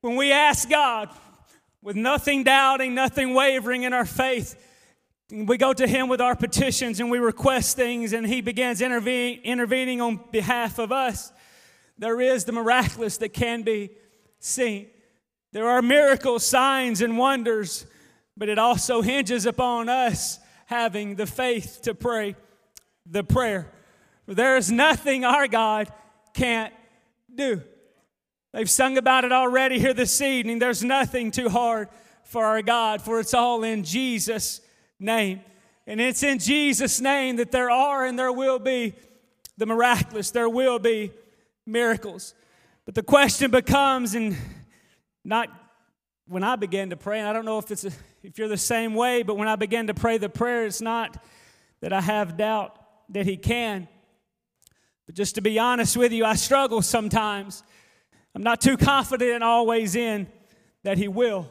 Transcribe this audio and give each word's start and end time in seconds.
when 0.00 0.16
we 0.16 0.32
ask 0.32 0.68
God 0.68 1.10
with 1.82 1.96
nothing 1.96 2.44
doubting, 2.44 2.94
nothing 2.94 3.34
wavering 3.34 3.82
in 3.82 3.92
our 3.92 4.04
faith, 4.04 4.56
we 5.30 5.56
go 5.58 5.72
to 5.72 5.86
Him 5.86 6.08
with 6.08 6.20
our 6.20 6.34
petitions 6.34 7.00
and 7.00 7.10
we 7.10 7.18
request 7.18 7.76
things, 7.76 8.12
and 8.12 8.26
He 8.26 8.40
begins 8.40 8.80
intervene, 8.80 9.40
intervening 9.44 10.00
on 10.00 10.20
behalf 10.30 10.78
of 10.78 10.92
us. 10.92 11.32
There 11.98 12.20
is 12.20 12.44
the 12.44 12.52
miraculous 12.52 13.18
that 13.18 13.30
can 13.30 13.62
be 13.62 13.90
seen. 14.38 14.88
There 15.52 15.68
are 15.68 15.82
miracles, 15.82 16.46
signs, 16.46 17.00
and 17.02 17.18
wonders, 17.18 17.86
but 18.36 18.48
it 18.48 18.58
also 18.58 19.02
hinges 19.02 19.46
upon 19.46 19.88
us 19.88 20.38
having 20.66 21.16
the 21.16 21.26
faith 21.26 21.80
to 21.82 21.94
pray 21.94 22.36
the 23.04 23.24
prayer. 23.24 23.72
There 24.26 24.56
is 24.56 24.70
nothing 24.70 25.24
our 25.24 25.48
God 25.48 25.90
can't 26.34 26.72
do. 27.34 27.62
They've 28.52 28.68
sung 28.68 28.96
about 28.96 29.24
it 29.24 29.32
already 29.32 29.78
here 29.78 29.92
this 29.92 30.20
evening. 30.22 30.58
There's 30.58 30.82
nothing 30.82 31.30
too 31.30 31.50
hard 31.50 31.88
for 32.24 32.44
our 32.44 32.62
God, 32.62 33.02
for 33.02 33.20
it's 33.20 33.34
all 33.34 33.62
in 33.62 33.84
Jesus' 33.84 34.60
name. 34.98 35.40
And 35.86 36.00
it's 36.00 36.22
in 36.22 36.38
Jesus' 36.38 37.00
name 37.00 37.36
that 37.36 37.52
there 37.52 37.70
are 37.70 38.06
and 38.06 38.18
there 38.18 38.32
will 38.32 38.58
be 38.58 38.94
the 39.58 39.66
miraculous, 39.66 40.30
there 40.30 40.48
will 40.48 40.78
be 40.78 41.10
miracles. 41.66 42.34
But 42.86 42.94
the 42.94 43.02
question 43.02 43.50
becomes, 43.50 44.14
and 44.14 44.36
not 45.24 45.48
when 46.26 46.42
I 46.42 46.56
began 46.56 46.90
to 46.90 46.96
pray, 46.96 47.18
and 47.18 47.28
I 47.28 47.32
don't 47.32 47.44
know 47.44 47.58
if 47.58 47.70
it's 47.70 47.84
a, 47.84 47.90
if 48.22 48.38
you're 48.38 48.48
the 48.48 48.56
same 48.56 48.94
way, 48.94 49.22
but 49.22 49.36
when 49.36 49.48
I 49.48 49.56
began 49.56 49.88
to 49.88 49.94
pray 49.94 50.16
the 50.16 50.28
prayer, 50.28 50.64
it's 50.64 50.80
not 50.80 51.22
that 51.80 51.92
I 51.92 52.00
have 52.00 52.36
doubt 52.36 52.78
that 53.10 53.26
He 53.26 53.36
can. 53.36 53.88
But 55.06 55.14
just 55.14 55.34
to 55.34 55.40
be 55.40 55.58
honest 55.58 55.96
with 55.96 56.12
you, 56.12 56.24
I 56.24 56.34
struggle 56.34 56.82
sometimes. 56.82 57.62
I'm 58.38 58.44
not 58.44 58.60
too 58.60 58.76
confident 58.76 59.32
and 59.32 59.42
always 59.42 59.96
in 59.96 60.28
that 60.84 60.96
He 60.96 61.08
will. 61.08 61.50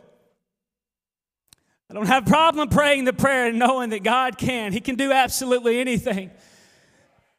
I 1.89 1.93
don't 1.93 2.05
have 2.05 2.25
a 2.25 2.29
problem 2.29 2.69
praying 2.69 3.03
the 3.03 3.11
prayer 3.11 3.47
and 3.47 3.59
knowing 3.59 3.89
that 3.89 4.03
God 4.03 4.37
can. 4.37 4.71
He 4.71 4.79
can 4.79 4.95
do 4.95 5.11
absolutely 5.11 5.81
anything. 5.81 6.31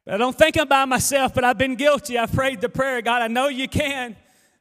But 0.05 0.13
I 0.13 0.17
don't 0.19 0.37
think 0.37 0.59
I'm 0.59 0.69
by 0.69 0.85
myself, 0.85 1.33
but 1.33 1.45
I've 1.45 1.57
been 1.57 1.77
guilty. 1.77 2.19
I've 2.19 2.31
prayed 2.31 2.61
the 2.61 2.69
prayer, 2.69 3.01
God, 3.01 3.23
I 3.23 3.29
know 3.29 3.49
you 3.49 3.69
can, 3.69 4.17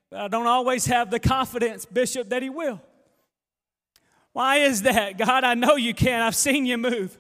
but 0.10 0.22
I 0.22 0.30
don't 0.30 0.48
always 0.48 0.86
have 0.86 1.12
the 1.12 1.20
confidence, 1.20 1.84
Bishop, 1.84 2.30
that 2.30 2.42
He 2.42 2.50
will. 2.50 2.82
Why 4.32 4.60
is 4.60 4.84
that? 4.84 5.18
God, 5.18 5.44
I 5.44 5.56
know 5.56 5.76
you 5.76 5.94
can. 5.94 6.22
I've 6.22 6.34
seen 6.34 6.66
you 6.66 6.78
move. 6.78 7.18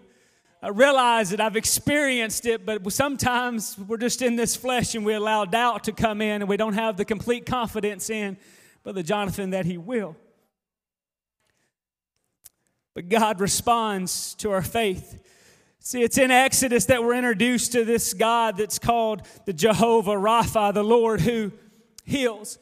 I 0.61 0.69
realize 0.69 1.29
that 1.29 1.39
I've 1.39 1.55
experienced 1.55 2.47
it, 2.47 2.65
but 2.65 2.91
sometimes 2.91 3.77
we're 3.77 3.97
just 3.97 4.23
in 4.23 4.35
this 4.35 4.55
flesh 4.55 4.95
and 4.95 5.05
we 5.05 5.13
allow 5.13 5.45
doubt 5.45 5.83
to 5.83 5.91
come 5.91 6.19
in 6.19 6.41
and 6.41 6.49
we 6.49 6.57
don't 6.57 6.73
have 6.73 6.97
the 6.97 7.05
complete 7.05 7.45
confidence 7.45 8.09
in 8.09 8.37
Brother 8.83 9.03
Jonathan 9.03 9.51
that 9.51 9.65
He 9.65 9.77
will. 9.77 10.15
But 12.95 13.09
God 13.09 13.39
responds 13.39 14.33
to 14.35 14.49
our 14.49 14.63
faith. 14.63 15.23
See, 15.79 16.01
it's 16.01 16.17
in 16.17 16.31
Exodus 16.31 16.85
that 16.85 17.03
we're 17.03 17.13
introduced 17.13 17.73
to 17.73 17.85
this 17.85 18.15
God 18.15 18.57
that's 18.57 18.79
called 18.79 19.21
the 19.45 19.53
Jehovah 19.53 20.15
Rapha, 20.15 20.73
the 20.73 20.83
Lord 20.83 21.21
who 21.21 21.51
heals. 22.03 22.57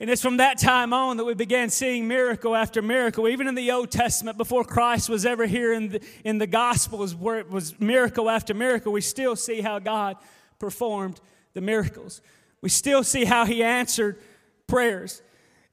And 0.00 0.08
it's 0.08 0.22
from 0.22 0.36
that 0.36 0.58
time 0.58 0.92
on 0.92 1.16
that 1.16 1.24
we 1.24 1.34
began 1.34 1.70
seeing 1.70 2.06
miracle 2.06 2.54
after 2.54 2.80
miracle. 2.80 3.26
Even 3.26 3.48
in 3.48 3.56
the 3.56 3.72
Old 3.72 3.90
Testament, 3.90 4.38
before 4.38 4.64
Christ 4.64 5.08
was 5.08 5.26
ever 5.26 5.46
here 5.46 5.72
in 5.72 5.88
the, 5.88 6.00
in 6.24 6.38
the 6.38 6.46
Gospels, 6.46 7.16
where 7.16 7.38
it 7.38 7.50
was 7.50 7.78
miracle 7.80 8.30
after 8.30 8.54
miracle, 8.54 8.92
we 8.92 9.00
still 9.00 9.34
see 9.34 9.60
how 9.60 9.80
God 9.80 10.16
performed 10.60 11.20
the 11.54 11.60
miracles. 11.60 12.20
We 12.60 12.68
still 12.68 13.02
see 13.02 13.24
how 13.24 13.44
He 13.44 13.64
answered 13.64 14.20
prayers. 14.68 15.20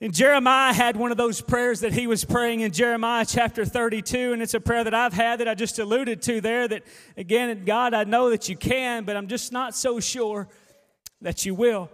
And 0.01 0.13
Jeremiah 0.13 0.73
had 0.73 0.97
one 0.97 1.11
of 1.11 1.17
those 1.17 1.39
prayers 1.39 1.79
that 1.79 1.93
he 1.93 2.05
was 2.05 2.25
praying 2.25 2.59
in 2.59 2.73
Jeremiah 2.73 3.25
chapter 3.25 3.63
32, 3.63 4.33
and 4.33 4.41
it's 4.41 4.53
a 4.53 4.59
prayer 4.59 4.83
that 4.83 4.93
I've 4.93 5.13
had 5.13 5.39
that 5.39 5.47
I 5.47 5.55
just 5.55 5.79
alluded 5.79 6.21
to 6.23 6.41
there. 6.41 6.67
That 6.67 6.83
again, 7.15 7.63
God, 7.63 7.93
I 7.93 8.03
know 8.03 8.29
that 8.31 8.49
you 8.49 8.57
can, 8.57 9.05
but 9.05 9.15
I'm 9.15 9.27
just 9.27 9.53
not 9.53 9.73
so 9.73 10.01
sure 10.01 10.49
that 11.21 11.45
you 11.45 11.55
will. 11.55 11.89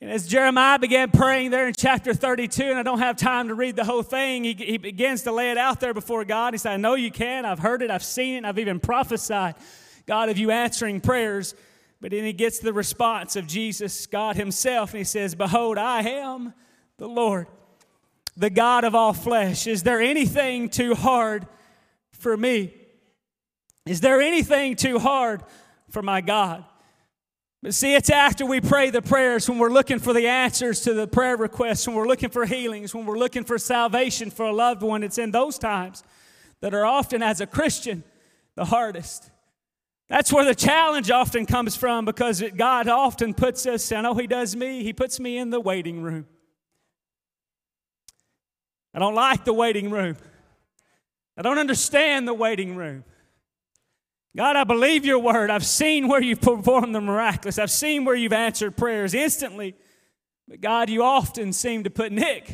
And 0.00 0.12
as 0.12 0.28
Jeremiah 0.28 0.78
began 0.78 1.10
praying 1.10 1.50
there 1.50 1.66
in 1.66 1.74
chapter 1.76 2.14
32, 2.14 2.62
and 2.62 2.78
I 2.78 2.84
don't 2.84 3.00
have 3.00 3.16
time 3.16 3.48
to 3.48 3.54
read 3.54 3.74
the 3.74 3.84
whole 3.84 4.04
thing, 4.04 4.44
he, 4.44 4.54
he 4.54 4.78
begins 4.78 5.22
to 5.22 5.32
lay 5.32 5.50
it 5.50 5.58
out 5.58 5.80
there 5.80 5.92
before 5.92 6.24
God. 6.24 6.54
He 6.54 6.58
said, 6.58 6.74
I 6.74 6.76
know 6.76 6.94
you 6.94 7.10
can. 7.10 7.44
I've 7.44 7.58
heard 7.58 7.82
it. 7.82 7.90
I've 7.90 8.04
seen 8.04 8.36
it. 8.36 8.44
I've 8.44 8.60
even 8.60 8.78
prophesied, 8.78 9.56
God, 10.06 10.28
of 10.28 10.38
you 10.38 10.52
answering 10.52 11.00
prayers. 11.00 11.54
But 12.00 12.12
then 12.12 12.24
he 12.24 12.32
gets 12.32 12.60
the 12.60 12.72
response 12.72 13.34
of 13.34 13.48
Jesus, 13.48 14.06
God 14.06 14.36
Himself, 14.36 14.90
and 14.90 14.98
He 14.98 15.04
says, 15.04 15.34
Behold, 15.34 15.78
I 15.78 16.02
am 16.02 16.54
the 16.96 17.08
Lord, 17.08 17.48
the 18.36 18.50
God 18.50 18.84
of 18.84 18.94
all 18.94 19.12
flesh. 19.12 19.66
Is 19.66 19.82
there 19.82 20.00
anything 20.00 20.68
too 20.68 20.94
hard 20.94 21.44
for 22.12 22.36
me? 22.36 22.72
Is 23.84 24.00
there 24.00 24.20
anything 24.20 24.76
too 24.76 25.00
hard 25.00 25.42
for 25.90 26.02
my 26.02 26.20
God? 26.20 26.64
But 27.62 27.74
see, 27.74 27.94
it's 27.94 28.08
after 28.08 28.46
we 28.46 28.60
pray 28.60 28.90
the 28.90 29.02
prayers, 29.02 29.48
when 29.48 29.58
we're 29.58 29.70
looking 29.70 29.98
for 29.98 30.12
the 30.12 30.28
answers 30.28 30.80
to 30.82 30.94
the 30.94 31.08
prayer 31.08 31.36
requests, 31.36 31.86
when 31.86 31.96
we're 31.96 32.06
looking 32.06 32.30
for 32.30 32.46
healings, 32.46 32.94
when 32.94 33.04
we're 33.04 33.18
looking 33.18 33.42
for 33.42 33.58
salvation 33.58 34.30
for 34.30 34.46
a 34.46 34.52
loved 34.52 34.82
one, 34.82 35.02
it's 35.02 35.18
in 35.18 35.32
those 35.32 35.58
times 35.58 36.04
that 36.60 36.72
are 36.72 36.84
often, 36.84 37.22
as 37.22 37.40
a 37.40 37.46
Christian, 37.46 38.04
the 38.54 38.64
hardest. 38.64 39.30
That's 40.08 40.32
where 40.32 40.44
the 40.44 40.54
challenge 40.54 41.10
often 41.10 41.46
comes 41.46 41.76
from 41.76 42.04
because 42.04 42.42
God 42.56 42.88
often 42.88 43.34
puts 43.34 43.66
us, 43.66 43.90
I 43.90 44.00
know 44.02 44.14
He 44.14 44.28
does 44.28 44.54
me, 44.54 44.84
He 44.84 44.92
puts 44.92 45.18
me 45.18 45.36
in 45.36 45.50
the 45.50 45.60
waiting 45.60 46.00
room. 46.00 46.26
I 48.94 49.00
don't 49.00 49.14
like 49.14 49.44
the 49.44 49.52
waiting 49.52 49.90
room. 49.90 50.16
I 51.36 51.42
don't 51.42 51.58
understand 51.58 52.26
the 52.26 52.34
waiting 52.34 52.74
room. 52.74 53.04
God, 54.38 54.54
I 54.54 54.62
believe 54.62 55.04
your 55.04 55.18
word. 55.18 55.50
I've 55.50 55.66
seen 55.66 56.06
where 56.06 56.22
you've 56.22 56.40
performed 56.40 56.94
the 56.94 57.00
miraculous. 57.00 57.58
I've 57.58 57.72
seen 57.72 58.04
where 58.04 58.14
you've 58.14 58.32
answered 58.32 58.76
prayers 58.76 59.12
instantly. 59.12 59.74
But 60.46 60.60
God, 60.60 60.88
you 60.88 61.02
often 61.02 61.52
seem 61.52 61.82
to 61.82 61.90
put 61.90 62.12
Nick 62.12 62.48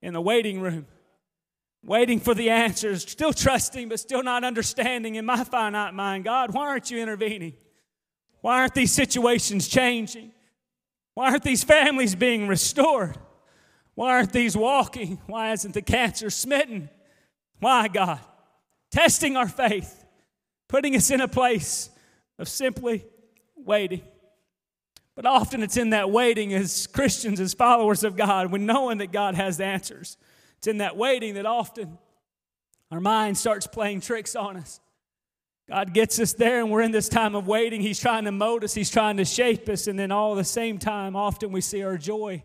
in 0.00 0.14
the 0.14 0.20
waiting 0.20 0.60
room, 0.60 0.86
waiting 1.82 2.20
for 2.20 2.32
the 2.32 2.50
answers, 2.50 3.02
still 3.02 3.32
trusting, 3.32 3.88
but 3.88 3.98
still 3.98 4.22
not 4.22 4.44
understanding 4.44 5.16
in 5.16 5.26
my 5.26 5.42
finite 5.42 5.94
mind. 5.94 6.22
God, 6.22 6.54
why 6.54 6.68
aren't 6.68 6.92
you 6.92 7.00
intervening? 7.02 7.54
Why 8.40 8.60
aren't 8.60 8.74
these 8.74 8.92
situations 8.92 9.66
changing? 9.66 10.30
Why 11.14 11.30
aren't 11.30 11.42
these 11.42 11.64
families 11.64 12.14
being 12.14 12.46
restored? 12.46 13.18
Why 13.96 14.12
aren't 14.12 14.32
these 14.32 14.56
walking? 14.56 15.18
Why 15.26 15.50
isn't 15.50 15.74
the 15.74 15.82
cancer 15.82 16.30
smitten? 16.30 16.88
Why, 17.58 17.88
God? 17.88 18.20
Testing 18.92 19.36
our 19.36 19.48
faith, 19.48 20.05
putting 20.68 20.96
us 20.96 21.10
in 21.10 21.20
a 21.20 21.28
place 21.28 21.90
of 22.38 22.48
simply 22.48 23.04
waiting. 23.56 24.02
But 25.14 25.24
often 25.24 25.62
it's 25.62 25.76
in 25.76 25.90
that 25.90 26.10
waiting 26.10 26.52
as 26.52 26.86
Christians, 26.86 27.40
as 27.40 27.54
followers 27.54 28.04
of 28.04 28.16
God, 28.16 28.52
when 28.52 28.66
knowing 28.66 28.98
that 28.98 29.12
God 29.12 29.34
has 29.34 29.56
the 29.56 29.64
answers. 29.64 30.18
It's 30.58 30.66
in 30.66 30.78
that 30.78 30.96
waiting 30.96 31.34
that 31.34 31.46
often 31.46 31.98
our 32.90 33.00
mind 33.00 33.38
starts 33.38 33.66
playing 33.66 34.02
tricks 34.02 34.36
on 34.36 34.56
us. 34.56 34.80
God 35.68 35.92
gets 35.92 36.20
us 36.20 36.32
there, 36.34 36.60
and 36.60 36.70
we're 36.70 36.82
in 36.82 36.92
this 36.92 37.08
time 37.08 37.34
of 37.34 37.48
waiting. 37.48 37.80
He's 37.80 37.98
trying 37.98 38.24
to 38.24 38.32
mold 38.32 38.62
us, 38.62 38.74
He's 38.74 38.90
trying 38.90 39.16
to 39.16 39.24
shape 39.24 39.68
us, 39.68 39.88
and 39.88 39.98
then 39.98 40.12
all 40.12 40.34
the 40.34 40.44
same 40.44 40.78
time, 40.78 41.16
often 41.16 41.50
we 41.50 41.60
see 41.60 41.82
our 41.82 41.98
joy 41.98 42.44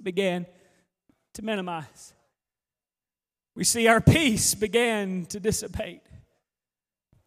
begin 0.00 0.46
to 1.34 1.42
minimize. 1.42 2.14
We 3.54 3.64
see 3.64 3.88
our 3.88 4.00
peace 4.00 4.54
begin 4.54 5.26
to 5.26 5.40
dissipate. 5.40 6.00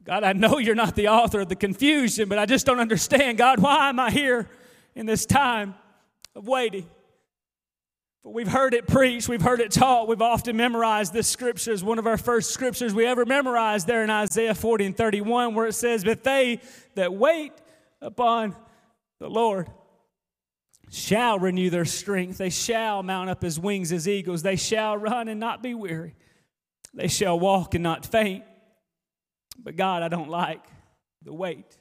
God, 0.05 0.23
I 0.23 0.33
know 0.33 0.57
you're 0.57 0.75
not 0.75 0.95
the 0.95 1.07
author 1.07 1.41
of 1.41 1.49
the 1.49 1.55
confusion, 1.55 2.27
but 2.27 2.37
I 2.37 2.45
just 2.45 2.65
don't 2.65 2.79
understand. 2.79 3.37
God, 3.37 3.59
why 3.59 3.89
am 3.89 3.99
I 3.99 4.11
here 4.11 4.49
in 4.95 5.05
this 5.05 5.25
time 5.25 5.75
of 6.35 6.47
waiting? 6.47 6.89
But 8.23 8.31
we've 8.33 8.47
heard 8.47 8.73
it 8.73 8.87
preached, 8.87 9.27
we've 9.27 9.41
heard 9.41 9.59
it 9.59 9.71
taught, 9.71 10.07
we've 10.07 10.21
often 10.21 10.55
memorized 10.55 11.13
this 11.13 11.27
scripture 11.27 11.73
as 11.73 11.83
one 11.83 11.99
of 11.99 12.07
our 12.07 12.17
first 12.17 12.51
scriptures 12.51 12.93
we 12.93 13.05
ever 13.05 13.25
memorized 13.25 13.85
there 13.85 14.03
in 14.03 14.09
Isaiah 14.09 14.55
40 14.55 14.85
and 14.85 14.97
31, 14.97 15.55
where 15.55 15.67
it 15.67 15.73
says, 15.73 16.03
But 16.03 16.23
they 16.23 16.61
that 16.95 17.13
wait 17.13 17.51
upon 18.01 18.55
the 19.19 19.29
Lord 19.29 19.69
shall 20.89 21.39
renew 21.39 21.69
their 21.69 21.85
strength. 21.85 22.37
They 22.37 22.49
shall 22.49 23.03
mount 23.03 23.29
up 23.29 23.43
as 23.43 23.59
wings 23.59 23.91
as 23.91 24.07
eagles. 24.07 24.41
They 24.41 24.55
shall 24.57 24.97
run 24.97 25.27
and 25.27 25.39
not 25.39 25.63
be 25.63 25.73
weary. 25.73 26.15
They 26.93 27.07
shall 27.07 27.39
walk 27.39 27.73
and 27.73 27.83
not 27.83 28.05
faint. 28.05 28.43
But 29.57 29.75
God, 29.75 30.03
I 30.03 30.07
don't 30.07 30.29
like 30.29 30.61
the 31.23 31.33
wait. 31.33 31.77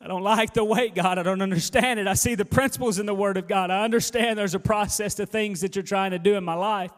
I 0.00 0.08
don't 0.08 0.22
like 0.22 0.52
the 0.52 0.64
wait, 0.64 0.94
God. 0.94 1.18
I 1.18 1.22
don't 1.22 1.40
understand 1.40 1.98
it. 1.98 2.06
I 2.06 2.14
see 2.14 2.34
the 2.34 2.44
principles 2.44 2.98
in 2.98 3.06
the 3.06 3.14
Word 3.14 3.36
of 3.36 3.48
God. 3.48 3.70
I 3.70 3.82
understand 3.84 4.38
there's 4.38 4.54
a 4.54 4.60
process 4.60 5.14
to 5.14 5.26
things 5.26 5.62
that 5.62 5.74
you're 5.74 5.82
trying 5.82 6.10
to 6.10 6.18
do 6.18 6.34
in 6.34 6.44
my 6.44 6.54
life. 6.54 6.90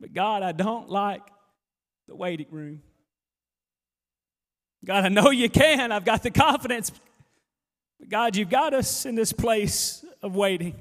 But 0.00 0.12
God, 0.12 0.42
I 0.42 0.52
don't 0.52 0.88
like 0.88 1.22
the 2.08 2.16
waiting 2.16 2.48
room. 2.50 2.82
God, 4.84 5.04
I 5.04 5.08
know 5.08 5.30
you 5.30 5.48
can. 5.48 5.92
I've 5.92 6.04
got 6.04 6.22
the 6.22 6.30
confidence. 6.30 6.90
But 8.00 8.08
God, 8.08 8.36
you've 8.36 8.50
got 8.50 8.74
us 8.74 9.06
in 9.06 9.14
this 9.14 9.32
place 9.32 10.04
of 10.22 10.34
waiting. 10.34 10.80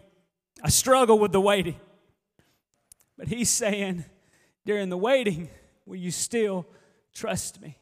I 0.63 0.69
struggle 0.69 1.19
with 1.19 1.31
the 1.31 1.41
waiting. 1.41 1.75
But 3.17 3.27
he's 3.27 3.49
saying, 3.49 4.05
during 4.65 4.89
the 4.89 4.97
waiting, 4.97 5.49
will 5.85 5.95
you 5.95 6.11
still 6.11 6.67
trust 7.17 7.61
me? 7.61 7.77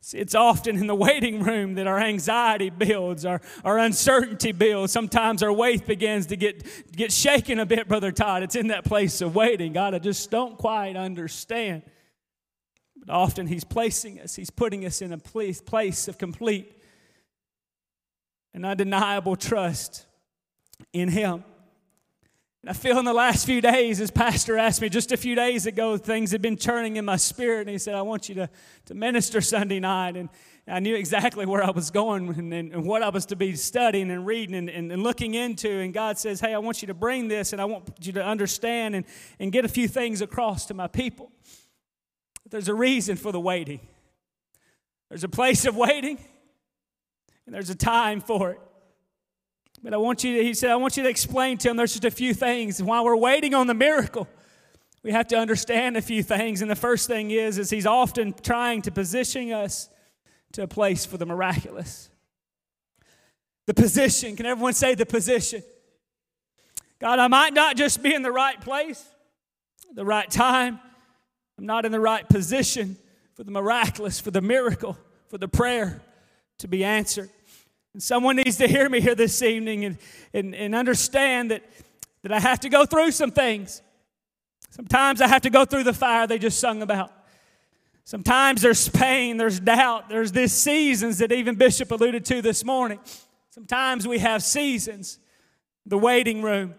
See, 0.00 0.18
it's 0.18 0.34
often 0.34 0.78
in 0.78 0.86
the 0.86 0.94
waiting 0.94 1.42
room 1.42 1.74
that 1.74 1.86
our 1.86 1.98
anxiety 1.98 2.70
builds, 2.70 3.26
our, 3.26 3.42
our 3.64 3.78
uncertainty 3.78 4.52
builds. 4.52 4.92
Sometimes 4.92 5.42
our 5.42 5.54
faith 5.54 5.86
begins 5.86 6.26
to 6.26 6.36
get, 6.36 6.64
get 6.96 7.12
shaken 7.12 7.58
a 7.58 7.66
bit, 7.66 7.88
Brother 7.88 8.12
Todd. 8.12 8.42
It's 8.42 8.54
in 8.54 8.68
that 8.68 8.84
place 8.84 9.20
of 9.20 9.34
waiting. 9.34 9.72
God, 9.72 9.94
I 9.94 9.98
just 9.98 10.30
don't 10.30 10.56
quite 10.56 10.96
understand. 10.96 11.82
But 12.96 13.12
often 13.12 13.48
He's 13.48 13.64
placing 13.64 14.20
us, 14.20 14.36
He's 14.36 14.50
putting 14.50 14.86
us 14.86 15.02
in 15.02 15.12
a 15.12 15.18
place, 15.18 15.60
place 15.60 16.08
of 16.08 16.16
complete 16.16 16.72
and 18.54 18.64
undeniable 18.64 19.36
trust 19.36 20.06
in 20.92 21.08
Him. 21.08 21.44
And 22.62 22.70
I 22.70 22.72
feel 22.72 22.98
in 22.98 23.04
the 23.04 23.12
last 23.12 23.46
few 23.46 23.60
days, 23.60 24.00
as 24.00 24.10
Pastor 24.10 24.58
asked 24.58 24.80
me 24.80 24.88
just 24.88 25.12
a 25.12 25.16
few 25.16 25.36
days 25.36 25.66
ago, 25.66 25.96
things 25.96 26.32
had 26.32 26.42
been 26.42 26.56
churning 26.56 26.96
in 26.96 27.04
my 27.04 27.16
spirit. 27.16 27.62
And 27.62 27.70
he 27.70 27.78
said, 27.78 27.94
I 27.94 28.02
want 28.02 28.28
you 28.28 28.34
to, 28.36 28.50
to 28.86 28.94
minister 28.94 29.40
Sunday 29.40 29.78
night. 29.78 30.16
And 30.16 30.28
I 30.66 30.80
knew 30.80 30.96
exactly 30.96 31.46
where 31.46 31.62
I 31.62 31.70
was 31.70 31.92
going 31.92 32.28
and, 32.28 32.52
and, 32.52 32.72
and 32.72 32.84
what 32.84 33.04
I 33.04 33.10
was 33.10 33.26
to 33.26 33.36
be 33.36 33.54
studying 33.54 34.10
and 34.10 34.26
reading 34.26 34.56
and, 34.56 34.68
and, 34.68 35.02
looking 35.04 35.34
into. 35.34 35.70
And 35.70 35.94
God 35.94 36.18
says, 36.18 36.40
Hey, 36.40 36.52
I 36.52 36.58
want 36.58 36.82
you 36.82 36.88
to 36.88 36.94
bring 36.94 37.28
this 37.28 37.52
and 37.52 37.62
I 37.62 37.64
want 37.64 37.90
you 38.04 38.12
to 38.14 38.24
understand 38.24 38.96
and, 38.96 39.06
and 39.38 39.52
get 39.52 39.64
a 39.64 39.68
few 39.68 39.86
things 39.86 40.20
across 40.20 40.66
to 40.66 40.74
my 40.74 40.88
people. 40.88 41.30
There's 42.50 42.68
a 42.68 42.74
reason 42.74 43.16
for 43.16 43.30
the 43.30 43.40
waiting, 43.40 43.86
there's 45.08 45.24
a 45.24 45.28
place 45.28 45.64
of 45.64 45.76
waiting, 45.76 46.18
and 47.46 47.54
there's 47.54 47.70
a 47.70 47.74
time 47.74 48.20
for 48.20 48.50
it. 48.50 48.60
But 49.82 49.94
I 49.94 49.96
want 49.96 50.24
you 50.24 50.36
to, 50.36 50.44
he 50.44 50.54
said, 50.54 50.70
I 50.70 50.76
want 50.76 50.96
you 50.96 51.02
to 51.04 51.08
explain 51.08 51.56
to 51.58 51.70
him 51.70 51.76
there's 51.76 51.92
just 51.92 52.04
a 52.04 52.10
few 52.10 52.34
things. 52.34 52.82
While 52.82 53.04
we're 53.04 53.16
waiting 53.16 53.54
on 53.54 53.66
the 53.66 53.74
miracle, 53.74 54.28
we 55.02 55.12
have 55.12 55.28
to 55.28 55.36
understand 55.36 55.96
a 55.96 56.02
few 56.02 56.22
things. 56.22 56.62
And 56.62 56.70
the 56.70 56.76
first 56.76 57.06
thing 57.06 57.30
is, 57.30 57.58
is 57.58 57.70
he's 57.70 57.86
often 57.86 58.32
trying 58.32 58.82
to 58.82 58.90
position 58.90 59.52
us 59.52 59.88
to 60.52 60.62
a 60.62 60.68
place 60.68 61.06
for 61.06 61.16
the 61.16 61.26
miraculous. 61.26 62.10
The 63.66 63.74
position. 63.74 64.34
Can 64.34 64.46
everyone 64.46 64.72
say 64.72 64.94
the 64.94 65.06
position? 65.06 65.62
God, 66.98 67.18
I 67.18 67.28
might 67.28 67.54
not 67.54 67.76
just 67.76 68.02
be 68.02 68.12
in 68.12 68.22
the 68.22 68.32
right 68.32 68.60
place, 68.60 69.04
the 69.94 70.04
right 70.04 70.28
time. 70.28 70.80
I'm 71.56 71.66
not 71.66 71.84
in 71.84 71.92
the 71.92 72.00
right 72.00 72.28
position 72.28 72.96
for 73.34 73.44
the 73.44 73.50
miraculous, 73.52 74.18
for 74.18 74.32
the 74.32 74.40
miracle, 74.40 74.98
for 75.28 75.38
the 75.38 75.48
prayer 75.48 76.02
to 76.58 76.66
be 76.66 76.82
answered. 76.82 77.30
And 77.98 78.02
someone 78.04 78.36
needs 78.36 78.58
to 78.58 78.68
hear 78.68 78.88
me 78.88 79.00
here 79.00 79.16
this 79.16 79.42
evening 79.42 79.84
and, 79.84 79.98
and, 80.32 80.54
and 80.54 80.72
understand 80.72 81.50
that, 81.50 81.64
that 82.22 82.30
I 82.30 82.38
have 82.38 82.60
to 82.60 82.68
go 82.68 82.86
through 82.86 83.10
some 83.10 83.32
things. 83.32 83.82
Sometimes 84.70 85.20
I 85.20 85.26
have 85.26 85.42
to 85.42 85.50
go 85.50 85.64
through 85.64 85.82
the 85.82 85.92
fire 85.92 86.24
they 86.28 86.38
just 86.38 86.60
sung 86.60 86.80
about. 86.80 87.10
Sometimes 88.04 88.62
there's 88.62 88.88
pain, 88.88 89.36
there's 89.36 89.58
doubt, 89.58 90.08
there's 90.08 90.30
these 90.30 90.52
seasons 90.52 91.18
that 91.18 91.32
even 91.32 91.56
Bishop 91.56 91.90
alluded 91.90 92.24
to 92.26 92.40
this 92.40 92.64
morning. 92.64 93.00
Sometimes 93.50 94.06
we 94.06 94.20
have 94.20 94.44
seasons, 94.44 95.18
the 95.84 95.98
waiting 95.98 96.40
room. 96.40 96.76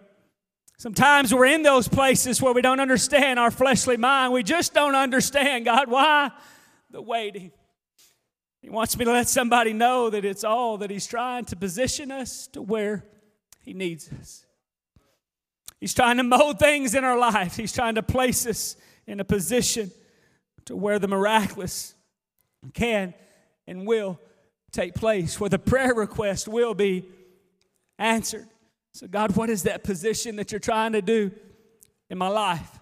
Sometimes 0.77 1.33
we're 1.33 1.48
in 1.48 1.63
those 1.63 1.89
places 1.89 2.42
where 2.42 2.54
we 2.54 2.62
don't 2.62 2.80
understand 2.80 3.39
our 3.39 3.51
fleshly 3.51 3.98
mind. 3.98 4.31
We 4.31 4.44
just 4.44 4.74
don't 4.74 4.95
understand, 4.95 5.65
God, 5.65 5.89
why 5.89 6.31
the 6.89 7.01
waiting. 7.01 7.51
He 8.62 8.70
wants 8.70 8.98
me 8.98 9.06
to 9.06 9.12
let 9.12 9.30
somebody 9.30 9.74
know 9.74 10.10
that 10.10 10.26
it's 10.26 10.44
all 10.44 10.78
that 10.80 10.90
He's 10.90 11.08
trying 11.08 11.46
to 11.46 11.56
position 11.56 12.12
us 12.12 12.48
to 12.48 12.62
where 12.62 13.06
He 13.62 13.74
needs 13.74 14.10
us. 14.20 14.46
He's 15.80 15.94
trying 15.94 16.18
to 16.18 16.24
mold 16.24 16.60
things 16.60 16.94
in 16.94 17.04
our 17.04 17.18
life, 17.18 17.56
He's 17.56 17.74
trying 17.74 17.96
to 17.96 18.04
place 18.04 18.46
us 18.46 18.76
in 19.08 19.20
a 19.20 19.26
position 19.26 19.92
to 20.66 20.76
where 20.76 21.00
the 21.00 21.08
miraculous 21.08 21.96
can 22.74 23.14
and 23.66 23.88
will 23.88 24.20
take 24.72 24.94
place, 24.94 25.40
where 25.40 25.50
the 25.50 25.60
prayer 25.60 25.94
request 25.94 26.48
will 26.48 26.74
be 26.74 27.06
answered. 27.98 28.48
So, 28.94 29.08
God, 29.08 29.36
what 29.36 29.50
is 29.50 29.64
that 29.64 29.84
position 29.84 30.36
that 30.36 30.52
you're 30.52 30.60
trying 30.60 30.94
to 30.94 31.02
do 31.02 31.32
in 32.10 32.18
my 32.18 32.28
life? 32.28 32.79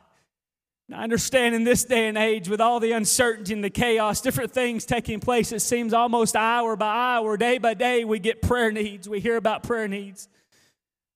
Now, 0.90 1.00
I 1.00 1.04
understand 1.04 1.54
in 1.54 1.66
this 1.66 1.84
day 1.84 2.08
and 2.08 2.18
age, 2.18 2.48
with 2.48 2.62
all 2.62 2.80
the 2.80 2.94
uncertainty 2.94 3.54
and 3.54 3.64
the 3.64 3.70
chaos, 3.70 4.22
different 4.22 4.54
things 4.54 4.86
taking 4.86 5.20
place, 5.20 5.52
it 5.52 5.62
seems 5.62 5.94
almost 5.94 6.36
hour 6.36 6.78
by 6.78 6.88
hour, 6.88 7.36
day 7.36 7.58
by 7.58 7.74
day, 7.74 8.06
we 8.06 8.20
get 8.20 8.42
prayer 8.42 8.72
needs. 8.72 9.10
We 9.10 9.20
hear 9.20 9.36
about 9.36 9.64
prayer 9.64 9.88
needs. 9.90 10.30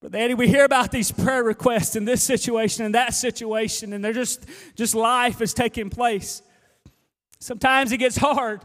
But 0.01 0.13
Eddie, 0.15 0.33
we 0.33 0.47
hear 0.47 0.65
about 0.65 0.91
these 0.91 1.11
prayer 1.11 1.43
requests 1.43 1.95
in 1.95 2.05
this 2.05 2.21
situation 2.23 2.83
and 2.83 2.95
that 2.95 3.13
situation, 3.13 3.93
and 3.93 4.03
they're 4.03 4.13
just, 4.13 4.45
just 4.75 4.93
life 4.93 5.41
is 5.41 5.53
taking 5.53 5.89
place. 5.89 6.41
Sometimes 7.39 7.91
it 7.91 7.97
gets 7.97 8.17
hard. 8.17 8.61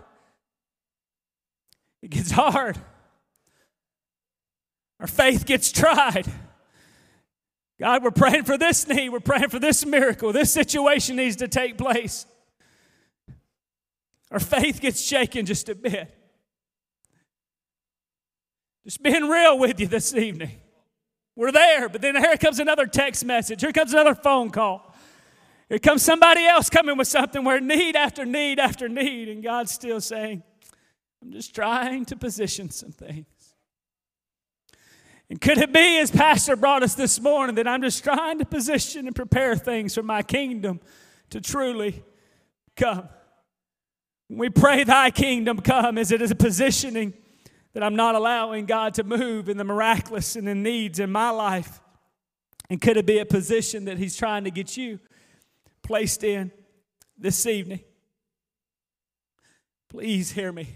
It 2.03 2.11
gets 2.11 2.31
hard. 2.31 2.79
Our 4.99 5.07
faith 5.07 5.47
gets 5.47 5.71
tried. 5.71 6.27
God, 7.79 8.03
we're 8.03 8.11
praying 8.11 8.45
for 8.45 8.57
this 8.57 8.89
need. 8.89 9.11
We're 9.11 9.21
praying 9.21 9.51
for 9.51 9.59
this 9.59 9.85
miracle. 9.85 10.33
This 10.33 10.51
situation 10.51 11.17
needs 11.17 11.37
to 11.37 11.49
take 11.49 11.77
place. 11.77 12.27
Our 14.31 14.41
faith 14.41 14.81
gets 14.81 15.03
shaken 15.03 15.47
just 15.47 15.69
a 15.69 15.75
bit. 15.75 16.13
Just 18.85 19.03
being 19.03 19.29
real 19.29 19.59
with 19.59 19.79
you 19.81 19.87
this 19.87 20.15
evening. 20.15 20.61
We're 21.35 21.53
there, 21.53 21.89
but 21.89 22.01
then 22.01 22.17
here 22.17 22.37
comes 22.39 22.61
another 22.61 22.87
text 22.87 23.25
message. 23.25 23.61
Here 23.61 23.73
comes 23.73 23.93
another 23.93 24.15
phone 24.15 24.51
call. 24.51 24.95
Here 25.69 25.79
comes 25.79 26.03
somebody 26.03 26.47
else 26.47 26.71
coming 26.71 26.97
with 26.97 27.09
something 27.09 27.45
where 27.45 27.61
need 27.61 27.95
after 27.95 28.25
need 28.25 28.59
after 28.59 28.89
need, 28.89 29.29
and 29.29 29.43
God's 29.43 29.73
still 29.73 30.01
saying, 30.01 30.43
I'm 31.21 31.33
just 31.33 31.55
trying 31.55 32.05
to 32.07 32.17
position 32.17 32.71
some 32.71 32.93
things. 32.93 33.27
And 35.29 35.41
could 35.41 35.59
it 35.59 35.73
be, 35.73 35.99
as 35.99 36.11
Pastor 36.11 36.55
brought 36.55 36.83
us 36.83 36.95
this 36.95 37.21
morning, 37.21 37.57
that 37.57 37.67
I'm 37.67 37.83
just 37.83 38.05
trying 38.05 38.39
to 38.39 38.45
position 38.45 39.07
and 39.07 39.17
prepare 39.17 39.57
things 39.57 39.95
for 39.95 40.03
my 40.03 40.23
kingdom 40.23 40.81
to 41.31 41.41
truly 41.41 42.05
come? 42.77 43.09
We 44.29 44.51
pray, 44.51 44.85
Thy 44.85 45.11
kingdom 45.11 45.61
come, 45.61 45.99
is 45.99 46.13
it 46.13 46.23
a 46.23 46.35
positioning 46.35 47.15
that 47.73 47.83
I'm 47.83 47.97
not 47.97 48.15
allowing 48.15 48.67
God 48.67 48.95
to 48.95 49.05
move 49.05 49.49
in 49.49 49.57
the 49.57 49.65
miraculous 49.65 50.37
and 50.37 50.47
the 50.47 50.55
needs 50.55 51.01
in 51.01 51.11
my 51.11 51.31
life? 51.31 51.81
And 52.71 52.81
could 52.81 52.97
it 52.97 53.07
be 53.07 53.19
a 53.19 53.27
position 53.27 53.85
that 53.87 53.99
He's 53.99 54.17
trying 54.17 54.45
to 54.45 54.51
get 54.51 54.77
you 54.77 55.01
placed 55.83 56.23
in 56.25 56.53
this 57.19 57.47
evening? 57.47 57.81
Please 59.89 60.33
hear 60.33 60.53
me. 60.53 60.69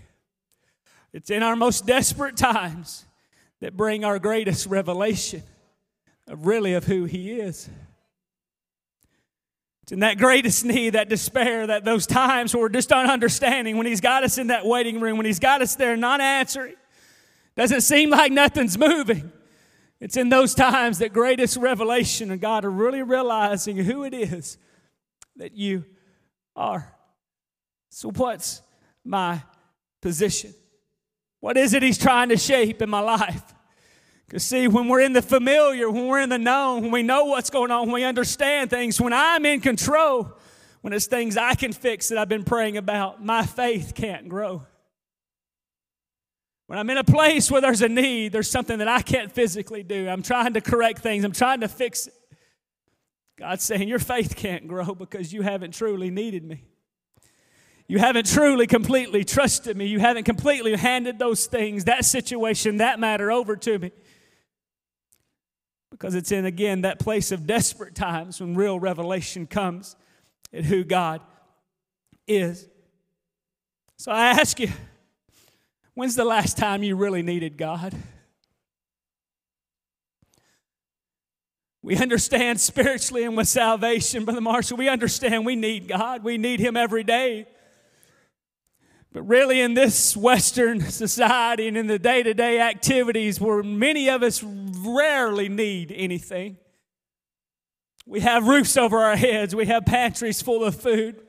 It's 1.13 1.31
in 1.31 1.43
our 1.43 1.57
most 1.57 1.87
desperate 1.87 2.37
times 2.37 3.07
that 3.61 3.77
bring 3.77 4.05
our 4.05 4.19
greatest 4.19 4.67
revelation 4.67 5.43
of 6.27 6.47
really 6.47 6.75
of 6.75 6.85
who 6.85 7.05
He 7.05 7.33
is. 7.33 7.69
It's 9.83 9.93
in 9.93 10.01
that 10.01 10.19
greatest 10.19 10.65
need, 10.65 10.91
that 10.91 11.09
despair, 11.09 11.67
that 11.67 11.85
those 11.85 12.07
times 12.07 12.55
where 12.55 12.63
we're 12.63 12.69
just 12.69 12.91
not 12.91 13.11
understanding, 13.11 13.77
when 13.77 13.87
He's 13.87 14.01
got 14.01 14.25
us 14.25 14.39
in 14.39 14.49
that 14.49 14.65
waiting 14.65 15.01
room, 15.01 15.17
when 15.17 15.27
He's 15.27 15.41
got 15.41 15.63
us 15.63 15.75
there 15.77 15.97
not 15.97 16.21
answering, 16.21 16.75
doesn't 17.57 17.83
seem 17.83 18.11
like 18.11 18.33
nothing's 18.33 18.79
moving. 18.79 19.33
It's 20.01 20.17
in 20.17 20.31
those 20.31 20.55
times 20.55 20.99
that 20.99 21.13
greatest 21.13 21.57
revelation 21.59 22.31
of 22.31 22.41
God 22.41 22.65
are 22.65 22.71
really 22.71 23.03
realizing 23.03 23.77
who 23.77 24.05
it 24.05 24.15
is 24.15 24.57
that 25.37 25.53
you 25.53 25.85
are. 26.57 26.95
So, 27.91 28.11
what's 28.11 28.63
my 29.05 29.43
position? 30.01 30.55
What 31.41 31.57
is 31.57 31.75
it 31.75 31.83
He's 31.83 31.99
trying 31.99 32.29
to 32.29 32.37
shape 32.37 32.81
in 32.81 32.89
my 32.89 33.01
life? 33.01 33.55
Because, 34.27 34.45
see, 34.45 34.69
when 34.69 34.87
we're 34.87 35.01
in 35.01 35.13
the 35.13 35.23
familiar, 35.23 35.91
when 35.91 36.07
we're 36.07 36.21
in 36.21 36.29
the 36.29 36.39
known, 36.39 36.83
when 36.83 36.93
we 36.93 37.03
know 37.03 37.25
what's 37.25 37.51
going 37.51 37.73
on, 37.73 37.87
when 37.87 37.95
we 37.95 38.05
understand 38.05 38.71
things, 38.71 39.01
when 39.01 39.13
I'm 39.13 39.45
in 39.45 39.61
control, 39.61 40.39
when 40.83 40.93
it's 40.93 41.07
things 41.07 41.37
I 41.37 41.55
can 41.55 41.73
fix 41.73 42.11
that 42.11 42.19
I've 42.19 42.29
been 42.29 42.45
praying 42.45 42.77
about, 42.77 43.25
my 43.25 43.45
faith 43.45 43.93
can't 43.95 44.29
grow. 44.29 44.65
When 46.69 46.79
I'm 46.79 46.89
in 46.91 46.99
a 46.99 47.05
place 47.05 47.51
where 47.51 47.61
there's 47.61 47.83
a 47.83 47.89
need, 47.89 48.31
there's 48.31 48.49
something 48.49 48.79
that 48.79 48.87
I 48.87 49.03
can't 49.03 49.33
physically 49.33 49.83
do. 49.83 50.09
I'm 50.09 50.23
trying 50.23 50.53
to 50.53 50.61
correct 50.61 51.01
things, 51.01 51.25
I'm 51.25 51.33
trying 51.33 51.63
to 51.63 51.69
fix 51.69 52.07
it. 52.07 52.15
God's 53.37 53.65
saying, 53.65 53.89
Your 53.89 53.99
faith 53.99 54.37
can't 54.37 54.69
grow 54.69 54.95
because 54.95 55.33
you 55.33 55.43
haven't 55.43 55.75
truly 55.75 56.11
needed 56.11 56.45
me. 56.45 56.70
You 57.91 57.99
haven't 57.99 58.27
truly, 58.27 58.69
completely 58.69 59.25
trusted 59.25 59.77
me. 59.77 59.87
You 59.87 59.99
haven't 59.99 60.23
completely 60.23 60.77
handed 60.77 61.19
those 61.19 61.47
things, 61.47 61.87
that 61.87 62.05
situation, 62.05 62.77
that 62.77 63.01
matter 63.01 63.33
over 63.33 63.57
to 63.57 63.81
me. 63.81 63.91
Because 65.91 66.15
it's 66.15 66.31
in, 66.31 66.45
again, 66.45 66.83
that 66.83 67.01
place 67.01 67.33
of 67.33 67.49
desperate 67.49 67.97
times 67.97 68.41
when 68.41 68.55
real 68.55 68.79
revelation 68.79 69.45
comes 69.45 69.97
at 70.53 70.67
who 70.67 70.85
God 70.85 71.21
is. 72.29 72.69
So 73.97 74.13
I 74.13 74.27
ask 74.27 74.61
you, 74.61 74.69
when's 75.95 76.15
the 76.15 76.25
last 76.25 76.57
time 76.57 76.85
you 76.85 76.95
really 76.95 77.23
needed 77.23 77.59
God? 77.59 77.93
We 81.83 81.97
understand 81.97 82.61
spiritually 82.61 83.25
and 83.25 83.37
with 83.37 83.49
salvation, 83.49 84.25
Brother 84.25 84.41
Marshall, 84.41 84.77
we 84.77 84.89
understand 84.89 85.45
we 85.45 85.57
need 85.57 85.89
God. 85.89 86.23
We 86.23 86.39
need 86.39 86.61
Him 86.61 86.77
every 86.77 87.03
day. 87.03 87.49
But 89.13 89.23
really, 89.23 89.61
in 89.61 89.75
this 89.75 90.17
Western 90.17 90.81
society 90.91 91.67
and 91.69 91.77
in 91.77 91.87
the 91.87 91.99
day 91.99 92.23
to 92.23 92.33
day 92.35 92.61
activities 92.61 93.41
where 93.41 93.63
many 93.63 94.09
of 94.09 94.23
us 94.23 94.43
rarely 94.43 95.49
need 95.49 95.93
anything, 95.93 96.57
we 98.07 98.21
have 98.21 98.47
roofs 98.47 98.77
over 98.77 98.99
our 98.99 99.17
heads, 99.17 99.55
we 99.55 99.67
have 99.67 99.85
pantries 99.85 100.41
full 100.43 100.65
of 100.65 100.75
food, 100.75 101.21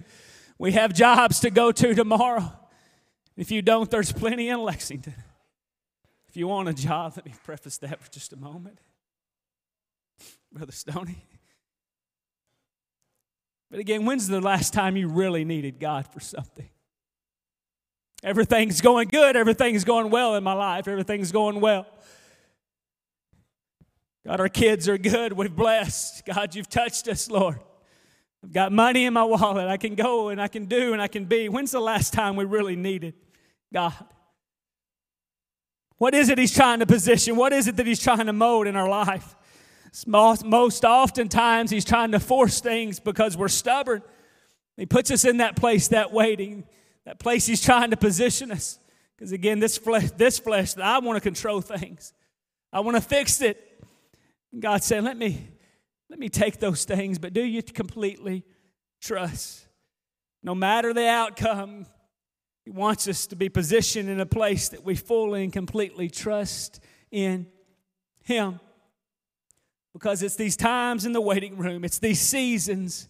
we 0.57 0.73
have 0.73 0.93
jobs 0.93 1.39
to 1.41 1.50
go 1.50 1.71
to 1.71 1.93
tomorrow. 1.93 2.53
If 3.35 3.50
you 3.50 3.61
don't, 3.61 3.89
there's 3.89 4.11
plenty 4.11 4.50
in 4.50 4.61
Lexington. 4.61 5.15
If 6.27 6.38
you 6.38 6.47
want 6.47 6.69
a 6.69 6.73
job, 6.73 7.13
let 7.15 7.25
me 7.25 7.33
preface 7.43 7.77
that 7.79 8.00
for 8.00 8.11
just 8.11 8.33
a 8.33 8.38
moment. 8.38 8.79
Brother 10.51 10.71
Stoney. 10.71 11.25
But 13.69 13.79
again, 13.79 14.05
when's 14.05 14.27
the 14.27 14.41
last 14.41 14.73
time 14.73 14.97
you 14.97 15.07
really 15.07 15.45
needed 15.45 15.79
God 15.79 16.07
for 16.07 16.19
something? 16.19 16.69
Everything's 18.23 18.81
going 18.81 19.07
good. 19.07 19.35
Everything's 19.35 19.83
going 19.83 20.09
well 20.11 20.35
in 20.35 20.43
my 20.43 20.53
life. 20.53 20.87
Everything's 20.87 21.31
going 21.31 21.59
well. 21.59 21.87
God, 24.25 24.39
our 24.39 24.49
kids 24.49 24.87
are 24.87 24.97
good. 24.97 25.33
We've 25.33 25.55
blessed. 25.55 26.25
God, 26.25 26.53
you've 26.53 26.69
touched 26.69 27.07
us, 27.07 27.29
Lord. 27.29 27.59
I've 28.43 28.53
got 28.53 28.71
money 28.71 29.05
in 29.05 29.13
my 29.13 29.23
wallet. 29.23 29.67
I 29.67 29.77
can 29.77 29.95
go 29.95 30.29
and 30.29 30.41
I 30.41 30.47
can 30.47 30.65
do 30.65 30.93
and 30.93 31.01
I 31.01 31.07
can 31.07 31.25
be. 31.25 31.49
When's 31.49 31.71
the 31.71 31.79
last 31.79 32.13
time 32.13 32.35
we 32.35 32.45
really 32.45 32.75
needed 32.75 33.15
God? 33.73 33.93
What 35.97 36.13
is 36.15 36.29
it 36.29 36.37
He's 36.37 36.53
trying 36.53 36.79
to 36.79 36.85
position? 36.85 37.35
What 37.35 37.53
is 37.53 37.67
it 37.67 37.77
that 37.77 37.85
He's 37.85 37.99
trying 37.99 38.25
to 38.25 38.33
mold 38.33 38.67
in 38.67 38.75
our 38.75 38.89
life? 38.89 39.35
Most, 40.07 40.45
most 40.45 40.85
oftentimes, 40.85 41.69
He's 41.69 41.85
trying 41.85 42.11
to 42.11 42.19
force 42.19 42.59
things 42.59 42.99
because 42.99 43.37
we're 43.37 43.47
stubborn. 43.47 44.01
He 44.77 44.85
puts 44.85 45.11
us 45.11 45.25
in 45.25 45.37
that 45.37 45.55
place, 45.55 45.89
that 45.89 46.11
waiting. 46.11 46.63
That 47.05 47.20
place 47.20 47.46
He's 47.46 47.62
trying 47.62 47.91
to 47.91 47.98
position 47.98 48.51
us. 48.51 48.79
Because 49.15 49.31
again, 49.31 49.60
this 49.60 49.77
flesh, 49.77 50.10
this 50.17 50.39
flesh, 50.39 50.77
I 50.77 51.00
want 51.00 51.17
to 51.17 51.22
control 51.22 51.62
things. 51.62 52.13
I 52.74 52.79
want 52.79 52.98
to 52.98 53.01
fix 53.01 53.41
it. 53.41 53.84
And 54.51 54.62
God 54.62 54.84
said, 54.84 55.03
let 55.03 55.17
me, 55.17 55.48
let 56.10 56.20
me 56.20 56.29
take 56.29 56.60
those 56.60 56.86
things, 56.86 57.20
but 57.20 57.34
do 57.34 57.43
you 57.43 57.62
completely 57.63 58.43
trust? 59.01 59.67
No 60.43 60.55
matter 60.55 60.93
the 60.93 61.08
outcome, 61.08 61.86
He 62.65 62.72
wants 62.72 63.08
us 63.08 63.27
to 63.27 63.36
be 63.36 63.50
positioned 63.50 64.10
in 64.10 64.20
a 64.20 64.25
place 64.25 64.70
that 64.70 64.84
we 64.84 64.96
fully 64.96 65.43
and 65.43 65.53
completely 65.53 66.10
trust 66.10 66.79
in 67.12 67.48
Him. 68.24 68.60
Because 69.93 70.24
it's 70.24 70.36
these 70.36 70.55
times 70.55 71.05
in 71.05 71.12
the 71.12 71.22
waiting 71.22 71.58
room, 71.58 71.84
it's 71.84 72.00
these 72.00 72.22
seasons 72.22 73.08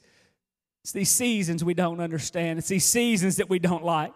it's 0.83 0.91
these 0.91 1.11
seasons 1.11 1.63
we 1.63 1.73
don't 1.73 1.99
understand. 1.99 2.59
It's 2.59 2.67
these 2.67 2.85
seasons 2.85 3.37
that 3.37 3.49
we 3.49 3.59
don't 3.59 3.83
like. 3.83 4.13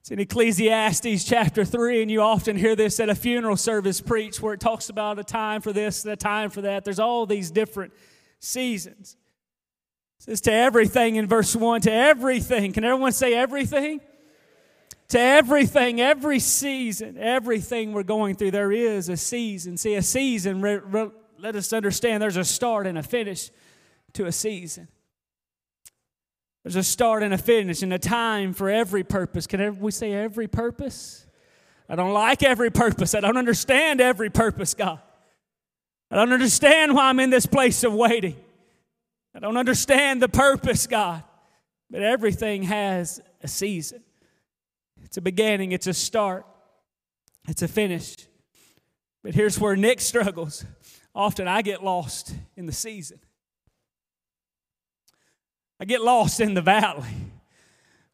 It's 0.00 0.10
in 0.10 0.20
Ecclesiastes 0.20 1.24
chapter 1.24 1.64
3, 1.64 2.02
and 2.02 2.10
you 2.10 2.22
often 2.22 2.56
hear 2.56 2.76
this 2.76 3.00
at 3.00 3.08
a 3.08 3.14
funeral 3.14 3.56
service 3.56 4.00
preached 4.00 4.40
where 4.40 4.54
it 4.54 4.60
talks 4.60 4.88
about 4.88 5.18
a 5.18 5.24
time 5.24 5.60
for 5.60 5.72
this 5.72 6.04
and 6.04 6.12
a 6.12 6.16
time 6.16 6.48
for 6.48 6.62
that. 6.62 6.84
There's 6.84 7.00
all 7.00 7.26
these 7.26 7.50
different 7.50 7.92
seasons. 8.38 9.16
It 10.20 10.22
says 10.22 10.40
to 10.42 10.52
everything 10.52 11.16
in 11.16 11.26
verse 11.26 11.54
1, 11.54 11.82
to 11.82 11.92
everything. 11.92 12.72
Can 12.72 12.84
everyone 12.84 13.12
say 13.12 13.34
everything? 13.34 14.00
To 15.08 15.20
everything, 15.20 16.00
every 16.00 16.38
season, 16.38 17.18
everything 17.18 17.92
we're 17.92 18.02
going 18.02 18.36
through, 18.36 18.52
there 18.52 18.72
is 18.72 19.08
a 19.08 19.16
season. 19.16 19.76
See, 19.76 19.94
a 19.94 20.02
season, 20.02 20.62
re, 20.62 20.76
re, 20.76 21.10
let 21.38 21.54
us 21.54 21.72
understand 21.72 22.22
there's 22.22 22.36
a 22.36 22.44
start 22.44 22.86
and 22.86 22.96
a 22.96 23.02
finish 23.02 23.50
to 24.14 24.26
a 24.26 24.32
season. 24.32 24.88
There's 26.66 26.74
a 26.74 26.82
start 26.82 27.22
and 27.22 27.32
a 27.32 27.38
finish 27.38 27.84
and 27.84 27.92
a 27.92 27.98
time 28.00 28.52
for 28.52 28.68
every 28.68 29.04
purpose. 29.04 29.46
Can 29.46 29.78
we 29.78 29.92
say 29.92 30.12
every 30.12 30.48
purpose? 30.48 31.24
I 31.88 31.94
don't 31.94 32.12
like 32.12 32.42
every 32.42 32.72
purpose. 32.72 33.14
I 33.14 33.20
don't 33.20 33.36
understand 33.36 34.00
every 34.00 34.30
purpose, 34.30 34.74
God. 34.74 34.98
I 36.10 36.16
don't 36.16 36.32
understand 36.32 36.92
why 36.92 37.04
I'm 37.04 37.20
in 37.20 37.30
this 37.30 37.46
place 37.46 37.84
of 37.84 37.94
waiting. 37.94 38.34
I 39.32 39.38
don't 39.38 39.56
understand 39.56 40.20
the 40.20 40.28
purpose, 40.28 40.88
God. 40.88 41.22
But 41.88 42.02
everything 42.02 42.64
has 42.64 43.20
a 43.44 43.46
season. 43.46 44.02
It's 45.04 45.18
a 45.18 45.22
beginning, 45.22 45.70
it's 45.70 45.86
a 45.86 45.94
start, 45.94 46.46
it's 47.46 47.62
a 47.62 47.68
finish. 47.68 48.16
But 49.22 49.36
here's 49.36 49.60
where 49.60 49.76
Nick 49.76 50.00
struggles. 50.00 50.64
Often 51.14 51.46
I 51.46 51.62
get 51.62 51.84
lost 51.84 52.34
in 52.56 52.66
the 52.66 52.72
season. 52.72 53.20
I 55.78 55.84
get 55.84 56.00
lost 56.02 56.40
in 56.40 56.54
the 56.54 56.62
valley. 56.62 57.04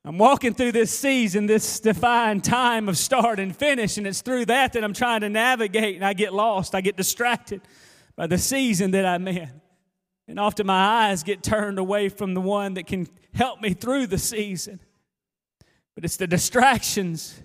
I'm 0.05 0.19
walking 0.19 0.53
through 0.53 0.73
this 0.73 0.91
season, 0.91 1.47
this 1.47 1.79
defined 1.79 2.43
time 2.43 2.89
of 2.89 2.99
start 2.99 3.39
and 3.39 3.55
finish, 3.55 3.99
and 3.99 4.07
it's 4.07 4.21
through 4.21 4.47
that 4.47 4.73
that 4.73 4.83
I'm 4.83 4.95
trying 4.95 5.21
to 5.21 5.29
navigate, 5.29 5.95
and 5.95 6.05
I 6.05 6.13
get 6.13 6.35
lost. 6.35 6.75
I 6.75 6.81
get 6.81 6.97
distracted 6.97 7.61
by 8.17 8.27
the 8.27 8.39
season 8.39 8.91
that 8.93 9.07
I'm 9.07 9.29
in. 9.29 9.61
And 10.27 10.41
often 10.41 10.67
my 10.67 11.07
eyes 11.07 11.23
get 11.23 11.43
turned 11.43 11.79
away 11.79 12.09
from 12.09 12.35
the 12.35 12.41
one 12.41 12.75
that 12.75 12.87
can 12.87 13.07
help 13.33 13.61
me 13.61 13.75
through 13.75 14.09
the 14.09 14.19
season. 14.19 14.81
But 15.95 16.05
it's 16.05 16.17
the 16.17 16.27
distractions. 16.27 17.41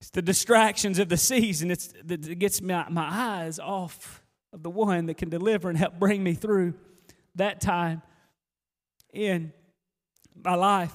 It's 0.00 0.10
the 0.10 0.22
distractions 0.22 0.98
of 0.98 1.08
the 1.08 1.16
season. 1.16 1.70
It's 1.70 1.92
that 2.04 2.38
gets 2.40 2.60
my, 2.60 2.88
my 2.88 3.06
eyes 3.08 3.60
off 3.60 4.22
of 4.52 4.64
the 4.64 4.70
one 4.70 5.06
that 5.06 5.16
can 5.16 5.28
deliver 5.28 5.68
and 5.68 5.78
help 5.78 5.98
bring 5.98 6.24
me 6.24 6.34
through 6.34 6.74
that 7.36 7.60
time 7.60 8.02
in 9.12 9.52
my 10.34 10.54
life. 10.54 10.94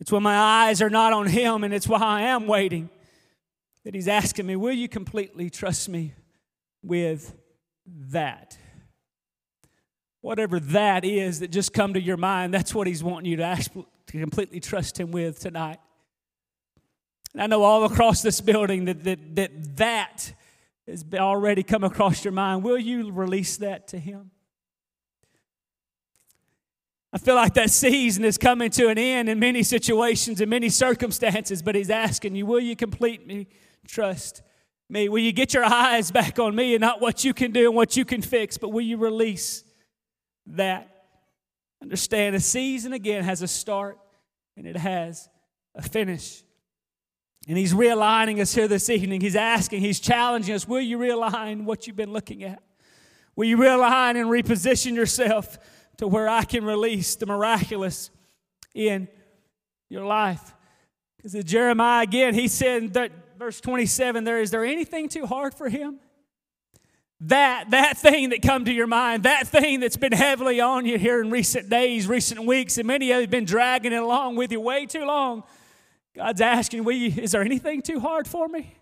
It's 0.00 0.10
when 0.10 0.22
my 0.22 0.36
eyes 0.36 0.82
are 0.82 0.90
not 0.90 1.12
on 1.12 1.26
Him, 1.26 1.64
and 1.64 1.72
it's 1.72 1.88
why 1.88 2.00
I 2.00 2.22
am 2.22 2.46
waiting 2.46 2.90
that 3.84 3.94
He's 3.94 4.08
asking 4.08 4.46
me, 4.46 4.56
Will 4.56 4.72
you 4.72 4.88
completely 4.88 5.50
trust 5.50 5.88
me 5.88 6.14
with 6.82 7.34
that? 7.86 8.58
Whatever 10.20 10.58
that 10.58 11.04
is 11.04 11.40
that 11.40 11.50
just 11.50 11.72
come 11.72 11.94
to 11.94 12.00
your 12.00 12.16
mind, 12.16 12.52
that's 12.52 12.74
what 12.74 12.86
He's 12.86 13.04
wanting 13.04 13.30
you 13.30 13.36
to, 13.36 13.44
ask, 13.44 13.72
to 13.72 14.20
completely 14.20 14.60
trust 14.60 14.98
Him 14.98 15.10
with 15.10 15.38
tonight. 15.38 15.78
And 17.32 17.42
I 17.42 17.46
know 17.46 17.62
all 17.62 17.84
across 17.84 18.22
this 18.22 18.40
building 18.40 18.86
that 18.86 19.04
that, 19.04 19.36
that, 19.36 19.76
that 19.76 20.34
has 20.86 21.04
already 21.14 21.62
come 21.62 21.84
across 21.84 22.24
your 22.24 22.32
mind. 22.32 22.62
Will 22.62 22.78
you 22.78 23.10
release 23.10 23.56
that 23.58 23.88
to 23.88 23.98
Him? 23.98 24.30
I 27.14 27.18
feel 27.18 27.36
like 27.36 27.54
that 27.54 27.70
season 27.70 28.24
is 28.24 28.36
coming 28.36 28.70
to 28.70 28.88
an 28.88 28.98
end 28.98 29.28
in 29.28 29.38
many 29.38 29.62
situations, 29.62 30.40
in 30.40 30.48
many 30.48 30.68
circumstances, 30.68 31.62
but 31.62 31.76
He's 31.76 31.88
asking 31.88 32.34
you, 32.34 32.44
will 32.44 32.58
you 32.58 32.74
complete 32.74 33.24
me? 33.24 33.46
Trust 33.86 34.42
me. 34.88 35.08
Will 35.08 35.20
you 35.20 35.30
get 35.30 35.54
your 35.54 35.64
eyes 35.64 36.10
back 36.10 36.40
on 36.40 36.56
me 36.56 36.74
and 36.74 36.80
not 36.80 37.00
what 37.00 37.22
you 37.22 37.32
can 37.32 37.52
do 37.52 37.66
and 37.66 37.76
what 37.76 37.96
you 37.96 38.04
can 38.04 38.20
fix, 38.20 38.58
but 38.58 38.70
will 38.70 38.82
you 38.82 38.96
release 38.96 39.62
that? 40.46 40.90
Understand 41.80 42.34
a 42.34 42.40
season 42.40 42.92
again 42.92 43.22
has 43.22 43.42
a 43.42 43.48
start 43.48 43.96
and 44.56 44.66
it 44.66 44.76
has 44.76 45.28
a 45.76 45.82
finish. 45.82 46.42
And 47.46 47.56
He's 47.56 47.74
realigning 47.74 48.40
us 48.40 48.52
here 48.52 48.66
this 48.66 48.90
evening. 48.90 49.20
He's 49.20 49.36
asking, 49.36 49.82
He's 49.82 50.00
challenging 50.00 50.52
us, 50.52 50.66
will 50.66 50.80
you 50.80 50.98
realign 50.98 51.62
what 51.62 51.86
you've 51.86 51.94
been 51.94 52.12
looking 52.12 52.42
at? 52.42 52.60
Will 53.36 53.46
you 53.46 53.56
realign 53.56 54.16
and 54.16 54.28
reposition 54.28 54.96
yourself? 54.96 55.58
To 55.98 56.08
where 56.08 56.28
I 56.28 56.44
can 56.44 56.64
release 56.64 57.16
the 57.16 57.26
miraculous 57.26 58.10
in 58.74 59.08
your 59.88 60.04
life. 60.04 60.54
Because 61.16 61.42
Jeremiah 61.44 62.02
again, 62.02 62.34
he 62.34 62.48
said 62.48 62.94
that 62.94 63.12
verse 63.38 63.60
27 63.60 64.24
there 64.24 64.40
is 64.40 64.50
there 64.50 64.64
anything 64.64 65.08
too 65.08 65.26
hard 65.26 65.54
for 65.54 65.68
him? 65.68 65.98
That 67.20 67.70
that 67.70 67.96
thing 67.96 68.30
that 68.30 68.42
come 68.42 68.64
to 68.66 68.72
your 68.72 68.86
mind, 68.86 69.22
that 69.22 69.48
thing 69.48 69.80
that's 69.80 69.96
been 69.96 70.12
heavily 70.12 70.60
on 70.60 70.84
you 70.84 70.98
here 70.98 71.20
in 71.22 71.30
recent 71.30 71.70
days, 71.70 72.06
recent 72.06 72.44
weeks, 72.44 72.76
and 72.76 72.86
many 72.86 73.10
of 73.12 73.16
you 73.16 73.20
have 73.22 73.30
been 73.30 73.46
dragging 73.46 73.92
it 73.92 74.02
along 74.02 74.36
with 74.36 74.52
you 74.52 74.60
way 74.60 74.84
too 74.84 75.06
long. 75.06 75.44
God's 76.14 76.40
asking, 76.40 76.84
you, 76.84 77.12
is 77.16 77.32
there 77.32 77.42
anything 77.42 77.82
too 77.82 77.98
hard 77.98 78.28
for 78.28 78.46
me? 78.46 78.76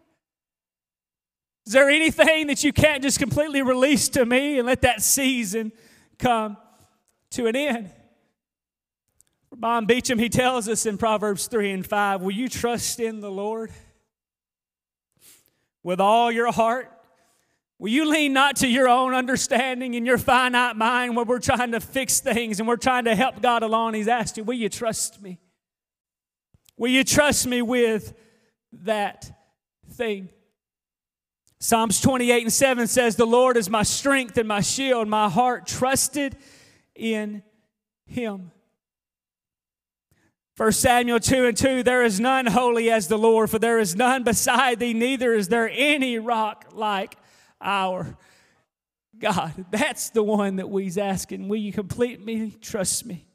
Is 1.66 1.72
there 1.72 1.88
anything 1.88 2.48
that 2.48 2.64
you 2.64 2.72
can't 2.72 3.02
just 3.02 3.18
completely 3.18 3.62
release 3.62 4.08
to 4.10 4.26
me 4.26 4.58
and 4.58 4.66
let 4.66 4.82
that 4.82 5.00
season 5.02 5.72
come 6.18 6.56
to 7.32 7.46
an 7.46 7.56
end. 7.56 7.90
Bob 9.54 9.86
Beecham, 9.86 10.18
he 10.18 10.28
tells 10.28 10.68
us 10.68 10.86
in 10.86 10.96
Proverbs 10.96 11.46
3 11.46 11.72
and 11.72 11.86
5 11.86 12.22
Will 12.22 12.32
you 12.32 12.48
trust 12.48 13.00
in 13.00 13.20
the 13.20 13.30
Lord 13.30 13.70
with 15.82 16.00
all 16.00 16.32
your 16.32 16.50
heart? 16.50 16.90
Will 17.78 17.90
you 17.90 18.08
lean 18.08 18.32
not 18.32 18.56
to 18.56 18.68
your 18.68 18.88
own 18.88 19.12
understanding 19.12 19.96
and 19.96 20.06
your 20.06 20.16
finite 20.16 20.76
mind 20.76 21.16
where 21.16 21.24
we're 21.24 21.40
trying 21.40 21.72
to 21.72 21.80
fix 21.80 22.20
things 22.20 22.60
and 22.60 22.68
we're 22.68 22.76
trying 22.76 23.04
to 23.04 23.14
help 23.14 23.42
God 23.42 23.62
along? 23.62 23.94
He's 23.94 24.08
asked 24.08 24.36
you, 24.36 24.44
Will 24.44 24.54
you 24.54 24.68
trust 24.68 25.20
me? 25.20 25.38
Will 26.76 26.90
you 26.90 27.04
trust 27.04 27.46
me 27.46 27.60
with 27.60 28.14
that 28.72 29.30
thing? 29.90 30.28
Psalms 31.60 32.00
28 32.00 32.42
and 32.42 32.52
7 32.52 32.86
says, 32.86 33.16
The 33.16 33.26
Lord 33.26 33.56
is 33.56 33.68
my 33.68 33.82
strength 33.82 34.38
and 34.38 34.48
my 34.48 34.60
shield. 34.60 35.08
My 35.08 35.28
heart 35.28 35.66
trusted 35.66 36.36
in 36.94 37.42
him. 38.06 38.50
1 40.56 40.72
Samuel 40.72 41.18
2 41.18 41.46
and 41.46 41.56
2 41.56 41.82
There 41.82 42.04
is 42.04 42.20
none 42.20 42.46
holy 42.46 42.90
as 42.90 43.08
the 43.08 43.16
Lord, 43.16 43.50
for 43.50 43.58
there 43.58 43.78
is 43.78 43.96
none 43.96 44.22
beside 44.22 44.78
thee, 44.78 44.92
neither 44.92 45.32
is 45.32 45.48
there 45.48 45.70
any 45.72 46.18
rock 46.18 46.66
like 46.72 47.16
our 47.60 48.16
God. 49.18 49.64
That's 49.70 50.10
the 50.10 50.22
one 50.22 50.56
that 50.56 50.68
we's 50.68 50.98
asking. 50.98 51.48
Will 51.48 51.56
you 51.56 51.72
complete 51.72 52.24
me? 52.24 52.50
trust 52.60 53.06
me? 53.06 53.26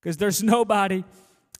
Because 0.00 0.16
there's 0.16 0.42
nobody 0.42 1.04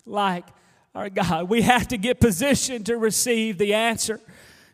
like 0.06 0.46
our 0.94 1.10
God. 1.10 1.48
We 1.48 1.62
have 1.62 1.88
to 1.88 1.98
get 1.98 2.20
positioned 2.20 2.86
to 2.86 2.96
receive 2.96 3.58
the 3.58 3.74
answer. 3.74 4.20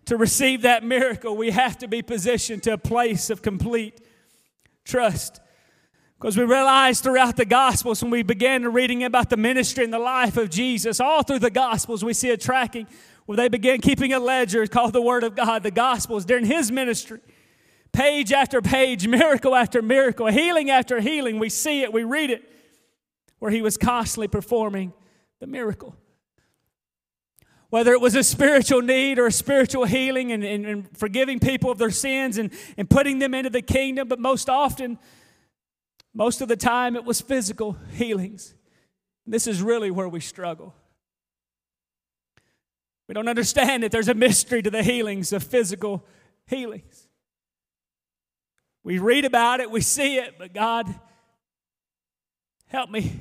To 0.07 0.17
receive 0.17 0.63
that 0.63 0.85
miracle, 0.85 1.37
we 1.37 1.51
have 1.51 1.79
to 1.79 1.89
be 1.89 2.01
positioned 2.01 2.63
to 2.63 2.75
a 2.75 2.79
place 2.79 3.29
of 3.29 3.43
complete 3.43 4.01
trust. 4.85 5.41
Because 6.19 6.37
we 6.37 6.45
realize 6.45 7.01
throughout 7.01 7.37
the 7.37 7.45
Gospels, 7.45 8.03
when 8.03 8.11
we 8.11 8.23
began 8.23 8.73
reading 8.73 9.05
about 9.05 9.29
the 9.29 9.37
ministry 9.37 9.85
and 9.85 9.93
the 9.93 9.99
life 9.99 10.39
of 10.39 10.49
Jesus, 10.49 10.99
all 10.99 11.23
through 11.23 11.41
the 11.41 11.51
Gospels, 11.51 12.03
we 12.03 12.15
see 12.15 12.31
a 12.31 12.39
tracking 12.39 12.87
where 13.27 13.37
they 13.37 13.49
began 13.49 13.81
keeping 13.81 14.13
a 14.13 14.19
ledger 14.19 14.67
called 14.67 14.95
the 14.95 15.03
Word 15.03 15.25
of 15.25 15.35
God, 15.35 15.63
the 15.63 15.71
Gospels, 15.71 16.25
during 16.25 16.47
His 16.47 16.73
ministry. 16.73 17.21
Page 17.93 18.33
after 18.33 18.63
page, 18.63 19.07
miracle 19.07 19.55
after 19.55 19.83
miracle, 19.83 20.27
healing 20.29 20.71
after 20.71 21.01
healing, 21.01 21.39
we 21.39 21.51
see 21.51 21.83
it, 21.83 21.93
we 21.93 22.03
read 22.03 22.31
it, 22.31 22.43
where 23.39 23.51
He 23.51 23.61
was 23.61 23.77
constantly 23.77 24.29
performing 24.29 24.95
the 25.41 25.47
miracle. 25.47 25.95
Whether 27.69 27.93
it 27.93 28.01
was 28.01 28.15
a 28.15 28.25
spiritual 28.25 28.81
need 28.81 29.19
or 29.19 29.27
a 29.27 29.33
spiritual 29.33 29.85
healing 29.85 30.33
and, 30.33 30.45
and, 30.45 30.65
and 30.65 30.97
forgiving 30.97 31.41
people 31.41 31.71
of 31.71 31.79
their 31.79 31.91
sins 31.91 32.39
and, 32.39 32.51
and 32.79 32.89
putting 32.89 33.19
them 33.19 33.35
into 33.35 33.51
the 33.51 33.61
kingdom, 33.61 34.09
but 34.09 34.19
most 34.19 34.49
often, 34.49 34.99
most 36.17 36.41
of 36.41 36.49
the 36.49 36.57
time, 36.57 36.97
it 36.97 37.05
was 37.05 37.21
physical 37.21 37.77
healings. 37.93 38.55
This 39.27 39.47
is 39.47 39.61
really 39.61 39.91
where 39.91 40.09
we 40.09 40.21
struggle. 40.21 40.75
We 43.07 43.13
don't 43.13 43.29
understand 43.29 43.83
that 43.83 43.93
there's 43.93 44.09
a 44.09 44.15
mystery 44.15 44.63
to 44.63 44.71
the 44.71 44.83
healings 44.83 45.35
of 45.35 45.43
physical 45.43 46.07
healings. 46.47 47.07
We 48.83 48.99
read 48.99 49.27
about 49.27 49.61
it, 49.61 49.71
we 49.71 49.83
see 49.83 50.17
it, 50.17 50.37
but 50.39 50.55
God, 50.55 50.87
help 52.69 52.89
me 52.91 53.21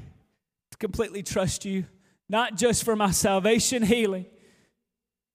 to 0.72 0.78
completely 0.78 1.22
trust 1.22 1.66
you, 1.66 1.86
not 2.30 2.56
just 2.56 2.86
for 2.86 2.96
my 2.96 3.12
salvation 3.12 3.84
healing. 3.84 4.26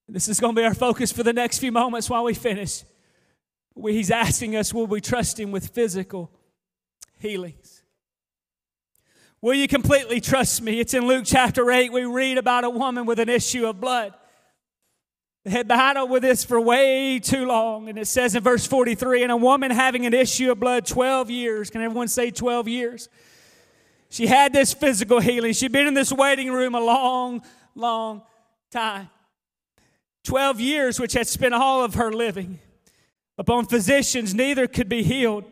This 0.09 0.29
is 0.29 0.41
going 0.41 0.55
to 0.55 0.61
be 0.63 0.65
our 0.65 0.75
focus 0.75 1.13
for 1.13 1.25
the 1.25 1.35
next 1.35 1.59
few 1.59 1.73
moments 1.73 2.09
while 2.09 2.25
we 2.25 2.33
finish. 2.33 2.85
He's 3.77 4.11
asking 4.11 4.57
us, 4.57 4.73
will 4.73 4.87
we 4.87 5.03
trust 5.03 5.39
Him 5.39 5.53
with 5.53 5.69
physical 5.69 6.33
healings. 7.21 7.83
Will 9.43 9.55
you 9.55 9.69
completely 9.69 10.21
trust 10.21 10.61
me? 10.61 10.81
It's 10.81 10.93
in 10.93 11.07
Luke 11.07 11.25
chapter 11.25 11.71
8. 11.71 11.93
We 11.93 12.05
read 12.05 12.37
about 12.37 12.65
a 12.65 12.71
woman 12.71 13.07
with 13.07 13.19
an 13.21 13.29
issue 13.29 13.67
of 13.67 13.81
blood. 13.81 14.13
They 15.45 15.51
had 15.51 15.69
battled 15.69 16.11
with 16.11 16.23
this 16.23 16.45
for 16.45 16.61
way 16.61 17.19
too 17.19 17.47
long. 17.47 17.89
And 17.89 17.99
it 17.99 18.07
says 18.07 18.35
in 18.35 18.43
verse 18.43 18.67
43 18.67 19.23
and 19.23 19.33
a 19.33 19.37
woman 19.37 19.71
having 19.71 20.05
an 20.05 20.13
issue 20.13 20.51
of 20.51 20.61
blood 20.61 20.85
12 20.85 21.31
years. 21.31 21.71
Can 21.71 21.81
everyone 21.81 22.09
say 22.09 22.31
12 22.31 22.69
years? 22.69 23.09
She 24.11 24.27
had 24.27 24.53
this 24.53 24.75
physical 24.75 25.21
healing. 25.21 25.53
She'd 25.53 25.73
been 25.73 25.87
in 25.87 25.95
this 25.95 26.13
waiting 26.13 26.53
room 26.53 26.75
a 26.75 26.81
long, 26.81 27.43
long 27.75 28.23
time. 28.71 29.09
12 30.25 30.61
years, 30.61 31.01
which 31.01 31.15
had 31.15 31.27
spent 31.27 31.55
all 31.55 31.83
of 31.83 31.95
her 31.95 32.13
living. 32.13 32.59
Upon 33.39 33.65
physicians, 33.65 34.35
neither 34.35 34.67
could 34.67 34.89
be 34.89 35.03
healed 35.03 35.45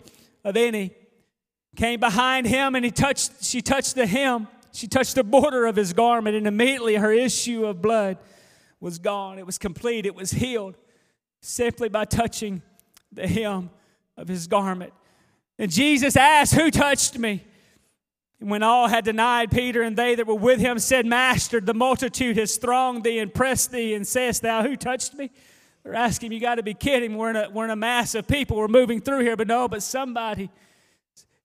of 0.45 0.57
any 0.57 0.93
came 1.79 2.01
behind 2.01 2.45
him 2.47 2.75
and 2.75 2.85
he 2.85 2.91
touched, 2.91 3.45
she 3.45 3.63
touched 3.63 3.95
the 3.95 4.07
hem. 4.07 4.49
She 4.73 4.89
touched 4.89 5.15
the 5.15 5.25
border 5.25 5.65
of 5.65 5.77
his 5.77 5.93
garment, 5.93 6.37
and 6.37 6.47
immediately 6.47 6.97
her 6.97 7.13
issue 7.13 7.65
of 7.65 7.81
blood 7.81 8.19
was 8.81 8.99
gone. 8.99 9.39
It 9.39 9.47
was 9.47 9.59
complete. 9.59 10.05
It 10.05 10.15
was 10.15 10.33
healed 10.33 10.77
simply 11.41 11.89
by 11.89 12.05
touching 12.05 12.63
the 13.13 13.27
hem 13.27 13.71
of 14.17 14.29
his 14.29 14.47
garment. 14.47 14.93
And 15.59 15.71
Jesus 15.71 16.17
asked, 16.17 16.55
Who 16.55 16.71
touched 16.71 17.19
me? 17.19 17.45
And 18.41 18.51
when 18.51 18.63
all 18.63 18.89
had 18.89 19.05
denied, 19.05 19.51
Peter 19.51 19.83
and 19.83 19.97
they 19.97 20.15
that 20.15 20.27
were 20.27 20.35
with 20.35 20.61
him 20.61 20.79
said, 20.79 21.07
Master, 21.07 21.61
the 21.61 21.75
multitude 21.75 22.37
has 22.37 22.57
thronged 22.57 23.05
thee 23.05 23.19
and 23.21 23.33
pressed 23.33 23.73
thee, 23.73 23.95
and 23.95 24.07
sayest 24.07 24.43
thou, 24.43 24.63
Who 24.63 24.77
touched 24.77 25.15
me? 25.15 25.31
They're 25.83 25.95
asking, 25.95 26.33
You 26.33 26.41
got 26.41 26.57
to 26.57 26.63
be 26.63 26.75
kidding. 26.75 27.17
We're 27.17 27.31
in, 27.31 27.37
a, 27.37 27.51
we're 27.51 27.65
in 27.65 27.71
a 27.71 27.77
mass 27.77 28.15
of 28.15 28.29
people. 28.29 28.57
We're 28.57 28.69
moving 28.69 29.01
through 29.01 29.21
here. 29.21 29.37
But 29.37 29.47
no, 29.47 29.69
but 29.69 29.83
somebody 29.83 30.51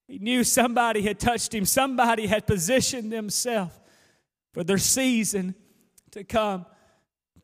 he 0.07 0.19
knew 0.19 0.43
somebody 0.43 1.01
had 1.01 1.19
touched 1.19 1.53
him, 1.53 1.65
somebody 1.65 2.27
had 2.27 2.45
positioned 2.45 3.11
themselves 3.11 3.79
for 4.53 4.63
their 4.63 4.77
season 4.77 5.55
to 6.11 6.23
come 6.23 6.65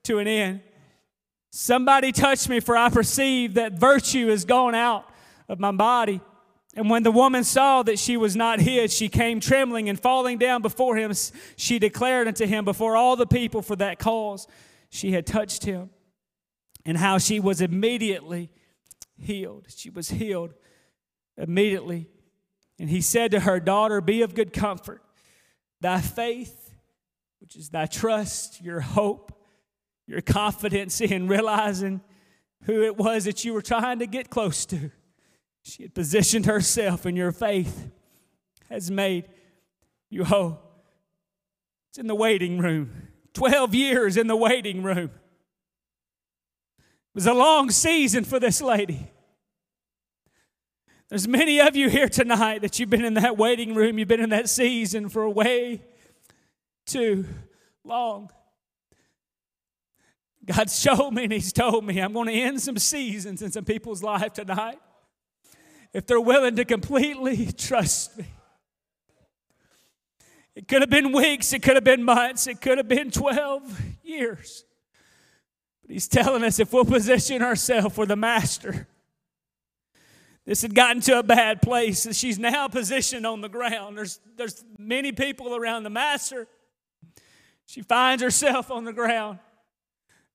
to 0.04 0.20
an 0.20 0.28
end. 0.28 0.62
Somebody 1.52 2.12
touched 2.12 2.48
me, 2.48 2.60
for 2.60 2.78
I 2.78 2.90
perceive 2.90 3.56
that 3.56 3.74
virtue 3.74 4.30
is 4.30 4.46
gone 4.46 4.76
out 4.76 5.10
of 5.48 5.60
my 5.60 5.72
body. 5.72 6.22
And 6.76 6.90
when 6.90 7.02
the 7.02 7.12
woman 7.12 7.44
saw 7.44 7.82
that 7.84 7.98
she 7.98 8.16
was 8.16 8.36
not 8.36 8.60
hid, 8.60 8.92
she 8.92 9.10
came 9.10 9.40
trembling 9.40 9.90
and 9.90 10.00
falling 10.00 10.38
down 10.38 10.62
before 10.62 10.96
him. 10.96 11.12
She 11.56 11.80
declared 11.80 12.28
unto 12.28 12.46
him 12.46 12.66
before 12.66 12.96
all 12.96 13.16
the 13.16 13.26
people 13.26 13.64
for 13.64 13.76
that 13.78 13.98
cause 13.98 14.48
she 14.92 15.12
had 15.12 15.26
touched 15.26 15.66
him, 15.66 15.90
and 16.86 16.98
how 16.98 17.18
she 17.18 17.40
was 17.40 17.62
immediately 17.62 18.50
healed. 19.18 19.66
She 19.76 19.90
was 19.90 20.10
healed 20.10 20.54
immediately 21.38 22.08
and 22.80 22.90
he 22.90 23.02
said 23.02 23.32
to 23.32 23.42
her, 23.42 23.60
Daughter, 23.60 24.02
be 24.02 24.22
of 24.22 24.34
good 24.34 24.54
comfort. 24.54 25.04
Thy 25.82 26.00
faith, 26.02 26.74
which 27.40 27.56
is 27.56 27.70
thy 27.70 27.86
trust, 27.86 28.62
your 28.62 28.80
hope, 28.80 29.32
your 30.08 30.22
confidence 30.22 31.02
in 31.02 31.28
realizing 31.28 32.02
who 32.64 32.84
it 32.84 32.98
was 32.98 33.26
that 33.26 33.46
you 33.46 33.54
were 33.54 33.62
trying 33.62 34.00
to 34.00 34.08
get 34.08 34.30
close 34.30 34.66
to. 34.68 34.92
She 35.62 35.84
had 35.84 35.94
positioned 35.94 36.46
herself, 36.46 37.06
and 37.06 37.16
your 37.16 37.32
faith 37.32 37.90
has 38.70 38.90
made 38.90 39.26
you 40.10 40.24
whole. 40.24 40.60
It's 41.90 42.00
in 42.00 42.08
the 42.08 42.16
waiting 42.16 42.60
room. 42.60 43.10
12 43.34 43.76
years 43.76 44.18
in 44.18 44.28
the 44.28 44.36
waiting 44.36 44.84
room. 44.84 45.12
It 46.78 47.16
was 47.16 47.28
a 47.28 47.34
long 47.34 47.70
season 47.70 48.24
for 48.24 48.40
this 48.40 48.62
lady. 48.62 49.12
There's 51.10 51.28
many 51.28 51.60
of 51.60 51.76
you 51.76 51.90
here 51.90 52.08
tonight 52.08 52.62
that 52.62 52.78
you've 52.78 52.92
been 52.92 53.04
in 53.04 53.16
that 53.16 53.36
waiting 53.36 53.74
room, 53.74 53.98
you've 53.98 54.08
been 54.08 54.20
in 54.20 54.30
that 54.30 54.48
season 54.48 55.10
for 55.10 55.28
way 55.28 55.82
too 56.86 57.26
long. 57.84 58.30
God 60.46 60.70
showed 60.70 61.12
me 61.12 61.24
and 61.24 61.34
He's 61.34 61.52
told 61.52 61.84
me 61.84 62.00
I'm 62.00 62.14
going 62.14 62.28
to 62.28 62.34
end 62.34 62.62
some 62.62 62.78
seasons 62.78 63.42
in 63.42 63.52
some 63.52 63.66
people's 63.66 64.04
life 64.04 64.34
tonight 64.34 64.80
if 65.94 66.06
they're 66.06 66.22
willing 66.22 66.56
to 66.56 66.66
completely 66.66 67.52
trust 67.58 68.16
me. 68.16 68.26
It 70.56 70.68
could 70.68 70.82
have 70.82 70.92
been 70.92 71.12
weeks, 71.12 71.54
it 71.54 71.64
could 71.64 71.76
have 71.76 71.84
been 71.84 72.04
months, 72.04 72.46
it 72.46 72.62
could 72.62 72.78
have 72.78 72.88
been 72.88 73.10
12 73.10 73.82
years. 74.04 74.64
But 75.82 75.92
He's 75.92 76.08
telling 76.08 76.44
us 76.44 76.60
if 76.60 76.72
we'll 76.72 76.86
position 76.86 77.42
ourselves 77.42 77.96
for 77.96 78.06
the 78.06 78.16
Master 78.16 78.88
this 80.50 80.64
had 80.64 80.74
gotten 80.74 81.00
to 81.02 81.20
a 81.20 81.22
bad 81.22 81.62
place. 81.62 82.12
She's 82.18 82.40
now 82.40 82.68
positioned 82.68 83.24
on 83.24 83.42
the 83.42 83.50
ground. 83.50 83.96
There's, 83.96 84.20
there's 84.36 84.66
many 84.80 85.12
people 85.12 85.56
around 85.56 85.84
the 85.84 85.92
master. 85.92 86.48
She 87.68 87.84
finds 87.84 88.24
herself 88.24 88.72
on 88.72 88.84
the 88.84 88.92
ground. 88.92 89.38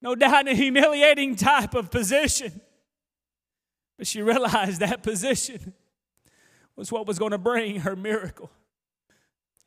No 0.00 0.14
doubt 0.14 0.46
a 0.46 0.54
humiliating 0.54 1.34
type 1.34 1.74
of 1.74 1.90
position. 1.90 2.60
But 3.98 4.06
she 4.06 4.22
realized 4.22 4.78
that 4.82 5.02
position 5.02 5.74
was 6.76 6.92
what 6.92 7.08
was 7.08 7.18
going 7.18 7.32
to 7.32 7.38
bring 7.38 7.80
her 7.80 7.96
miracle. 7.96 8.52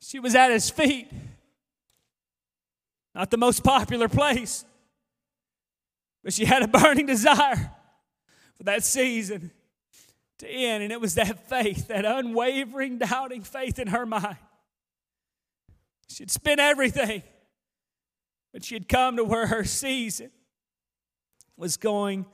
She 0.00 0.18
was 0.18 0.34
at 0.34 0.50
his 0.50 0.70
feet. 0.70 1.10
Not 3.14 3.30
the 3.30 3.36
most 3.36 3.62
popular 3.62 4.08
place, 4.08 4.64
but 6.24 6.32
she 6.32 6.46
had 6.46 6.62
a 6.62 6.68
burning 6.68 7.04
desire 7.14 7.70
for 8.56 8.62
that 8.62 8.82
season 8.82 9.50
to 10.38 10.48
end. 10.48 10.82
And 10.82 10.92
it 10.92 11.00
was 11.00 11.14
that 11.14 11.48
faith, 11.48 11.88
that 11.88 12.04
unwavering, 12.04 12.98
doubting 12.98 13.42
faith 13.42 13.78
in 13.78 13.88
her 13.88 14.06
mind. 14.06 14.36
She'd 16.08 16.30
spent 16.30 16.58
everything, 16.58 17.22
but 18.52 18.64
she'd 18.64 18.88
come 18.88 19.16
to 19.16 19.24
where 19.24 19.46
her 19.46 19.64
season 19.64 20.30
was 21.56 21.76
going 21.76 22.24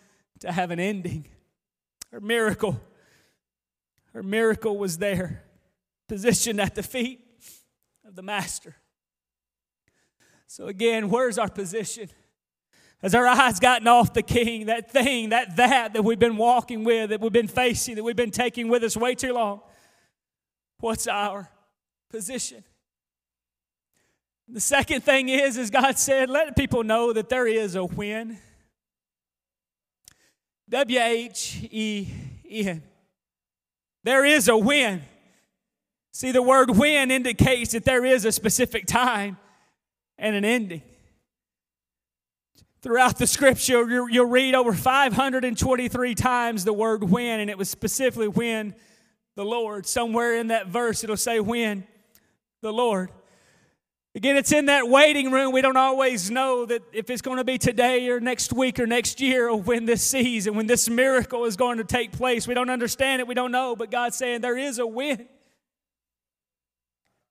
to 0.40 0.52
have 0.52 0.70
an 0.70 0.78
ending. 0.78 1.26
Her 2.12 2.20
miracle, 2.20 2.80
her 4.12 4.22
miracle 4.22 4.78
was 4.78 4.98
there, 4.98 5.42
positioned 6.08 6.60
at 6.60 6.76
the 6.76 6.82
feet 6.82 7.20
of 8.06 8.14
the 8.14 8.22
Master. 8.22 8.76
So, 10.46 10.66
again, 10.66 11.08
where's 11.08 11.38
our 11.38 11.48
position? 11.48 12.08
Has 13.02 13.14
our 13.14 13.26
eyes 13.26 13.60
gotten 13.60 13.86
off 13.86 14.14
the 14.14 14.22
king, 14.22 14.66
that 14.66 14.90
thing, 14.90 15.28
that 15.28 15.56
that 15.56 15.92
that 15.92 16.02
we've 16.02 16.18
been 16.18 16.36
walking 16.36 16.84
with, 16.84 17.10
that 17.10 17.20
we've 17.20 17.32
been 17.32 17.48
facing, 17.48 17.96
that 17.96 18.02
we've 18.02 18.16
been 18.16 18.30
taking 18.30 18.68
with 18.68 18.82
us 18.82 18.96
way 18.96 19.14
too 19.14 19.34
long? 19.34 19.60
What's 20.80 21.06
our 21.06 21.50
position? 22.10 22.64
The 24.48 24.60
second 24.60 25.02
thing 25.02 25.28
is, 25.28 25.56
as 25.58 25.70
God 25.70 25.98
said, 25.98 26.28
let 26.28 26.56
people 26.56 26.84
know 26.84 27.12
that 27.12 27.28
there 27.28 27.46
is 27.46 27.76
a 27.76 27.84
win. 27.84 28.38
W 30.68 30.98
H 30.98 31.66
E 31.70 32.08
N. 32.50 32.82
There 34.02 34.24
is 34.24 34.48
a 34.48 34.56
win. 34.56 35.02
See, 36.12 36.30
the 36.30 36.42
word 36.42 36.70
win 36.70 37.10
indicates 37.10 37.72
that 37.72 37.84
there 37.84 38.04
is 38.04 38.24
a 38.24 38.32
specific 38.32 38.86
time 38.86 39.36
and 40.16 40.36
an 40.36 40.44
ending. 40.44 40.82
Throughout 42.84 43.16
the 43.16 43.26
scripture, 43.26 43.88
you'll 44.10 44.26
read 44.26 44.54
over 44.54 44.74
523 44.74 46.14
times 46.14 46.64
the 46.64 46.72
word 46.74 47.02
when, 47.02 47.40
and 47.40 47.48
it 47.48 47.56
was 47.56 47.70
specifically 47.70 48.28
when 48.28 48.74
the 49.36 49.44
Lord. 49.44 49.86
Somewhere 49.86 50.36
in 50.36 50.48
that 50.48 50.66
verse, 50.66 51.02
it'll 51.02 51.16
say 51.16 51.40
when 51.40 51.86
the 52.60 52.74
Lord. 52.74 53.10
Again, 54.14 54.36
it's 54.36 54.52
in 54.52 54.66
that 54.66 54.86
waiting 54.86 55.30
room. 55.30 55.50
We 55.50 55.62
don't 55.62 55.78
always 55.78 56.30
know 56.30 56.66
that 56.66 56.82
if 56.92 57.08
it's 57.08 57.22
going 57.22 57.38
to 57.38 57.44
be 57.44 57.56
today 57.56 58.06
or 58.10 58.20
next 58.20 58.52
week 58.52 58.78
or 58.78 58.86
next 58.86 59.18
year 59.18 59.48
or 59.48 59.58
when 59.58 59.86
this 59.86 60.02
season, 60.02 60.54
when 60.54 60.66
this 60.66 60.86
miracle 60.86 61.46
is 61.46 61.56
going 61.56 61.78
to 61.78 61.84
take 61.84 62.12
place. 62.12 62.46
We 62.46 62.52
don't 62.52 62.68
understand 62.68 63.20
it. 63.20 63.26
We 63.26 63.34
don't 63.34 63.50
know. 63.50 63.74
But 63.74 63.90
God's 63.90 64.18
saying 64.18 64.42
there 64.42 64.58
is 64.58 64.78
a 64.78 64.86
when. 64.86 65.26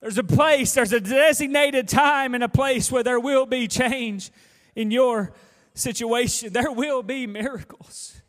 There's 0.01 0.17
a 0.17 0.23
place, 0.23 0.73
there's 0.73 0.93
a 0.93 0.99
designated 0.99 1.87
time 1.87 2.33
and 2.33 2.43
a 2.43 2.49
place 2.49 2.91
where 2.91 3.03
there 3.03 3.19
will 3.19 3.45
be 3.45 3.67
change 3.67 4.31
in 4.75 4.91
your 4.91 5.33
situation. 5.73 6.53
There 6.53 6.71
will 6.71 7.03
be 7.03 7.27
miracles. 7.27 8.21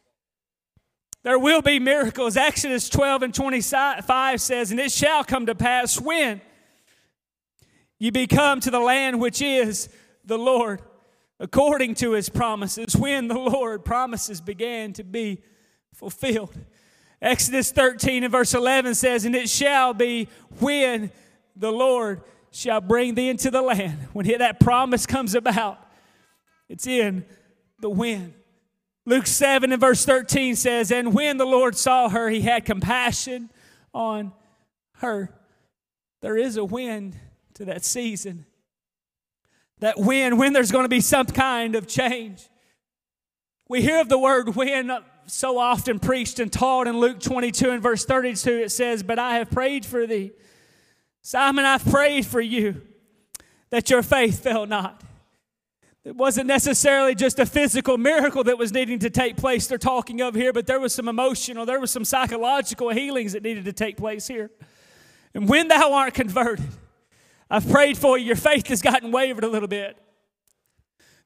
There 1.22 1.38
will 1.38 1.62
be 1.62 1.78
miracles. 1.78 2.36
Exodus 2.36 2.88
12 2.88 3.22
and 3.22 3.34
25 3.34 4.40
says, 4.40 4.70
And 4.70 4.78
it 4.78 4.92
shall 4.92 5.24
come 5.24 5.46
to 5.46 5.54
pass 5.54 6.00
when 6.00 6.40
you 7.98 8.12
become 8.12 8.60
to 8.60 8.70
the 8.70 8.80
land 8.80 9.20
which 9.20 9.40
is 9.40 9.88
the 10.24 10.36
Lord, 10.36 10.82
according 11.40 11.94
to 11.96 12.12
his 12.12 12.28
promises, 12.28 12.94
when 12.94 13.28
the 13.28 13.38
Lord 13.38 13.84
promises 13.84 14.40
began 14.42 14.92
to 14.94 15.04
be 15.04 15.42
fulfilled. 15.94 16.54
Exodus 17.22 17.72
13 17.72 18.24
and 18.24 18.32
verse 18.32 18.52
11 18.52 18.94
says, 18.94 19.24
And 19.24 19.34
it 19.34 19.48
shall 19.48 19.94
be 19.94 20.28
when 20.60 21.10
the 21.56 21.72
Lord 21.72 22.20
shall 22.50 22.82
bring 22.82 23.14
thee 23.14 23.30
into 23.30 23.50
the 23.50 23.62
land. 23.62 24.08
When 24.12 24.26
that 24.38 24.60
promise 24.60 25.06
comes 25.06 25.34
about, 25.34 25.83
it's 26.68 26.86
in 26.86 27.24
the 27.80 27.90
wind. 27.90 28.34
Luke 29.06 29.26
7 29.26 29.70
and 29.70 29.80
verse 29.80 30.04
13 30.04 30.56
says, 30.56 30.90
And 30.90 31.12
when 31.12 31.36
the 31.36 31.44
Lord 31.44 31.76
saw 31.76 32.08
her, 32.08 32.30
he 32.30 32.40
had 32.40 32.64
compassion 32.64 33.50
on 33.92 34.32
her. 34.94 35.34
There 36.22 36.36
is 36.36 36.56
a 36.56 36.64
wind 36.64 37.16
to 37.54 37.66
that 37.66 37.84
season. 37.84 38.46
That 39.80 39.98
wind, 39.98 40.38
when 40.38 40.54
there's 40.54 40.72
going 40.72 40.84
to 40.84 40.88
be 40.88 41.02
some 41.02 41.26
kind 41.26 41.74
of 41.74 41.86
change. 41.86 42.48
We 43.68 43.82
hear 43.82 44.00
of 44.00 44.08
the 44.08 44.18
word 44.18 44.56
wind 44.56 44.90
so 45.26 45.58
often 45.58 45.98
preached 45.98 46.38
and 46.38 46.52
taught 46.52 46.86
in 46.86 46.98
Luke 46.98 47.20
22 47.20 47.70
and 47.70 47.82
verse 47.82 48.04
32. 48.04 48.50
It 48.50 48.70
says, 48.70 49.02
But 49.02 49.18
I 49.18 49.36
have 49.36 49.50
prayed 49.50 49.84
for 49.84 50.06
thee. 50.06 50.32
Simon, 51.22 51.64
I've 51.64 51.84
prayed 51.84 52.26
for 52.26 52.40
you 52.40 52.82
that 53.70 53.90
your 53.90 54.02
faith 54.02 54.42
fail 54.42 54.66
not. 54.66 55.02
It 56.04 56.14
wasn't 56.14 56.48
necessarily 56.48 57.14
just 57.14 57.38
a 57.38 57.46
physical 57.46 57.96
miracle 57.96 58.44
that 58.44 58.58
was 58.58 58.72
needing 58.72 58.98
to 58.98 59.10
take 59.10 59.38
place 59.38 59.66
they're 59.66 59.78
talking 59.78 60.20
of 60.20 60.34
here, 60.34 60.52
but 60.52 60.66
there 60.66 60.78
was 60.78 60.94
some 60.94 61.08
emotional, 61.08 61.64
there 61.64 61.80
was 61.80 61.90
some 61.90 62.04
psychological 62.04 62.90
healings 62.90 63.32
that 63.32 63.42
needed 63.42 63.64
to 63.64 63.72
take 63.72 63.96
place 63.96 64.26
here. 64.26 64.50
And 65.32 65.48
when 65.48 65.68
thou 65.68 65.94
art 65.94 66.12
converted, 66.12 66.68
I've 67.50 67.68
prayed 67.68 67.96
for 67.96 68.18
you, 68.18 68.26
your 68.26 68.36
faith 68.36 68.66
has 68.68 68.82
gotten 68.82 69.12
wavered 69.12 69.44
a 69.44 69.48
little 69.48 69.68
bit. 69.68 69.96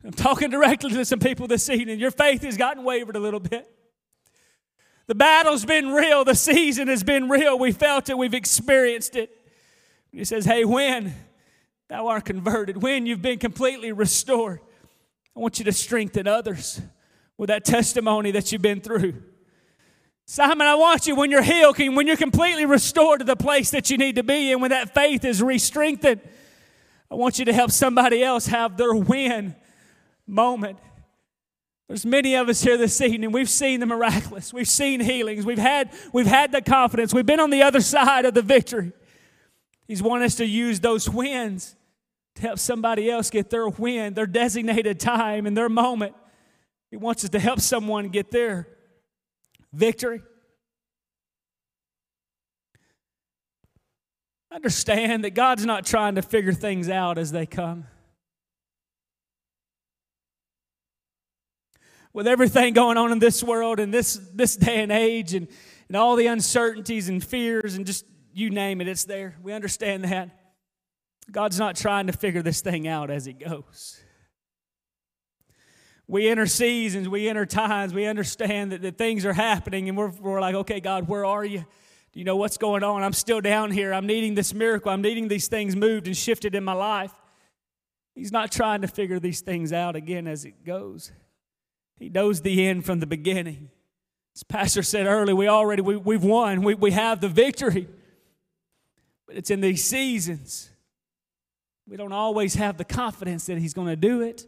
I'm 0.05 0.13
talking 0.13 0.49
directly 0.49 0.91
to 0.91 1.05
some 1.05 1.19
people 1.19 1.49
this 1.49 1.69
evening. 1.69 1.99
Your 1.99 2.13
faith 2.13 2.43
has 2.43 2.57
gotten 2.57 2.85
wavered 2.85 3.17
a 3.17 3.21
little 3.21 3.41
bit. 3.41 3.69
The 5.09 5.15
battle's 5.17 5.65
been 5.65 5.89
real, 5.89 6.25
the 6.25 6.37
season 6.37 6.87
has 6.87 7.03
been 7.03 7.29
real. 7.29 7.59
We 7.59 7.73
felt 7.73 8.09
it, 8.11 8.17
we've 8.17 8.35
experienced 8.35 9.17
it. 9.17 9.31
He 10.13 10.25
says, 10.25 10.45
Hey, 10.45 10.65
when 10.65 11.15
thou 11.89 12.07
art 12.07 12.27
converted, 12.27 12.81
when 12.81 13.07
you've 13.07 13.23
been 13.23 13.39
completely 13.39 13.91
restored, 13.91 14.61
I 15.39 15.41
want 15.41 15.61
you 15.61 15.65
to 15.67 15.73
strengthen 15.73 16.27
others 16.27 16.81
with 17.37 17.47
that 17.47 17.65
testimony 17.65 18.33
that 18.33 18.51
you've 18.51 18.61
been 18.61 18.81
through. 18.81 19.23
Simon, 20.25 20.67
I 20.67 20.75
want 20.75 21.07
you 21.07 21.15
when 21.15 21.31
you're 21.31 21.45
healed, 21.45 21.79
when 21.79 22.09
you're 22.09 22.17
completely 22.17 22.67
restored 22.67 23.21
to 23.21 23.25
the 23.25 23.37
place 23.37 23.71
that 23.71 23.89
you 23.89 23.99
need 23.99 24.17
to 24.17 24.25
be 24.25 24.51
in, 24.51 24.61
when 24.61 24.71
that 24.71 24.95
faith 24.95 25.25
is 25.25 25.41
re 25.41 25.57
strengthened, 25.59 26.23
I 27.09 27.15
want 27.15 27.39
you 27.39 27.45
to 27.45 27.53
help 27.53 27.71
somebody 27.71 28.21
else 28.21 28.47
have 28.47 28.77
their 28.77 28.93
win 28.93 29.55
moment. 30.27 30.81
There's 31.87 32.05
many 32.05 32.35
of 32.35 32.49
us 32.49 32.61
here 32.61 32.77
this 32.77 33.01
evening. 33.01 33.31
We've 33.31 33.49
seen 33.49 33.79
the 33.79 33.87
miraculous. 33.87 34.53
We've 34.53 34.67
seen 34.67 34.99
healings. 34.99 35.47
We've 35.47 35.57
had, 35.57 35.93
we've 36.13 36.27
had 36.27 36.51
the 36.51 36.63
confidence. 36.63 37.15
We've 37.15 37.25
been 37.25 37.39
on 37.39 37.51
the 37.51 37.63
other 37.63 37.81
side 37.81 38.25
of 38.25 38.35
the 38.35 38.43
victory. 38.43 38.91
He's 39.87 40.03
wanting 40.03 40.25
us 40.25 40.35
to 40.35 40.45
use 40.45 40.81
those 40.81 41.09
wins 41.09 41.77
to 42.39 42.43
help 42.43 42.59
somebody 42.59 43.11
else 43.11 43.31
get 43.31 43.51
their 43.51 43.69
win, 43.69 44.15
their 44.15 44.27
designated 44.27 45.01
time, 45.01 45.45
and 45.45 45.57
their 45.57 45.69
moment. 45.69 46.15
He 46.91 46.97
wants 46.97 47.25
us 47.25 47.31
to 47.31 47.41
help 47.41 47.61
someone 47.61 48.09
get 48.09 48.31
their 48.31 48.69
victory. 49.73 50.23
Understand 54.53 55.25
that 55.25 55.31
God's 55.31 55.67
not 55.67 55.85
trying 55.85 56.15
to 56.15 56.23
figure 56.23 56.53
things 56.53 56.89
out 56.89 57.19
as 57.19 57.33
they 57.33 57.45
come. 57.45 57.87
With 62.13 62.27
everything 62.27 62.73
going 62.73 62.97
on 62.97 63.13
in 63.13 63.19
this 63.19 63.43
world 63.43 63.81
and 63.81 63.93
this, 63.93 64.15
this 64.33 64.57
day 64.57 64.83
and 64.83 64.93
age 64.93 65.35
and, 65.35 65.49
and 65.89 65.97
all 65.97 66.17
the 66.17 66.29
uncertainties 66.29 67.09
and 67.09 67.23
fears 67.23 67.75
and 67.75 67.85
just 67.85 68.07
you 68.33 68.49
name 68.49 68.81
it, 68.81 68.89
it's 68.89 69.05
there. 69.05 69.37
We 69.43 69.53
understand 69.53 70.05
that. 70.05 70.38
God's 71.31 71.59
not 71.59 71.77
trying 71.77 72.07
to 72.07 72.13
figure 72.13 72.43
this 72.43 72.61
thing 72.61 72.89
out 72.89 73.11
as 73.11 73.27
it 73.27 73.39
goes. 73.39 74.01
We 76.07 76.29
enter 76.29 76.47
seasons, 76.47 77.07
we 77.07 77.29
enter 77.29 77.45
times, 77.45 77.93
we 77.93 78.07
understand 78.07 78.73
that, 78.73 78.81
that 78.81 78.97
things 78.97 79.27
are 79.27 79.35
happening, 79.35 79.91
and 79.91 79.99
we're, 79.99 80.09
we're 80.09 80.41
like, 80.41 80.55
okay, 80.55 80.81
God, 80.81 81.07
where 81.07 81.27
are 81.27 81.45
you? 81.45 81.59
Do 81.59 82.19
you 82.19 82.25
know 82.25 82.37
what's 82.37 82.57
going 82.57 82.83
on? 82.83 83.03
I'm 83.03 83.13
still 83.13 83.43
down 83.43 83.71
here. 83.71 83.93
I'm 83.93 84.07
needing 84.07 84.35
this 84.35 84.55
miracle. 84.55 84.91
I'm 84.91 85.03
needing 85.03 85.29
these 85.29 85.49
things 85.49 85.77
moved 85.77 86.07
and 86.07 86.17
shifted 86.17 86.55
in 86.55 86.65
my 86.65 86.73
life. 86.73 87.13
He's 88.15 88.33
not 88.33 88.51
trying 88.51 88.81
to 88.81 88.89
figure 88.89 89.21
these 89.21 89.43
things 89.43 89.71
out 89.73 89.95
again 89.97 90.27
as 90.27 90.47
it 90.47 90.65
goes. 90.65 91.13
He 91.99 92.09
knows 92.09 92.41
the 92.41 92.67
end 92.67 92.87
from 92.87 93.01
the 93.01 93.07
beginning. 93.07 93.71
As 94.35 94.43
Pastor 94.43 94.83
said 94.83 95.07
earlier, 95.07 95.37
we 95.37 95.47
already 95.47 95.83
we, 95.83 95.97
we've 95.97 96.25
won. 96.25 96.63
We, 96.63 96.75
we 96.75 96.93
have 96.93 97.21
the 97.21 97.29
victory. 97.29 97.87
But 99.27 99.37
it's 99.37 99.51
in 99.51 99.61
these 99.61 99.85
seasons 99.85 100.71
we 101.89 101.97
don't 101.97 102.13
always 102.13 102.55
have 102.55 102.77
the 102.77 102.85
confidence 102.85 103.47
that 103.47 103.59
He's 103.59 103.73
going 103.73 103.89
to 103.89 103.97
do 103.97 104.21
it 104.21 104.47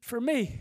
for 0.00 0.20
me. 0.20 0.60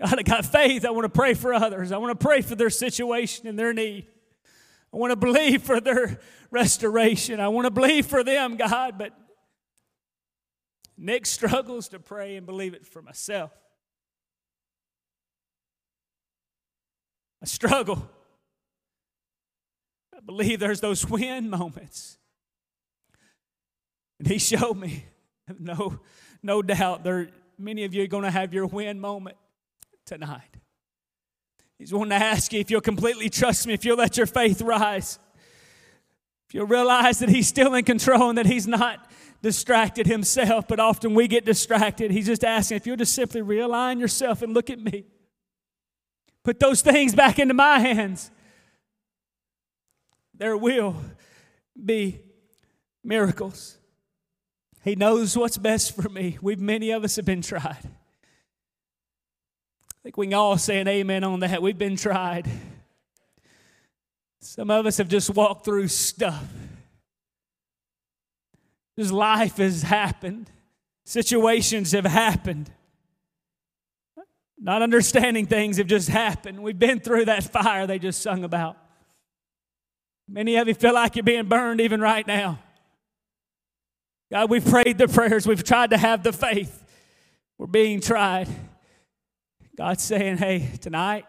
God, 0.00 0.18
I 0.18 0.22
got 0.22 0.44
faith. 0.44 0.84
I 0.84 0.90
want 0.90 1.04
to 1.06 1.08
pray 1.08 1.34
for 1.34 1.52
others. 1.52 1.90
I 1.90 1.96
want 1.96 2.18
to 2.18 2.24
pray 2.26 2.42
for 2.42 2.54
their 2.54 2.70
situation 2.70 3.48
and 3.48 3.58
their 3.58 3.72
need. 3.72 4.06
I 4.92 4.96
want 4.96 5.10
to 5.10 5.16
believe 5.16 5.62
for 5.62 5.80
their 5.80 6.20
restoration. 6.50 7.40
I 7.40 7.48
want 7.48 7.64
to 7.64 7.70
believe 7.70 8.06
for 8.06 8.22
them, 8.22 8.56
God, 8.56 8.98
but 8.98 9.12
Nick 10.96 11.26
struggles 11.26 11.88
to 11.88 11.98
pray 11.98 12.36
and 12.36 12.46
believe 12.46 12.74
it 12.74 12.86
for 12.86 13.02
myself. 13.02 13.50
I 17.42 17.46
struggle. 17.46 18.08
I 20.14 20.20
believe 20.20 20.60
there's 20.60 20.80
those 20.80 21.08
win 21.08 21.48
moments 21.48 22.17
and 24.18 24.28
he 24.28 24.38
showed 24.38 24.76
me, 24.76 25.04
no, 25.58 26.00
no 26.42 26.62
doubt, 26.62 27.04
there 27.04 27.28
many 27.58 27.84
of 27.84 27.92
you 27.92 28.04
are 28.04 28.08
going 28.08 28.24
to 28.24 28.30
have 28.30 28.54
your 28.54 28.66
win 28.66 29.00
moment 29.00 29.36
tonight. 30.06 30.56
He's 31.78 31.92
wanting 31.92 32.10
to 32.18 32.24
ask 32.24 32.52
you 32.52 32.60
if 32.60 32.70
you'll 32.70 32.80
completely 32.80 33.28
trust 33.28 33.66
me, 33.66 33.74
if 33.74 33.84
you'll 33.84 33.96
let 33.96 34.16
your 34.16 34.26
faith 34.26 34.62
rise, 34.62 35.18
if 36.48 36.54
you'll 36.54 36.66
realize 36.66 37.18
that 37.18 37.28
He's 37.28 37.46
still 37.46 37.74
in 37.74 37.84
control 37.84 38.30
and 38.30 38.38
that 38.38 38.46
He's 38.46 38.66
not 38.66 39.10
distracted 39.42 40.06
Himself, 40.06 40.66
but 40.66 40.80
often 40.80 41.14
we 41.14 41.28
get 41.28 41.44
distracted. 41.44 42.10
He's 42.10 42.26
just 42.26 42.42
asking 42.42 42.78
if 42.78 42.86
you'll 42.86 42.96
just 42.96 43.14
simply 43.14 43.42
realign 43.42 44.00
yourself 44.00 44.42
and 44.42 44.54
look 44.54 44.70
at 44.70 44.80
me. 44.80 45.04
Put 46.42 46.58
those 46.58 46.80
things 46.80 47.14
back 47.14 47.38
into 47.38 47.54
my 47.54 47.78
hands. 47.78 48.30
There 50.34 50.56
will 50.56 50.96
be 51.84 52.20
miracles. 53.04 53.77
He 54.88 54.96
knows 54.96 55.36
what's 55.36 55.58
best 55.58 55.94
for 55.94 56.08
me. 56.08 56.38
We've 56.40 56.58
many 56.58 56.92
of 56.92 57.04
us 57.04 57.16
have 57.16 57.26
been 57.26 57.42
tried. 57.42 57.76
I 57.82 57.88
think 60.02 60.16
we 60.16 60.28
can 60.28 60.32
all 60.32 60.56
say 60.56 60.80
an 60.80 60.88
amen 60.88 61.24
on 61.24 61.40
that. 61.40 61.60
We've 61.60 61.76
been 61.76 61.96
tried. 61.96 62.48
Some 64.40 64.70
of 64.70 64.86
us 64.86 64.96
have 64.96 65.08
just 65.08 65.28
walked 65.28 65.66
through 65.66 65.88
stuff. 65.88 66.42
Just 68.98 69.12
life 69.12 69.58
has 69.58 69.82
happened. 69.82 70.50
Situations 71.04 71.92
have 71.92 72.06
happened. 72.06 72.70
Not 74.58 74.80
understanding 74.80 75.44
things 75.44 75.76
have 75.76 75.86
just 75.86 76.08
happened. 76.08 76.62
We've 76.62 76.78
been 76.78 76.98
through 76.98 77.26
that 77.26 77.44
fire 77.44 77.86
they 77.86 77.98
just 77.98 78.22
sung 78.22 78.42
about. 78.42 78.78
Many 80.26 80.56
of 80.56 80.66
you 80.66 80.72
feel 80.72 80.94
like 80.94 81.14
you're 81.14 81.22
being 81.24 81.46
burned 81.46 81.82
even 81.82 82.00
right 82.00 82.26
now. 82.26 82.60
God, 84.30 84.50
we've 84.50 84.64
prayed 84.64 84.98
the 84.98 85.08
prayers, 85.08 85.46
we've 85.46 85.64
tried 85.64 85.90
to 85.90 85.96
have 85.96 86.22
the 86.22 86.32
faith. 86.32 86.84
We're 87.56 87.66
being 87.66 88.00
tried. 88.00 88.48
God's 89.76 90.02
saying, 90.02 90.38
hey, 90.38 90.70
tonight 90.80 91.24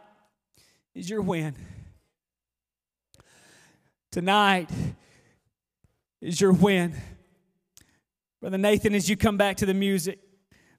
is 0.93 1.09
your 1.09 1.21
win. 1.21 1.55
Tonight 4.11 4.69
is 6.21 6.41
your 6.41 6.51
win. 6.51 6.93
Brother 8.41 8.57
Nathan, 8.57 8.95
as 8.95 9.09
you 9.09 9.15
come 9.15 9.37
back 9.37 9.57
to 9.57 9.65
the 9.65 9.73
music, 9.73 10.19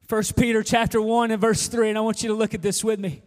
1 0.08 0.22
Peter 0.36 0.62
chapter 0.62 1.00
1 1.00 1.30
and 1.30 1.40
verse 1.40 1.68
3, 1.68 1.90
and 1.90 1.98
I 1.98 2.00
want 2.00 2.22
you 2.22 2.28
to 2.28 2.34
look 2.34 2.54
at 2.54 2.62
this 2.62 2.82
with 2.82 2.98
me. 2.98 3.22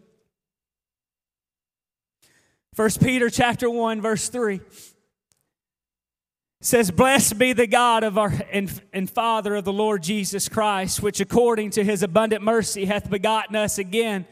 1 2.75 2.89
Peter 3.01 3.29
chapter 3.29 3.69
1 3.69 4.01
verse 4.01 4.29
3 4.29 4.60
says 6.65 6.89
blessed 6.91 7.38
be 7.38 7.52
the 7.52 7.67
God 7.67 8.06
of 8.06 8.17
our 8.17 8.34
and, 8.49 8.82
and 8.93 9.10
Father 9.10 9.56
of 9.56 9.65
the 9.65 9.73
Lord 9.73 10.02
Jesus 10.02 10.47
Christ 10.47 11.02
which 11.02 11.19
according 11.19 11.71
to 11.71 11.84
his 11.84 12.04
abundant 12.04 12.41
mercy 12.41 12.86
hath 12.86 13.10
begotten 13.10 13.58
us 13.58 13.78
again 13.78 14.26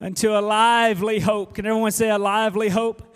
unto 0.00 0.30
a 0.30 0.40
lively 0.40 1.20
hope. 1.20 1.54
Can 1.54 1.66
everyone 1.66 1.92
say 1.92 2.08
a 2.08 2.16
lively 2.16 2.70
hope? 2.70 3.14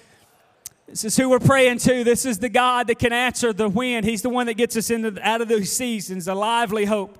This 0.86 1.04
is 1.04 1.16
who 1.16 1.30
we're 1.30 1.38
praying 1.38 1.78
to. 1.78 2.04
This 2.04 2.26
is 2.26 2.38
the 2.38 2.50
God 2.50 2.88
that 2.88 2.98
can 2.98 3.14
answer 3.14 3.54
the 3.54 3.70
wind. 3.70 4.04
He's 4.04 4.20
the 4.20 4.28
one 4.28 4.46
that 4.48 4.54
gets 4.54 4.76
us 4.76 4.90
into, 4.90 5.18
out 5.26 5.40
of 5.40 5.48
those 5.48 5.72
seasons, 5.72 6.28
a 6.28 6.34
lively 6.34 6.84
hope. 6.84 7.16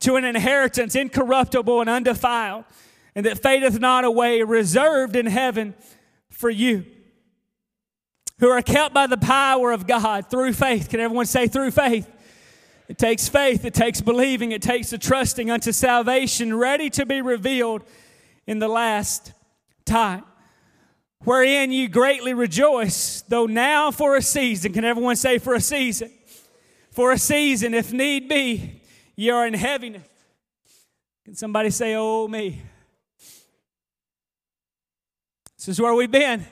To 0.00 0.16
an 0.16 0.24
inheritance 0.24 0.94
incorruptible 0.94 1.82
and 1.82 1.90
undefiled, 1.90 2.64
and 3.14 3.26
that 3.26 3.42
fadeth 3.42 3.78
not 3.80 4.04
away, 4.04 4.42
reserved 4.42 5.14
in 5.14 5.26
heaven 5.26 5.74
for 6.30 6.48
you 6.48 6.86
who 8.38 8.48
are 8.48 8.62
kept 8.62 8.94
by 8.94 9.06
the 9.06 9.16
power 9.16 9.72
of 9.72 9.86
God 9.86 10.30
through 10.30 10.52
faith. 10.52 10.88
Can 10.88 11.00
everyone 11.00 11.26
say 11.26 11.48
through 11.48 11.70
faith? 11.70 12.10
It 12.88 12.98
takes 12.98 13.28
faith, 13.28 13.64
it 13.64 13.74
takes 13.74 14.00
believing, 14.00 14.52
it 14.52 14.62
takes 14.62 14.90
the 14.90 14.98
trusting 14.98 15.50
unto 15.50 15.72
salvation, 15.72 16.56
ready 16.56 16.88
to 16.90 17.04
be 17.04 17.20
revealed 17.20 17.82
in 18.46 18.58
the 18.58 18.68
last 18.68 19.32
time. 19.84 20.22
Wherein 21.24 21.72
you 21.72 21.88
greatly 21.88 22.34
rejoice, 22.34 23.22
though 23.22 23.46
now 23.46 23.90
for 23.90 24.16
a 24.16 24.22
season. 24.22 24.72
Can 24.72 24.84
everyone 24.84 25.16
say 25.16 25.38
for 25.38 25.54
a 25.54 25.60
season? 25.60 26.12
For 26.92 27.10
a 27.10 27.18
season, 27.18 27.74
if 27.74 27.92
need 27.92 28.28
be, 28.28 28.82
you 29.16 29.34
are 29.34 29.46
in 29.46 29.54
heaviness. 29.54 30.06
Can 31.24 31.34
somebody 31.34 31.70
say, 31.70 31.96
Oh, 31.96 32.28
me? 32.28 32.62
This 35.56 35.68
is 35.68 35.80
where 35.80 35.94
we've 35.94 36.10
been. 36.10 36.46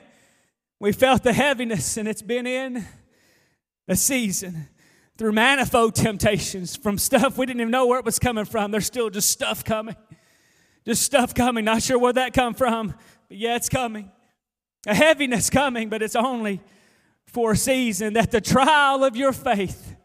We 0.85 0.91
felt 0.91 1.23
the 1.23 1.33
heaviness, 1.33 1.97
and 1.97 2.07
it's 2.07 2.21
been 2.21 2.45
in 2.45 2.85
a 3.87 3.95
season 3.95 4.67
through 5.17 5.31
manifold 5.31 5.95
temptations 5.95 6.75
from 6.75 6.99
stuff 6.99 7.39
we 7.39 7.47
didn't 7.47 7.61
even 7.61 7.71
know 7.71 7.87
where 7.87 7.97
it 7.97 8.05
was 8.05 8.19
coming 8.19 8.45
from. 8.45 8.69
There's 8.69 8.85
still 8.85 9.09
just 9.09 9.29
stuff 9.29 9.63
coming. 9.63 9.95
Just 10.85 11.01
stuff 11.01 11.33
coming. 11.33 11.65
Not 11.65 11.81
sure 11.81 11.97
where 11.97 12.13
that 12.13 12.33
come 12.33 12.53
from, 12.53 12.93
but 13.27 13.35
yeah, 13.35 13.55
it's 13.55 13.67
coming. 13.67 14.11
A 14.85 14.93
heaviness 14.93 15.49
coming, 15.49 15.89
but 15.89 16.03
it's 16.03 16.15
only 16.15 16.61
for 17.25 17.53
a 17.53 17.57
season. 17.57 18.13
That 18.13 18.29
the 18.29 18.39
trial 18.39 19.03
of 19.03 19.15
your 19.15 19.33
faith, 19.33 19.95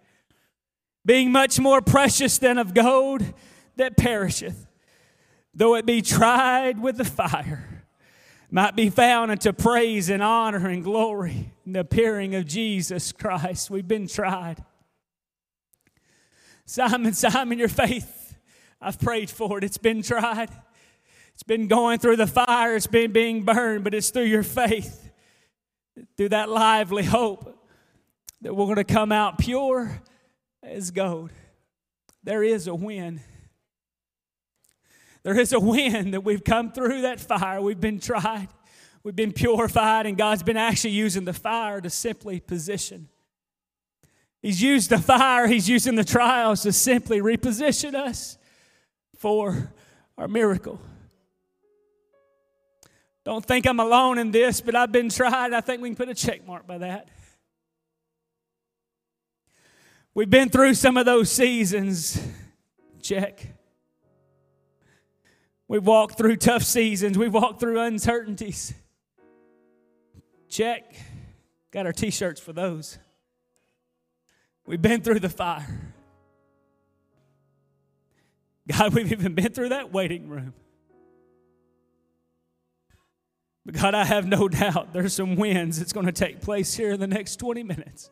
being 1.04 1.30
much 1.30 1.60
more 1.60 1.82
precious 1.82 2.38
than 2.38 2.56
of 2.56 2.72
gold 2.72 3.22
that 3.76 3.98
perisheth, 3.98 4.66
though 5.52 5.74
it 5.74 5.84
be 5.84 6.00
tried 6.00 6.80
with 6.80 6.96
the 6.96 7.04
fire 7.04 7.79
might 8.50 8.74
be 8.74 8.90
found 8.90 9.30
unto 9.30 9.52
praise 9.52 10.10
and 10.10 10.22
honor 10.22 10.68
and 10.68 10.82
glory 10.82 11.52
in 11.64 11.72
the 11.72 11.80
appearing 11.80 12.34
of 12.34 12.46
Jesus 12.46 13.12
Christ. 13.12 13.70
We've 13.70 13.86
been 13.86 14.08
tried. 14.08 14.64
Simon, 16.66 17.12
Simon, 17.12 17.58
your 17.58 17.68
faith, 17.68 18.36
I've 18.80 18.98
prayed 18.98 19.30
for 19.30 19.58
it. 19.58 19.64
It's 19.64 19.78
been 19.78 20.02
tried. 20.02 20.50
It's 21.34 21.42
been 21.42 21.68
going 21.68 21.98
through 22.00 22.16
the 22.16 22.26
fire, 22.26 22.76
it's 22.76 22.86
been 22.86 23.12
being 23.12 23.44
burned, 23.44 23.82
but 23.82 23.94
it's 23.94 24.10
through 24.10 24.24
your 24.24 24.42
faith, 24.42 25.10
through 26.16 26.28
that 26.28 26.50
lively 26.50 27.02
hope, 27.02 27.66
that 28.42 28.54
we're 28.54 28.66
going 28.66 28.76
to 28.76 28.84
come 28.84 29.10
out 29.10 29.38
pure 29.38 30.02
as 30.62 30.90
gold. 30.90 31.30
There 32.22 32.42
is 32.42 32.66
a 32.66 32.74
win. 32.74 33.20
There 35.22 35.38
is 35.38 35.52
a 35.52 35.60
wind 35.60 36.14
that 36.14 36.24
we've 36.24 36.42
come 36.44 36.72
through 36.72 37.02
that 37.02 37.20
fire. 37.20 37.60
We've 37.60 37.80
been 37.80 38.00
tried, 38.00 38.48
we've 39.02 39.16
been 39.16 39.32
purified, 39.32 40.06
and 40.06 40.16
God's 40.16 40.42
been 40.42 40.56
actually 40.56 40.90
using 40.90 41.24
the 41.24 41.32
fire 41.32 41.80
to 41.80 41.90
simply 41.90 42.40
position. 42.40 43.08
He's 44.40 44.62
used 44.62 44.88
the 44.88 44.98
fire, 44.98 45.46
He's 45.46 45.68
using 45.68 45.94
the 45.94 46.04
trials 46.04 46.62
to 46.62 46.72
simply 46.72 47.20
reposition 47.20 47.94
us 47.94 48.38
for 49.18 49.72
our 50.16 50.28
miracle. 50.28 50.80
Don't 53.22 53.44
think 53.44 53.66
I'm 53.66 53.80
alone 53.80 54.18
in 54.18 54.30
this, 54.30 54.62
but 54.62 54.74
I've 54.74 54.92
been 54.92 55.10
tried. 55.10 55.52
I 55.52 55.60
think 55.60 55.82
we 55.82 55.90
can 55.90 55.96
put 55.96 56.08
a 56.08 56.14
check 56.14 56.46
mark 56.46 56.66
by 56.66 56.78
that. 56.78 57.08
We've 60.14 60.30
been 60.30 60.48
through 60.48 60.74
some 60.74 60.96
of 60.96 61.04
those 61.04 61.30
seasons. 61.30 62.20
Check. 63.02 63.59
We've 65.70 65.86
walked 65.86 66.18
through 66.18 66.34
tough 66.38 66.64
seasons. 66.64 67.16
We've 67.16 67.32
walked 67.32 67.60
through 67.60 67.78
uncertainties. 67.78 68.74
Check. 70.48 70.96
Got 71.70 71.86
our 71.86 71.92
t 71.92 72.10
shirts 72.10 72.40
for 72.40 72.52
those. 72.52 72.98
We've 74.66 74.82
been 74.82 75.00
through 75.00 75.20
the 75.20 75.28
fire. 75.28 75.92
God, 78.76 78.94
we've 78.94 79.12
even 79.12 79.36
been 79.36 79.52
through 79.52 79.68
that 79.68 79.92
waiting 79.92 80.28
room. 80.28 80.54
But 83.64 83.76
God, 83.76 83.94
I 83.94 84.04
have 84.04 84.26
no 84.26 84.48
doubt 84.48 84.92
there's 84.92 85.14
some 85.14 85.36
wins 85.36 85.78
that's 85.78 85.92
going 85.92 86.06
to 86.06 86.10
take 86.10 86.40
place 86.40 86.74
here 86.74 86.90
in 86.90 86.98
the 86.98 87.06
next 87.06 87.36
20 87.36 87.62
minutes. 87.62 88.10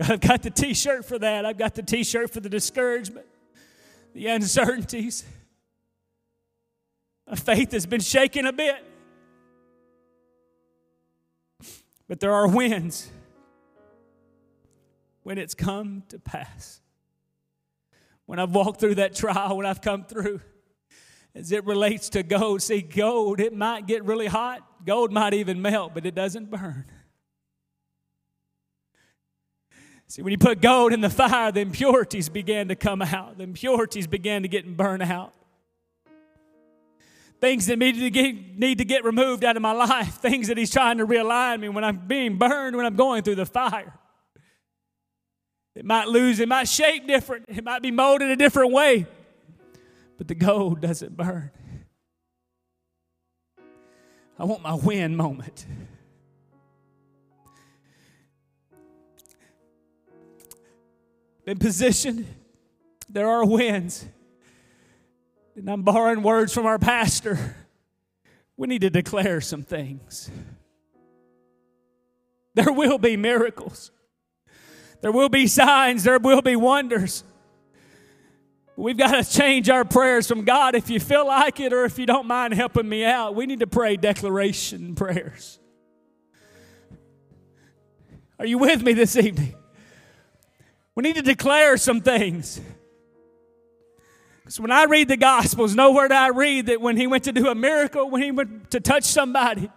God, 0.00 0.10
I've 0.10 0.20
got 0.20 0.42
the 0.42 0.50
t 0.50 0.74
shirt 0.74 1.04
for 1.04 1.20
that. 1.20 1.46
I've 1.46 1.58
got 1.58 1.76
the 1.76 1.82
t 1.84 2.02
shirt 2.02 2.32
for 2.32 2.40
the 2.40 2.48
discouragement 2.48 3.26
the 4.16 4.28
uncertainties. 4.28 5.24
My 7.28 7.36
faith 7.36 7.72
has 7.72 7.84
been 7.84 8.00
shaken 8.00 8.46
a 8.46 8.52
bit. 8.52 8.82
But 12.08 12.20
there 12.20 12.32
are 12.32 12.48
wins 12.48 13.10
when 15.22 15.36
it's 15.36 15.54
come 15.54 16.02
to 16.08 16.18
pass. 16.18 16.80
When 18.24 18.38
I've 18.38 18.54
walked 18.54 18.80
through 18.80 18.94
that 18.94 19.14
trial, 19.14 19.58
when 19.58 19.66
I've 19.66 19.82
come 19.82 20.04
through, 20.04 20.40
as 21.34 21.52
it 21.52 21.66
relates 21.66 22.08
to 22.10 22.22
gold, 22.22 22.62
see, 22.62 22.80
gold, 22.80 23.38
it 23.38 23.54
might 23.54 23.86
get 23.86 24.02
really 24.06 24.28
hot, 24.28 24.86
gold 24.86 25.12
might 25.12 25.34
even 25.34 25.60
melt, 25.60 25.92
but 25.92 26.06
it 26.06 26.14
doesn't 26.14 26.50
burn. 26.50 26.86
See, 30.08 30.22
when 30.22 30.30
you 30.30 30.38
put 30.38 30.60
gold 30.60 30.92
in 30.92 31.00
the 31.00 31.10
fire, 31.10 31.50
the 31.50 31.60
impurities 31.60 32.28
began 32.28 32.68
to 32.68 32.76
come 32.76 33.02
out. 33.02 33.38
The 33.38 33.44
impurities 33.44 34.06
began 34.06 34.42
to 34.42 34.48
get 34.48 34.76
burned 34.76 35.02
out. 35.02 35.32
Things 37.40 37.66
that 37.66 37.78
need 37.78 37.98
to, 37.98 38.10
get, 38.10 38.58
need 38.58 38.78
to 38.78 38.84
get 38.84 39.04
removed 39.04 39.44
out 39.44 39.56
of 39.56 39.62
my 39.62 39.72
life, 39.72 40.14
things 40.22 40.48
that 40.48 40.56
He's 40.56 40.70
trying 40.70 40.98
to 40.98 41.06
realign 41.06 41.60
me 41.60 41.68
when 41.68 41.84
I'm 41.84 42.06
being 42.06 42.38
burned, 42.38 42.76
when 42.76 42.86
I'm 42.86 42.96
going 42.96 43.22
through 43.22 43.34
the 43.34 43.46
fire. 43.46 43.92
It 45.74 45.84
might 45.84 46.08
lose, 46.08 46.40
it 46.40 46.48
might 46.48 46.68
shape 46.68 47.06
different, 47.06 47.44
it 47.48 47.62
might 47.62 47.82
be 47.82 47.90
molded 47.90 48.30
a 48.30 48.36
different 48.36 48.72
way, 48.72 49.06
but 50.16 50.26
the 50.26 50.34
gold 50.34 50.80
doesn't 50.80 51.14
burn. 51.14 51.50
I 54.38 54.44
want 54.44 54.62
my 54.62 54.74
win 54.74 55.16
moment. 55.16 55.66
Been 61.46 61.58
positioned. 61.58 62.26
There 63.08 63.28
are 63.28 63.46
winds. 63.46 64.04
And 65.54 65.70
I'm 65.70 65.82
borrowing 65.82 66.22
words 66.22 66.52
from 66.52 66.66
our 66.66 66.78
pastor. 66.78 67.54
We 68.56 68.66
need 68.66 68.80
to 68.82 68.90
declare 68.90 69.40
some 69.40 69.62
things. 69.62 70.28
There 72.54 72.72
will 72.72 72.98
be 72.98 73.16
miracles. 73.16 73.92
There 75.02 75.12
will 75.12 75.28
be 75.28 75.46
signs, 75.46 76.02
there 76.02 76.18
will 76.18 76.42
be 76.42 76.56
wonders. 76.56 77.22
We've 78.76 78.96
got 78.96 79.12
to 79.12 79.30
change 79.30 79.70
our 79.70 79.84
prayers 79.84 80.26
from 80.26 80.44
God 80.44 80.74
if 80.74 80.90
you 80.90 81.00
feel 81.00 81.26
like 81.26 81.60
it 81.60 81.72
or 81.72 81.84
if 81.84 81.98
you 81.98 82.06
don't 82.06 82.26
mind 82.26 82.54
helping 82.54 82.88
me 82.88 83.04
out. 83.04 83.34
We 83.34 83.46
need 83.46 83.60
to 83.60 83.66
pray 83.66 83.96
declaration 83.96 84.94
prayers. 84.94 85.58
Are 88.38 88.44
you 88.44 88.58
with 88.58 88.82
me 88.82 88.92
this 88.92 89.16
evening? 89.16 89.54
We 90.96 91.02
need 91.02 91.16
to 91.16 91.22
declare 91.22 91.76
some 91.76 92.00
things. 92.00 92.60
Because 94.40 94.58
when 94.58 94.72
I 94.72 94.84
read 94.84 95.08
the 95.08 95.16
Gospels, 95.16 95.74
nowhere 95.74 96.08
do 96.08 96.14
I 96.14 96.28
read 96.28 96.66
that 96.66 96.80
when 96.80 96.96
he 96.96 97.06
went 97.06 97.24
to 97.24 97.32
do 97.32 97.48
a 97.48 97.54
miracle, 97.54 98.08
when 98.08 98.22
he 98.22 98.30
went 98.30 98.70
to 98.70 98.80
touch 98.80 99.04
somebody, 99.04 99.70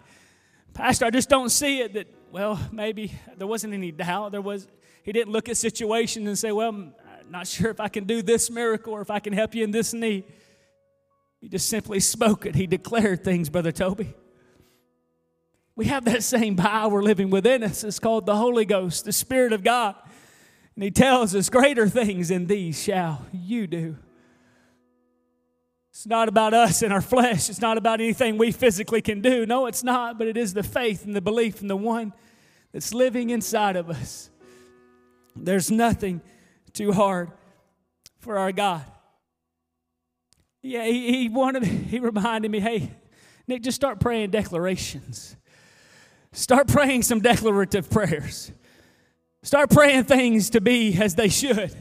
Pastor, 0.74 1.06
I 1.06 1.10
just 1.10 1.28
don't 1.28 1.50
see 1.50 1.82
it 1.82 1.94
that, 1.94 2.08
well, 2.32 2.58
maybe 2.72 3.12
there 3.36 3.48
wasn't 3.48 3.74
any 3.74 3.92
doubt. 3.92 4.32
There 4.32 4.42
was, 4.42 4.68
he 5.04 5.12
didn't 5.12 5.34
look 5.34 5.50
at 5.50 5.58
situations 5.58 6.26
and 6.26 6.40
say, 6.40 6.54
well, 6.54 6.70
I'm 6.70 6.94
not 7.30 7.48
sure 7.48 7.70
if 7.70 7.82
I 7.82 7.90
can 7.90 8.06
do 8.06 8.22
this 8.22 8.50
miracle 8.50 8.94
or 8.94 9.02
if 9.02 9.12
I 9.12 9.20
can 9.20 9.34
help 9.34 9.54
you 9.56 9.66
in 9.66 9.72
this 9.72 9.94
need. 9.94 10.24
He 11.42 11.50
just 11.50 11.68
simply 11.68 12.00
spoke 12.00 12.46
it. 12.46 12.56
He 12.56 12.66
declared 12.66 13.26
things, 13.26 13.50
Brother 13.50 13.74
Toby. 13.74 14.14
We 15.76 15.86
have 15.86 16.06
that 16.06 16.24
same 16.24 16.56
power 16.56 17.02
living 17.02 17.30
within 17.30 17.64
us. 17.64 17.84
It's 17.84 18.00
called 18.00 18.26
the 18.26 18.36
Holy 18.36 18.66
Ghost, 18.66 19.04
the 19.04 19.12
Spirit 19.12 19.52
of 19.52 19.64
God. 19.64 19.96
And 20.80 20.86
He 20.86 20.92
tells 20.92 21.36
us, 21.36 21.50
Greater 21.50 21.90
things 21.90 22.30
than 22.30 22.48
these 22.48 22.82
shall 22.82 23.26
you 23.34 23.68
do. 23.68 23.98
It's 25.92 26.08
not 26.08 26.30
about 26.30 26.54
us 26.54 26.82
and 26.82 26.94
our 26.94 27.02
flesh. 27.02 27.50
It's 27.50 27.60
not 27.60 27.78
about 27.78 28.00
anything 28.00 28.38
we 28.38 28.54
physically 28.54 29.02
can 29.02 29.20
do. 29.20 29.46
No, 29.46 29.66
it's 29.66 29.84
not, 29.84 30.18
but 30.18 30.28
it 30.28 30.38
is 30.38 30.54
the 30.54 30.64
faith 30.64 31.04
and 31.04 31.14
the 31.14 31.20
belief 31.20 31.62
in 31.62 31.68
the 31.68 31.76
one 31.76 32.14
that's 32.72 32.94
living 32.94 33.30
inside 33.30 33.76
of 33.76 33.90
us. 33.90 34.30
There's 35.36 35.70
nothing 35.70 36.22
too 36.72 36.94
hard 36.94 37.30
for 38.20 38.38
our 38.38 38.54
God. 38.54 38.86
Yeah, 40.62 40.86
he, 40.86 41.24
he 41.24 41.28
wanted, 41.28 41.66
he 41.66 42.00
reminded 42.00 42.52
me, 42.52 42.62
hey, 42.62 42.94
Nick, 43.48 43.64
just 43.64 43.76
start 43.76 44.00
praying 44.00 44.30
declarations. 44.30 45.36
Start 46.32 46.70
praying 46.70 47.02
some 47.02 47.20
declarative 47.20 47.90
prayers. 47.90 48.54
Start 49.42 49.70
praying 49.70 50.04
things 50.04 50.50
to 50.52 50.62
be 50.62 50.96
as 51.02 51.16
they 51.16 51.30
should. 51.30 51.74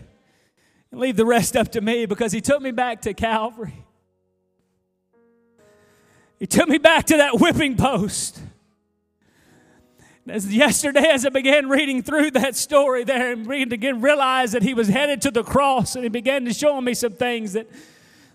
And 0.91 1.01
leave 1.01 1.17
the 1.17 1.27
rest 1.27 1.57
up 1.57 1.73
to 1.73 1.81
me 1.81 2.07
because 2.07 2.33
he 2.33 2.41
took 2.41 2.63
me 2.63 2.71
back 2.71 3.03
to 3.03 3.15
Calvary. 3.15 3.85
He 6.39 6.47
took 6.47 6.69
me 6.69 6.79
back 6.79 7.07
to 7.07 7.17
that 7.17 7.41
whipping 7.41 7.77
post. 7.77 8.41
As 10.29 10.55
yesterday, 10.55 11.09
as 11.09 11.25
I 11.25 11.31
began 11.31 11.69
reading 11.69 12.03
through 12.03 12.33
that 12.33 12.55
story 12.55 13.03
there 13.03 13.33
and 13.33 13.47
began 13.47 13.95
to 13.95 14.01
realize 14.01 14.53
that 14.53 14.63
he 14.63 14.75
was 14.75 14.87
headed 14.89 15.23
to 15.23 15.31
the 15.31 15.43
cross, 15.43 15.95
and 15.95 16.05
he 16.05 16.11
began 16.11 16.45
to 16.45 16.53
show 16.53 16.81
me 16.81 16.95
some 16.95 17.13
things 17.13 17.55
that, 17.55 17.67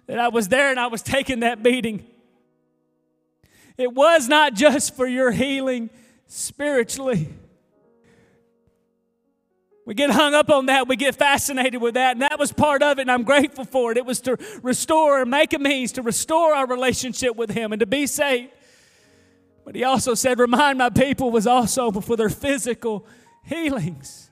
that 0.08 0.20
I 0.20 0.28
was 0.30 0.48
there 0.48 0.72
and 0.72 0.80
I 0.80 0.88
was 0.88 1.02
taking 1.02 1.42
that 1.42 1.62
beating. 1.62 2.06
It 3.78 3.94
was 3.94 4.28
not 4.28 4.54
just 4.54 4.96
for 4.96 5.08
your 5.08 5.32
healing 5.32 5.90
spiritually. 6.28 7.30
We 9.86 9.94
get 9.94 10.12
hung 10.12 10.34
up 10.34 10.50
on 10.50 10.68
that. 10.68 10.88
We 10.88 10.96
get 10.96 11.16
fascinated 11.16 11.82
with 11.82 11.96
that. 11.96 12.14
And 12.14 12.22
that 12.22 12.40
was 12.40 12.54
part 12.54 12.82
of 12.82 13.00
it, 13.00 13.02
and 13.02 13.12
I'm 13.12 13.24
grateful 13.24 13.66
for 13.66 13.92
it. 13.92 13.98
It 13.98 14.06
was 14.06 14.22
to 14.22 14.38
restore 14.62 15.22
and 15.22 15.30
make 15.30 15.54
a 15.54 15.60
means 15.60 15.92
to 15.94 16.02
restore 16.02 16.54
our 16.56 16.66
relationship 16.66 17.36
with 17.36 17.52
Him 17.52 17.74
and 17.74 17.80
to 17.82 17.86
be 17.86 18.08
saved. 18.08 18.52
But 19.66 19.76
He 19.76 19.84
also 19.84 20.14
said, 20.14 20.40
Remind 20.40 20.78
my 20.78 20.90
people 20.90 21.32
was 21.32 21.48
also 21.48 21.92
for 21.92 22.16
their 22.16 22.30
physical 22.30 23.06
healings. 23.44 24.32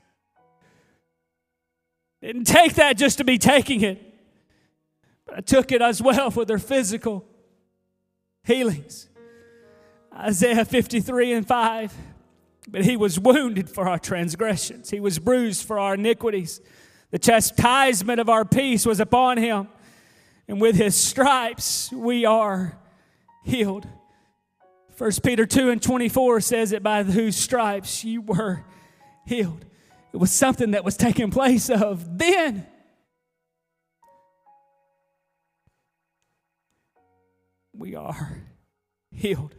Didn't 2.22 2.46
take 2.46 2.76
that 2.76 2.98
just 2.98 3.18
to 3.18 3.24
be 3.24 3.38
taking 3.38 3.82
it, 3.82 4.00
but 5.26 5.38
I 5.38 5.42
took 5.42 5.72
it 5.72 5.82
as 5.82 6.02
well 6.02 6.32
for 6.32 6.46
their 6.46 6.60
physical 6.60 7.26
healings. 8.44 9.10
Isaiah 10.16 10.64
53 10.64 11.34
and 11.34 11.48
5. 11.48 11.94
But 12.72 12.86
he 12.86 12.96
was 12.96 13.20
wounded 13.20 13.70
for 13.70 13.88
our 13.88 14.00
transgressions, 14.00 14.90
he 14.90 15.00
was 15.00 15.20
bruised 15.20 15.66
for 15.66 15.78
our 15.78 15.96
iniquities. 15.96 16.62
The 17.12 17.20
chastisement 17.20 18.22
of 18.22 18.30
our 18.30 18.46
peace 18.46 18.86
was 18.86 19.02
upon 19.02 19.38
him, 19.38 19.68
and 20.48 20.62
with 20.62 20.78
his 20.78 20.96
stripes 20.96 21.92
we 21.92 22.24
are 22.26 22.80
healed. 23.44 23.86
1 24.98 25.12
Peter 25.24 25.46
2 25.46 25.72
and 25.72 25.82
24 25.82 26.40
says 26.40 26.72
it 26.72 26.82
by 26.82 27.04
whose 27.04 27.36
stripes 27.36 28.06
you 28.06 28.22
were 28.22 28.64
healed. 29.26 29.66
It 30.14 30.18
was 30.18 30.32
something 30.32 30.72
that 30.72 30.86
was 30.86 30.96
taking 30.96 31.32
place 31.32 31.70
of 31.70 32.18
then. 32.18 32.66
We 37.74 37.96
are 37.96 38.38
healed. 39.12 39.56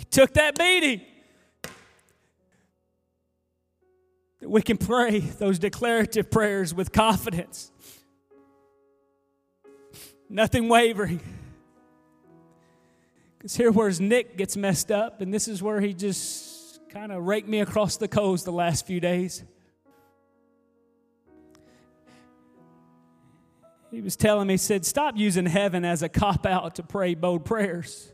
He 0.00 0.04
took 0.04 0.32
that 0.32 0.58
beating. 0.58 1.02
That 4.40 4.48
We 4.48 4.62
can 4.62 4.78
pray 4.78 5.18
those 5.20 5.58
declarative 5.58 6.30
prayers 6.30 6.72
with 6.72 6.90
confidence, 6.90 7.70
nothing 10.30 10.70
wavering. 10.70 11.20
Because 13.36 13.54
here 13.54 13.70
where's 13.70 14.00
Nick 14.00 14.38
gets 14.38 14.56
messed 14.56 14.90
up, 14.90 15.20
and 15.20 15.34
this 15.34 15.46
is 15.46 15.62
where 15.62 15.82
he 15.82 15.92
just 15.92 16.80
kind 16.88 17.12
of 17.12 17.24
raked 17.24 17.46
me 17.46 17.60
across 17.60 17.98
the 17.98 18.08
coals 18.08 18.42
the 18.42 18.52
last 18.52 18.86
few 18.86 19.00
days. 19.00 19.44
He 23.90 24.00
was 24.00 24.16
telling 24.16 24.46
me, 24.46 24.54
he 24.54 24.58
said, 24.58 24.86
stop 24.86 25.18
using 25.18 25.44
heaven 25.44 25.84
as 25.84 26.02
a 26.02 26.08
cop 26.08 26.46
out 26.46 26.76
to 26.76 26.82
pray 26.82 27.14
bold 27.14 27.44
prayers. 27.44 28.10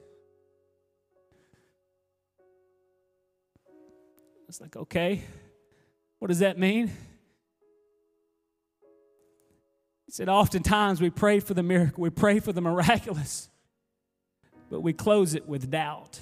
It's 4.48 4.60
like, 4.60 4.76
okay, 4.76 5.22
what 6.18 6.28
does 6.28 6.38
that 6.38 6.58
mean? 6.58 6.88
He 10.06 10.12
said, 10.12 10.28
oftentimes 10.28 11.00
we 11.00 11.10
pray 11.10 11.40
for 11.40 11.52
the 11.52 11.64
miracle, 11.64 12.02
we 12.02 12.10
pray 12.10 12.38
for 12.38 12.52
the 12.52 12.60
miraculous, 12.60 13.48
but 14.70 14.80
we 14.80 14.92
close 14.92 15.34
it 15.34 15.48
with 15.48 15.70
doubt. 15.70 16.20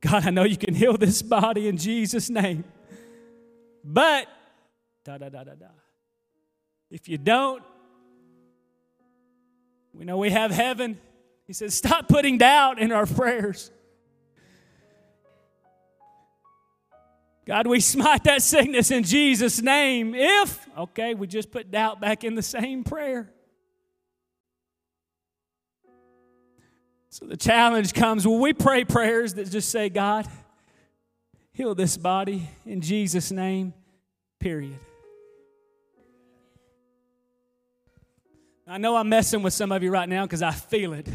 God, 0.00 0.26
I 0.26 0.30
know 0.30 0.44
you 0.44 0.56
can 0.56 0.74
heal 0.74 0.96
this 0.96 1.20
body 1.22 1.68
in 1.68 1.76
Jesus' 1.76 2.30
name, 2.30 2.64
but 3.84 4.26
da 5.04 5.18
da 5.18 5.28
da 5.28 5.44
da 5.44 5.54
da. 5.54 5.66
If 6.90 7.08
you 7.08 7.18
don't, 7.18 7.62
we 9.92 10.06
know 10.06 10.16
we 10.16 10.30
have 10.30 10.50
heaven. 10.50 10.98
He 11.46 11.52
says, 11.52 11.74
stop 11.74 12.08
putting 12.08 12.38
doubt 12.38 12.78
in 12.78 12.92
our 12.92 13.04
prayers. 13.04 13.70
God, 17.48 17.66
we 17.66 17.80
smite 17.94 18.24
that 18.24 18.42
sickness 18.42 18.90
in 18.90 19.02
Jesus' 19.02 19.62
name. 19.62 20.14
If, 20.14 20.68
okay, 20.76 21.14
we 21.14 21.26
just 21.26 21.50
put 21.50 21.70
doubt 21.70 21.98
back 21.98 22.22
in 22.22 22.34
the 22.34 22.42
same 22.42 22.84
prayer. 22.84 23.32
So 27.08 27.24
the 27.24 27.38
challenge 27.38 27.94
comes 27.94 28.28
when 28.28 28.38
we 28.38 28.52
pray 28.52 28.84
prayers 28.84 29.34
that 29.34 29.50
just 29.50 29.70
say, 29.70 29.88
God, 29.88 30.28
heal 31.52 31.74
this 31.74 31.96
body 31.96 32.48
in 32.66 32.82
Jesus' 32.82 33.32
name, 33.32 33.72
period. 34.38 34.78
I 38.66 38.76
know 38.76 38.94
I'm 38.94 39.08
messing 39.08 39.42
with 39.42 39.54
some 39.54 39.72
of 39.72 39.82
you 39.82 39.90
right 39.90 40.08
now 40.08 40.26
because 40.26 40.42
I 40.42 40.50
feel 40.50 40.92
it. 40.92 41.08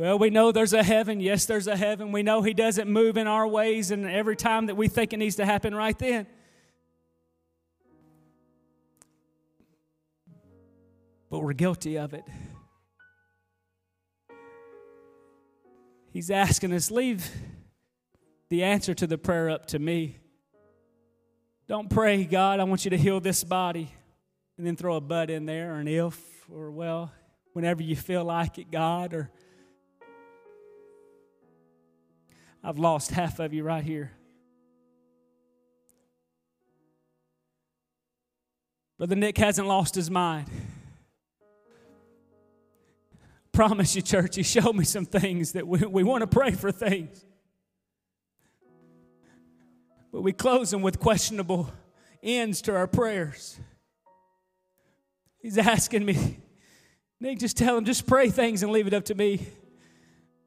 Well, 0.00 0.18
we 0.18 0.30
know 0.30 0.50
there's 0.50 0.72
a 0.72 0.82
heaven. 0.82 1.20
Yes, 1.20 1.44
there's 1.44 1.66
a 1.66 1.76
heaven. 1.76 2.10
We 2.10 2.22
know 2.22 2.40
He 2.40 2.54
doesn't 2.54 2.88
move 2.88 3.18
in 3.18 3.26
our 3.26 3.46
ways, 3.46 3.90
and 3.90 4.06
every 4.06 4.34
time 4.34 4.64
that 4.68 4.74
we 4.74 4.88
think 4.88 5.12
it 5.12 5.18
needs 5.18 5.36
to 5.36 5.44
happen 5.44 5.74
right 5.74 5.98
then. 5.98 6.26
But 11.28 11.40
we're 11.40 11.52
guilty 11.52 11.98
of 11.98 12.14
it. 12.14 12.24
He's 16.14 16.30
asking 16.30 16.72
us, 16.72 16.90
leave 16.90 17.30
the 18.48 18.64
answer 18.64 18.94
to 18.94 19.06
the 19.06 19.18
prayer 19.18 19.50
up 19.50 19.66
to 19.66 19.78
me. 19.78 20.16
Don't 21.68 21.90
pray, 21.90 22.24
God, 22.24 22.58
I 22.58 22.64
want 22.64 22.86
you 22.86 22.90
to 22.92 22.96
heal 22.96 23.20
this 23.20 23.44
body, 23.44 23.92
and 24.56 24.66
then 24.66 24.76
throw 24.76 24.96
a 24.96 25.00
but 25.02 25.28
in 25.28 25.44
there, 25.44 25.74
or 25.74 25.80
an 25.80 25.88
if, 25.88 26.18
or 26.50 26.70
well, 26.70 27.12
whenever 27.52 27.82
you 27.82 27.96
feel 27.96 28.24
like 28.24 28.56
it, 28.56 28.70
God, 28.70 29.12
or 29.12 29.30
I've 32.62 32.78
lost 32.78 33.10
half 33.10 33.38
of 33.38 33.54
you 33.54 33.64
right 33.64 33.82
here. 33.82 34.12
Brother 38.98 39.16
Nick 39.16 39.38
hasn't 39.38 39.66
lost 39.66 39.94
his 39.94 40.10
mind. 40.10 40.46
Promise 43.52 43.96
you, 43.96 44.02
church, 44.02 44.36
he 44.36 44.42
showed 44.42 44.74
me 44.74 44.84
some 44.84 45.06
things 45.06 45.52
that 45.52 45.66
we, 45.66 45.78
we 45.78 46.04
want 46.04 46.20
to 46.20 46.26
pray 46.26 46.50
for 46.50 46.70
things. 46.70 47.24
but 50.12 50.22
we 50.22 50.32
close 50.32 50.70
them 50.70 50.82
with 50.82 51.00
questionable 51.00 51.70
ends 52.22 52.60
to 52.62 52.76
our 52.76 52.86
prayers. 52.86 53.58
He's 55.40 55.56
asking 55.56 56.04
me, 56.04 56.38
Nick, 57.20 57.38
just 57.38 57.56
tell 57.56 57.78
him, 57.78 57.84
just 57.84 58.06
pray 58.06 58.28
things 58.28 58.62
and 58.62 58.72
leave 58.72 58.86
it 58.86 58.94
up 58.94 59.04
to 59.06 59.14
me. 59.14 59.46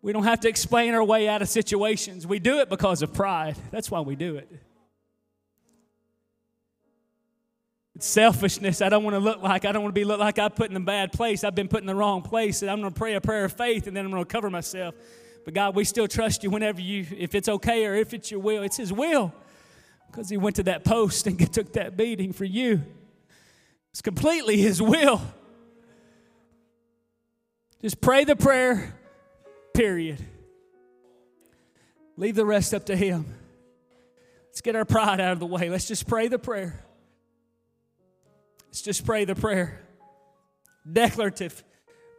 We 0.04 0.12
don't 0.12 0.26
have 0.26 0.42
to 0.42 0.50
explain 0.50 0.94
our 0.96 1.04
way 1.04 1.30
out 1.30 1.42
of 1.42 1.48
situations. 1.48 2.28
We 2.28 2.38
do 2.38 2.60
it 2.60 2.70
because 2.70 3.02
of 3.02 3.14
pride. 3.14 3.56
That's 3.72 3.90
why 3.90 4.02
we 4.02 4.18
do 4.18 4.36
it. 4.36 4.52
It's 7.96 8.06
selfishness. 8.06 8.82
I 8.82 8.90
don't 8.90 9.06
want 9.06 9.14
to 9.14 9.22
look 9.22 9.42
like, 9.42 9.64
I 9.64 9.72
don't 9.72 9.82
want 9.82 9.96
to 9.96 10.00
be 10.00 10.04
look 10.04 10.20
like 10.20 10.40
I 10.40 10.50
put 10.50 10.70
in 10.70 10.76
a 10.76 10.82
bad 10.82 11.14
place. 11.14 11.46
I've 11.46 11.56
been 11.56 11.70
put 11.70 11.80
in 11.80 11.88
the 11.88 11.96
wrong 11.96 12.22
place. 12.22 12.62
And 12.62 12.70
I'm 12.70 12.82
going 12.82 12.92
to 12.92 13.00
pray 13.00 13.14
a 13.14 13.22
prayer 13.22 13.46
of 13.46 13.54
faith 13.54 13.88
and 13.88 13.96
then 13.96 14.04
I'm 14.04 14.12
going 14.12 14.22
to 14.22 14.30
cover 14.30 14.50
myself. 14.50 14.94
But 15.46 15.54
God, 15.54 15.74
we 15.74 15.86
still 15.86 16.10
trust 16.10 16.44
you 16.44 16.50
whenever 16.50 16.82
you, 16.82 17.08
if 17.18 17.34
it's 17.34 17.48
okay 17.48 17.86
or 17.86 17.96
if 17.96 18.14
it's 18.14 18.30
your 18.30 18.42
will. 18.42 18.62
It's 18.62 18.78
His 18.78 18.92
will 18.92 19.34
because 20.08 20.28
He 20.28 20.36
went 20.36 20.58
to 20.58 20.64
that 20.64 20.84
post 20.84 21.28
and 21.28 21.40
took 21.54 21.72
that 21.74 21.96
beating 21.96 22.34
for 22.34 22.44
you. 22.44 22.82
It's 23.92 24.02
completely 24.02 24.58
His 24.58 24.82
will. 24.82 25.22
Just 27.82 28.02
pray 28.02 28.26
the 28.26 28.36
prayer 28.36 29.00
period. 29.74 30.20
Leave 32.16 32.36
the 32.36 32.46
rest 32.46 32.74
up 32.74 32.86
to 32.86 32.96
Him. 32.96 33.26
Let's 34.48 34.62
get 34.62 34.76
our 34.76 34.86
pride 34.86 35.20
out 35.20 35.32
of 35.34 35.40
the 35.40 35.48
way. 35.48 35.70
Let's 35.70 35.88
just 35.88 36.08
pray 36.08 36.28
the 36.28 36.38
prayer. 36.38 36.80
Let's 38.68 38.82
just 38.82 39.06
pray 39.06 39.26
the 39.26 39.36
prayer. 39.36 39.82
Declarative 40.92 41.64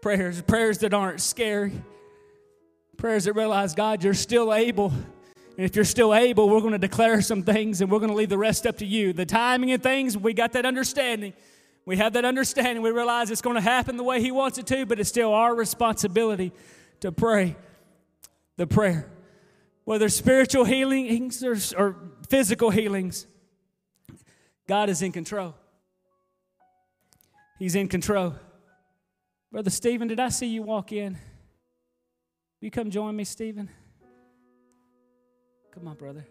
prayers, 0.03 0.43
prayers 0.43 0.79
that 0.79 0.93
aren't 0.93 1.21
scary, 1.21 1.73
prayers 2.97 3.25
that 3.25 3.35
realize, 3.35 3.75
God, 3.75 4.03
you're 4.03 4.15
still 4.15 4.53
able. 4.53 4.89
And 4.89 5.65
if 5.65 5.77
you're 5.77 5.85
still 5.85 6.15
able, 6.15 6.49
we're 6.49 6.61
going 6.61 6.73
to 6.73 6.79
declare 6.79 7.23
some 7.23 7.43
things 7.43 7.81
and 7.81 7.91
we're 7.91 8.01
going 8.01 8.11
to 8.11 8.17
leave 8.17 8.29
the 8.29 8.39
rest 8.39 8.67
up 8.67 8.79
to 8.79 8.87
you. 8.87 9.13
The 9.13 9.27
timing 9.27 9.71
and 9.71 9.83
things, 9.83 10.19
we 10.19 10.35
got 10.35 10.53
that 10.53 10.67
understanding. 10.67 11.33
We 11.87 11.99
have 11.99 12.15
that 12.15 12.25
understanding. 12.25 12.83
We 12.83 12.91
realize 12.91 13.31
it's 13.31 13.43
going 13.43 13.57
to 13.57 13.63
happen 13.63 13.97
the 13.97 14.03
way 14.03 14.21
He 14.21 14.33
wants 14.33 14.59
it 14.59 14.67
to, 14.69 14.87
but 14.87 14.99
it's 14.99 15.09
still 15.09 15.33
our 15.33 15.55
responsibility 15.55 16.53
to 17.05 17.13
pray 17.13 17.55
the 18.57 18.67
prayer. 18.67 19.11
Whether 19.85 20.09
spiritual 20.09 20.65
healings 20.65 21.45
or, 21.45 21.55
or 21.77 21.97
physical 22.31 22.71
healings, 22.71 23.27
God 24.67 24.89
is 24.89 25.03
in 25.03 25.13
control. 25.13 25.55
He's 27.59 27.75
in 27.75 27.89
control. 27.89 28.37
Brother 29.53 29.69
Stephen, 29.69 30.09
did 30.09 30.19
I 30.19 30.31
see 30.31 30.47
you 30.47 30.63
walk 30.63 30.93
in? 30.93 31.19
You 32.63 32.71
come 32.71 32.91
join 32.91 33.15
me, 33.15 33.25
Stephen? 33.25 33.69
Come 35.75 35.87
on, 35.87 35.97
brother. 35.97 36.25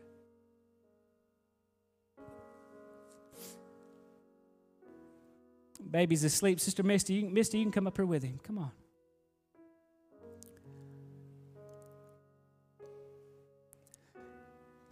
Baby's 5.91 6.23
asleep. 6.23 6.59
Sister 6.59 6.81
Misty, 6.81 7.13
you, 7.13 7.29
Misty, 7.29 7.59
you 7.59 7.65
can 7.65 7.71
come 7.71 7.85
up 7.85 7.95
here 7.95 8.07
with 8.07 8.23
him. 8.23 8.39
Come 8.41 8.57
on. 8.57 8.71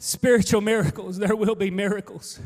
Spiritual 0.01 0.61
miracles, 0.61 1.17
there 1.19 1.35
will 1.35 1.53
be 1.53 1.69
miracles. 1.69 2.39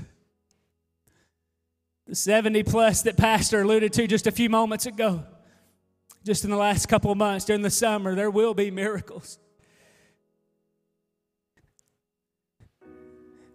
The 2.05 2.13
70 2.13 2.63
plus 2.63 3.01
that 3.03 3.15
Pastor 3.15 3.61
alluded 3.61 3.93
to 3.93 4.07
just 4.07 4.27
a 4.27 4.31
few 4.31 4.49
moments 4.49 4.85
ago, 4.85 5.23
just 6.25 6.43
in 6.43 6.49
the 6.49 6.57
last 6.57 6.87
couple 6.87 7.11
of 7.11 7.17
months 7.17 7.45
during 7.45 7.61
the 7.61 7.69
summer, 7.69 8.13
there 8.13 8.29
will 8.29 8.53
be 8.53 8.71
miracles. 8.71 9.39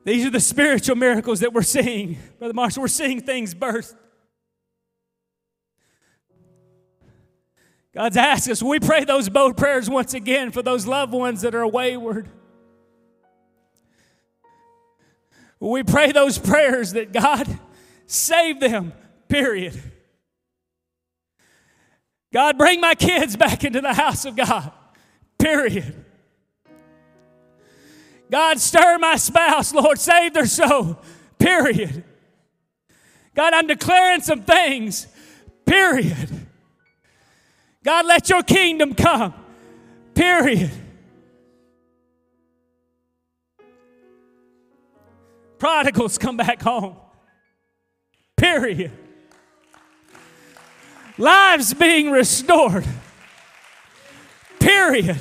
These 0.04 0.24
are 0.24 0.30
the 0.30 0.40
spiritual 0.40 0.96
miracles 0.96 1.40
that 1.40 1.52
we're 1.52 1.60
seeing. 1.60 2.18
Brother 2.38 2.54
Marshall, 2.54 2.80
we're 2.80 2.88
seeing 2.88 3.20
things 3.20 3.52
birth. 3.52 3.94
God's 7.92 8.16
asked 8.16 8.48
us, 8.48 8.62
we 8.62 8.80
pray 8.80 9.04
those 9.04 9.28
bold 9.28 9.58
prayers 9.58 9.90
once 9.90 10.14
again 10.14 10.52
for 10.52 10.62
those 10.62 10.86
loved 10.86 11.12
ones 11.12 11.42
that 11.42 11.54
are 11.54 11.66
wayward. 11.66 12.30
We 15.60 15.82
pray 15.82 16.10
those 16.10 16.38
prayers 16.38 16.94
that 16.94 17.12
God 17.12 17.46
save 18.06 18.60
them, 18.60 18.94
period. 19.28 19.80
God, 22.32 22.56
bring 22.56 22.80
my 22.80 22.94
kids 22.94 23.36
back 23.36 23.62
into 23.64 23.80
the 23.80 23.92
house 23.92 24.24
of 24.24 24.36
God, 24.36 24.72
period. 25.38 25.94
God, 28.30 28.58
stir 28.58 28.98
my 28.98 29.16
spouse, 29.16 29.74
Lord, 29.74 29.98
save 29.98 30.32
their 30.32 30.46
soul, 30.46 30.98
period. 31.38 32.04
God, 33.34 33.52
I'm 33.52 33.66
declaring 33.66 34.22
some 34.22 34.42
things, 34.42 35.08
period. 35.66 36.28
God, 37.82 38.06
let 38.06 38.30
your 38.30 38.42
kingdom 38.42 38.94
come, 38.94 39.34
period. 40.14 40.70
Prodigals 45.60 46.18
come 46.18 46.36
back 46.36 46.62
home. 46.62 46.96
Period. 48.36 48.90
Lives 51.18 51.74
being 51.74 52.10
restored. 52.10 52.84
Period. 54.58 55.18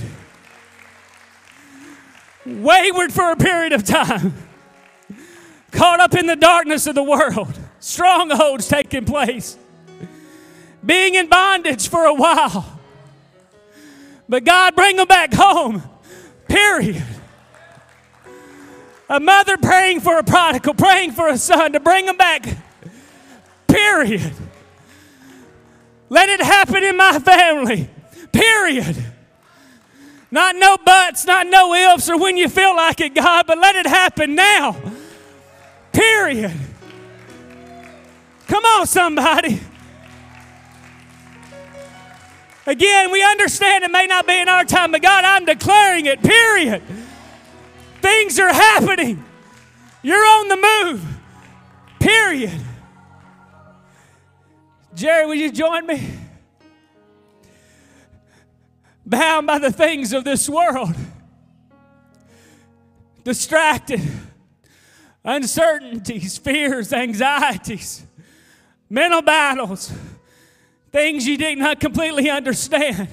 Wayward 2.46 3.12
for 3.12 3.32
a 3.32 3.36
period 3.36 3.74
of 3.74 3.84
time. 3.84 4.34
Caught 5.72 6.00
up 6.00 6.16
in 6.16 6.26
the 6.26 6.38
darkness 6.38 6.88
of 6.88 6.96
the 6.96 7.04
world. 7.04 7.60
Strongholds 7.80 8.68
taking 8.68 9.06
place. 9.06 9.58
Being 10.84 11.16
in 11.16 11.28
bondage 11.28 11.90
for 11.90 12.06
a 12.06 12.14
while. 12.14 12.80
But 14.30 14.46
God, 14.46 14.76
bring 14.76 14.96
them 14.96 15.08
back 15.08 15.34
home. 15.34 15.84
Period. 16.48 17.04
A 19.10 19.20
mother 19.20 19.57
praying 19.57 20.01
for 20.01 20.20
a 20.20 20.24
prodigal, 20.24 20.76
praying 20.76 21.14
for 21.14 21.28
a 21.28 21.38
son 21.38 21.74
to 21.74 21.80
bring 21.80 22.05
him 22.07 22.16
back. 22.16 22.45
Period. 23.68 24.32
Let 26.10 26.30
it 26.30 26.41
happen 26.41 26.84
in 26.84 26.95
my 26.95 27.18
family. 27.20 27.89
Period. 28.32 28.95
Not 30.32 30.55
no 30.55 30.78
buts, 30.78 31.26
not 31.26 31.47
no 31.47 31.74
ifs, 31.74 32.07
or 32.07 32.20
when 32.20 32.38
you 32.38 32.47
feel 32.49 32.76
like 32.76 33.01
it, 33.01 33.16
God, 33.16 33.47
but 33.47 33.57
let 33.57 33.76
it 33.76 33.88
happen 33.88 34.36
now. 34.36 34.76
Period. 35.91 36.53
Come 38.47 38.64
on, 38.64 38.86
somebody. 38.86 39.60
Again, 42.68 43.12
we 43.12 43.24
understand 43.24 43.84
it 43.84 43.89
may 43.89 44.05
not 44.05 44.28
be 44.28 44.39
in 44.39 44.47
our 44.47 44.66
time, 44.66 44.91
but 44.91 45.01
God, 45.01 45.24
I'm 45.24 45.45
declaring 45.45 46.05
it. 46.05 46.22
Period. 46.22 46.84
Things 48.02 48.39
are 48.39 48.54
happening. 48.54 49.24
You're 50.02 50.18
on 50.18 50.47
the 50.47 50.56
move. 50.56 51.06
Period. 52.00 52.62
Jerry, 54.95 55.26
will 55.26 55.36
you 55.36 55.52
join 55.52 55.86
me? 55.86 56.10
Bound 59.06 59.47
by 59.47 59.60
the 59.60 59.72
things 59.72 60.14
of 60.14 60.24
this 60.24 60.47
world, 60.47 60.93
distracted, 63.24 64.02
uncertainties, 65.24 66.38
fears, 66.38 66.93
anxieties, 66.93 68.04
mental 68.89 69.22
battles, 69.22 69.91
things 70.91 71.26
you 71.28 71.38
did 71.38 71.58
not 71.58 71.80
completely 71.80 72.30
understand, 72.30 73.08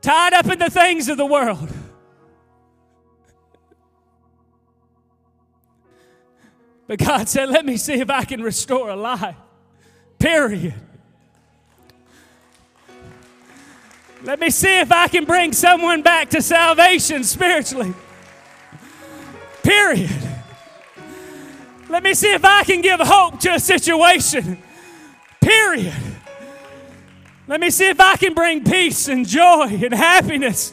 tied 0.00 0.32
up 0.32 0.46
in 0.46 0.58
the 0.58 0.70
things 0.70 1.08
of 1.08 1.16
the 1.16 1.26
world. 1.26 1.72
But 6.86 6.98
God 6.98 7.28
said, 7.28 7.48
Let 7.48 7.64
me 7.64 7.76
see 7.76 7.94
if 7.94 8.10
I 8.10 8.24
can 8.24 8.42
restore 8.42 8.90
a 8.90 8.96
life. 8.96 9.36
Period. 10.18 10.74
Let 14.22 14.40
me 14.40 14.48
see 14.48 14.80
if 14.80 14.90
I 14.90 15.08
can 15.08 15.26
bring 15.26 15.52
someone 15.52 16.00
back 16.02 16.30
to 16.30 16.40
salvation 16.40 17.24
spiritually. 17.24 17.92
Period. 19.62 20.10
Let 21.90 22.02
me 22.02 22.14
see 22.14 22.32
if 22.32 22.44
I 22.44 22.64
can 22.64 22.80
give 22.80 23.00
hope 23.00 23.38
to 23.40 23.54
a 23.54 23.60
situation. 23.60 24.58
Period. 25.40 25.94
Let 27.46 27.60
me 27.60 27.68
see 27.68 27.88
if 27.88 28.00
I 28.00 28.16
can 28.16 28.32
bring 28.32 28.64
peace 28.64 29.08
and 29.08 29.28
joy 29.28 29.66
and 29.68 29.92
happiness. 29.92 30.72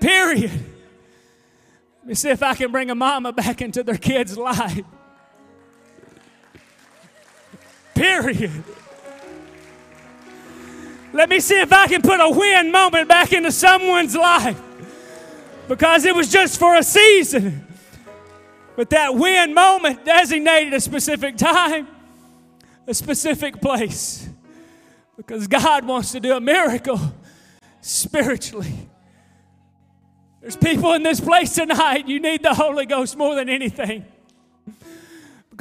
Period. 0.00 0.50
Let 2.00 2.06
me 2.06 2.14
see 2.14 2.30
if 2.30 2.42
I 2.42 2.54
can 2.54 2.72
bring 2.72 2.90
a 2.90 2.96
mama 2.96 3.32
back 3.32 3.62
into 3.62 3.84
their 3.84 3.96
kid's 3.96 4.36
life. 4.36 4.84
Period. 7.94 8.64
Let 11.12 11.28
me 11.28 11.40
see 11.40 11.60
if 11.60 11.72
I 11.72 11.86
can 11.88 12.00
put 12.00 12.20
a 12.20 12.30
win 12.30 12.72
moment 12.72 13.08
back 13.08 13.32
into 13.32 13.52
someone's 13.52 14.16
life 14.16 14.60
because 15.68 16.04
it 16.04 16.14
was 16.14 16.30
just 16.30 16.58
for 16.58 16.74
a 16.76 16.82
season. 16.82 17.66
But 18.76 18.90
that 18.90 19.14
win 19.14 19.52
moment 19.52 20.04
designated 20.04 20.72
a 20.72 20.80
specific 20.80 21.36
time, 21.36 21.86
a 22.86 22.94
specific 22.94 23.60
place. 23.60 24.28
Because 25.16 25.46
God 25.46 25.84
wants 25.84 26.12
to 26.12 26.20
do 26.20 26.34
a 26.34 26.40
miracle 26.40 26.98
spiritually. 27.82 28.88
There's 30.40 30.56
people 30.56 30.94
in 30.94 31.02
this 31.02 31.20
place 31.20 31.54
tonight, 31.54 32.08
you 32.08 32.18
need 32.18 32.42
the 32.42 32.54
Holy 32.54 32.86
Ghost 32.86 33.16
more 33.16 33.34
than 33.34 33.48
anything. 33.48 34.04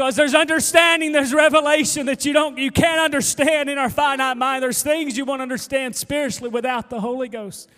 Because 0.02 0.16
there's 0.16 0.34
understanding, 0.34 1.12
there's 1.12 1.32
revelation 1.32 2.08
that 2.08 2.26
you 2.26 2.34
don't 2.34 2.58
you 2.58 2.72
can't 2.72 3.00
understand 3.00 3.70
in 3.70 3.78
our 3.78 3.88
finite 3.88 4.36
mind. 4.36 4.64
There's 4.64 4.82
things 4.82 5.16
you 5.16 5.26
won't 5.26 5.44
understand 5.44 5.96
spiritually 5.96 6.50
without 6.50 6.90
the 6.90 7.00
Holy 7.00 7.30
Ghost. 7.30 7.70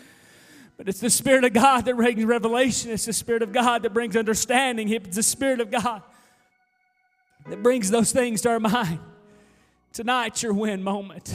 But 0.78 0.88
it's 0.88 1.01
the 1.01 1.09
Spirit 1.09 1.43
of 1.43 1.51
God 1.51 1.84
that 1.84 1.97
brings 1.97 2.24
revelation. 2.24 2.91
It's 2.91 3.03
the 3.03 3.11
Spirit 3.11 3.41
of 3.41 3.51
God 3.51 3.84
that 3.84 3.93
brings 3.93 4.15
understanding. 4.15 4.88
It's 4.88 5.17
the 5.17 5.21
Spirit 5.21 5.59
of 5.59 5.69
God 5.69 6.01
that 7.49 7.61
brings 7.61 7.89
those 7.89 8.13
things 8.13 8.39
to 8.43 8.51
our 8.51 8.59
mind. 8.61 8.99
Tonight's 9.91 10.43
your 10.43 10.53
win 10.53 10.82
moment. 10.82 11.34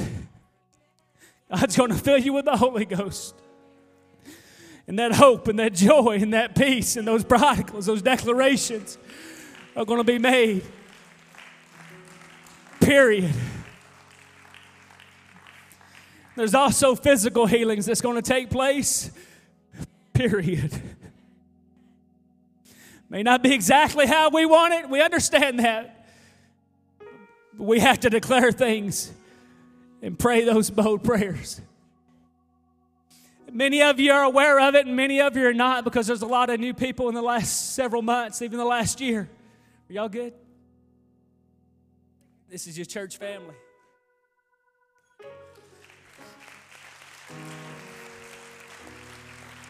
God's 1.54 1.76
going 1.76 1.90
to 1.90 1.98
fill 1.98 2.16
you 2.16 2.32
with 2.32 2.46
the 2.46 2.56
Holy 2.56 2.86
Ghost. 2.86 3.34
And 4.86 4.98
that 4.98 5.12
hope 5.12 5.48
and 5.48 5.58
that 5.58 5.74
joy 5.74 6.18
and 6.18 6.32
that 6.32 6.56
peace 6.56 6.96
and 6.96 7.06
those 7.06 7.24
prodigals, 7.24 7.84
those 7.84 8.00
declarations 8.00 8.96
are 9.76 9.84
going 9.84 10.00
to 10.00 10.04
be 10.04 10.18
made. 10.18 10.62
Period. 12.88 13.34
There's 16.36 16.54
also 16.54 16.94
physical 16.94 17.44
healings 17.44 17.84
that's 17.84 18.00
going 18.00 18.16
to 18.16 18.22
take 18.22 18.48
place. 18.48 19.10
Period. 20.14 20.72
May 23.10 23.22
not 23.22 23.42
be 23.42 23.52
exactly 23.52 24.06
how 24.06 24.30
we 24.30 24.46
want 24.46 24.72
it. 24.72 24.88
We 24.88 25.02
understand 25.02 25.58
that. 25.58 26.06
But 27.52 27.64
we 27.64 27.80
have 27.80 28.00
to 28.00 28.08
declare 28.08 28.52
things 28.52 29.12
and 30.00 30.18
pray 30.18 30.44
those 30.44 30.70
bold 30.70 31.04
prayers. 31.04 31.60
Many 33.52 33.82
of 33.82 34.00
you 34.00 34.12
are 34.12 34.24
aware 34.24 34.60
of 34.60 34.74
it, 34.74 34.86
and 34.86 34.96
many 34.96 35.20
of 35.20 35.36
you 35.36 35.46
are 35.46 35.52
not 35.52 35.84
because 35.84 36.06
there's 36.06 36.22
a 36.22 36.26
lot 36.26 36.48
of 36.48 36.58
new 36.58 36.72
people 36.72 37.10
in 37.10 37.14
the 37.14 37.20
last 37.20 37.74
several 37.74 38.00
months, 38.00 38.40
even 38.40 38.56
the 38.56 38.64
last 38.64 38.98
year. 38.98 39.28
Are 39.90 39.92
y'all 39.92 40.08
good? 40.08 40.32
This 42.50 42.66
is 42.66 42.78
your 42.78 42.86
church 42.86 43.18
family. 43.18 43.54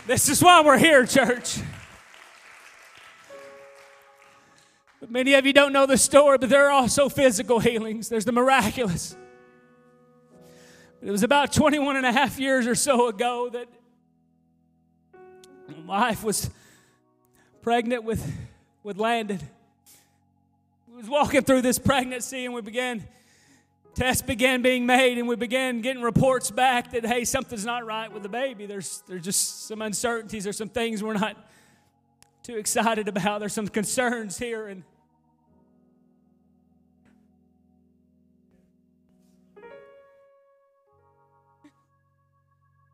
This 0.07 0.29
is 0.29 0.41
why 0.41 0.63
we're 0.63 0.79
here, 0.79 1.05
church. 1.05 1.59
But 5.01 5.11
many 5.11 5.35
of 5.35 5.45
you 5.45 5.53
don't 5.53 5.73
know 5.73 5.87
the 5.87 5.99
story, 5.99 6.39
but 6.39 6.51
there 6.51 6.67
are 6.67 6.71
also 6.71 7.09
physical 7.09 7.59
healings. 7.59 8.09
There's 8.09 8.25
the 8.25 8.31
miraculous. 8.31 9.17
It 11.03 11.11
was 11.11 11.25
about 11.25 11.53
21 11.53 11.97
and 11.97 12.07
a 12.07 12.13
half 12.13 12.39
years 12.39 12.69
or 12.69 12.77
so 12.77 13.09
ago 13.09 13.51
that 13.51 13.67
my 15.67 16.11
wife 16.11 16.23
was 16.23 16.49
pregnant 17.61 18.05
with, 18.05 18.33
with 18.85 18.99
Landon 18.99 19.41
was 20.99 21.09
walking 21.09 21.43
through 21.43 21.63
this 21.63 21.79
pregnancy 21.79 22.45
and 22.45 22.53
we 22.53 22.61
began 22.61 23.07
tests 23.95 24.21
began 24.21 24.63
being 24.63 24.85
made 24.85 25.17
and 25.17 25.29
we 25.29 25.37
began 25.37 25.81
getting 25.81 26.03
reports 26.03 26.51
back 26.51 26.91
that 26.91 27.07
hey 27.07 27.25
something's 27.25 27.65
not 27.65 27.87
right 27.87 28.13
with 28.13 28.25
the 28.25 28.29
baby. 28.29 28.67
There's 28.67 29.05
there's 29.07 29.23
just 29.23 29.69
some 29.69 29.81
uncertainties. 29.81 30.43
There's 30.43 30.57
some 30.57 30.69
things 30.69 31.01
we're 31.01 31.15
not 31.15 31.37
too 32.43 32.57
excited 32.57 33.07
about. 33.07 33.39
There's 33.39 33.53
some 33.53 33.69
concerns 33.69 34.39
here 34.39 34.67
and 34.67 34.83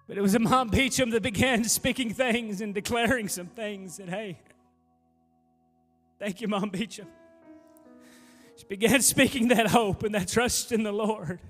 But 0.07 0.19
it 0.19 0.21
was 0.21 0.35
a 0.35 0.39
Mom 0.39 0.69
Beecham 0.69 1.09
that 1.11 1.23
began 1.23 1.65
speaking 1.65 2.13
things 2.13 2.61
and 2.61 2.75
declaring 2.75 3.27
some 3.27 3.47
things 3.47 3.97
that, 3.97 4.11
hey, 4.11 4.39
thank 6.19 6.43
you, 6.43 6.49
Mom 6.49 6.69
Beecham. 6.69 7.07
She 8.57 8.65
began 8.67 9.01
speaking 9.03 9.49
that 9.49 9.69
hope 9.69 10.03
and 10.03 10.15
that 10.15 10.29
trust 10.29 10.73
in 10.73 10.83
the 10.83 10.93
Lord. 10.93 11.41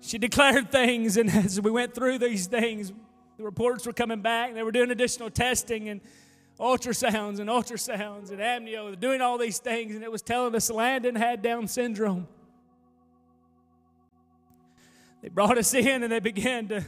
She 0.00 0.18
declared 0.18 0.70
things, 0.70 1.16
and 1.16 1.28
as 1.28 1.60
we 1.60 1.70
went 1.70 1.94
through 1.94 2.18
these 2.18 2.46
things, 2.46 2.92
the 3.36 3.44
reports 3.44 3.86
were 3.86 3.92
coming 3.92 4.22
back. 4.22 4.54
They 4.54 4.62
were 4.62 4.72
doing 4.72 4.90
additional 4.90 5.30
testing 5.30 5.88
and 5.88 6.00
ultrasounds 6.58 7.38
and 7.38 7.48
ultrasounds 7.48 8.30
and 8.30 8.40
amnio, 8.40 8.98
doing 8.98 9.20
all 9.20 9.38
these 9.38 9.58
things, 9.58 9.94
and 9.94 10.02
it 10.02 10.10
was 10.10 10.22
telling 10.22 10.54
us 10.54 10.70
Landon 10.70 11.14
had 11.14 11.42
Down 11.42 11.68
syndrome. 11.68 12.26
They 15.22 15.28
brought 15.28 15.58
us 15.58 15.74
in 15.74 16.02
and 16.02 16.12
they 16.12 16.20
began 16.20 16.68
to 16.68 16.84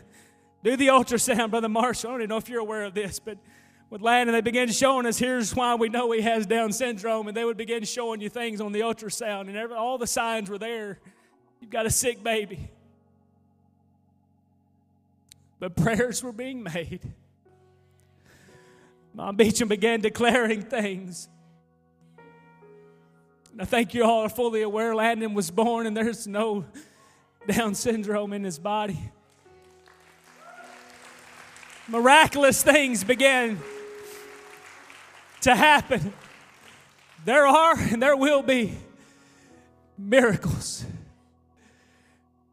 do 0.63 0.77
the 0.77 0.89
ultrasound, 0.89 1.51
Brother 1.51 1.69
Marshall. 1.69 2.11
I 2.11 2.13
don't 2.13 2.21
even 2.23 2.29
know 2.31 2.37
if 2.37 2.49
you're 2.49 2.61
aware 2.61 2.85
of 2.85 2.95
this, 2.95 3.19
but 3.19 3.39
with 3.91 4.03
Landon, 4.03 4.33
they 4.33 4.41
began 4.41 4.71
showing 4.71 5.05
us 5.05 5.19
here's 5.19 5.55
why 5.55 5.75
we 5.75 5.89
know 5.89 6.13
he 6.13 6.21
has 6.21 6.47
Down 6.47 6.73
syndrome, 6.73 7.27
and 7.27 7.37
they 7.37 7.45
would 7.45 7.57
begin 7.57 7.83
showing 7.83 8.21
you 8.21 8.29
things 8.29 8.61
on 8.61 8.71
the 8.71 8.81
ultrasound, 8.81 9.49
and 9.49 9.57
every, 9.57 9.77
all 9.77 9.99
the 9.99 10.07
signs 10.07 10.49
were 10.49 10.59
there. 10.59 11.01
You've 11.61 11.71
got 11.71 11.87
a 11.87 11.91
sick 11.91 12.23
baby. 12.23 12.71
But 15.59 15.77
prayers 15.77 16.23
were 16.23 16.33
being 16.33 16.63
made. 16.63 17.01
Mom 19.15 19.35
Beecham 19.35 19.69
began 19.69 20.01
declaring 20.01 20.63
things. 20.63 21.29
And 23.53 23.61
I 23.61 23.65
think 23.65 23.93
you 23.93 24.05
all 24.05 24.21
are 24.21 24.29
fully 24.29 24.63
aware 24.63 24.95
Landon 24.95 25.35
was 25.35 25.51
born 25.51 25.87
and 25.87 25.97
there's 25.97 26.29
no 26.29 26.65
Down 27.49 27.75
syndrome 27.75 28.33
in 28.33 28.45
his 28.45 28.59
body. 28.59 28.99
Miraculous 31.89 32.63
things 32.63 33.03
began 33.03 33.59
to 35.43 35.55
happen. 35.55 36.13
There 37.25 37.47
are 37.47 37.79
and 37.79 38.03
there 38.03 38.17
will 38.17 38.43
be 38.43 38.75
miracles. 39.99 40.85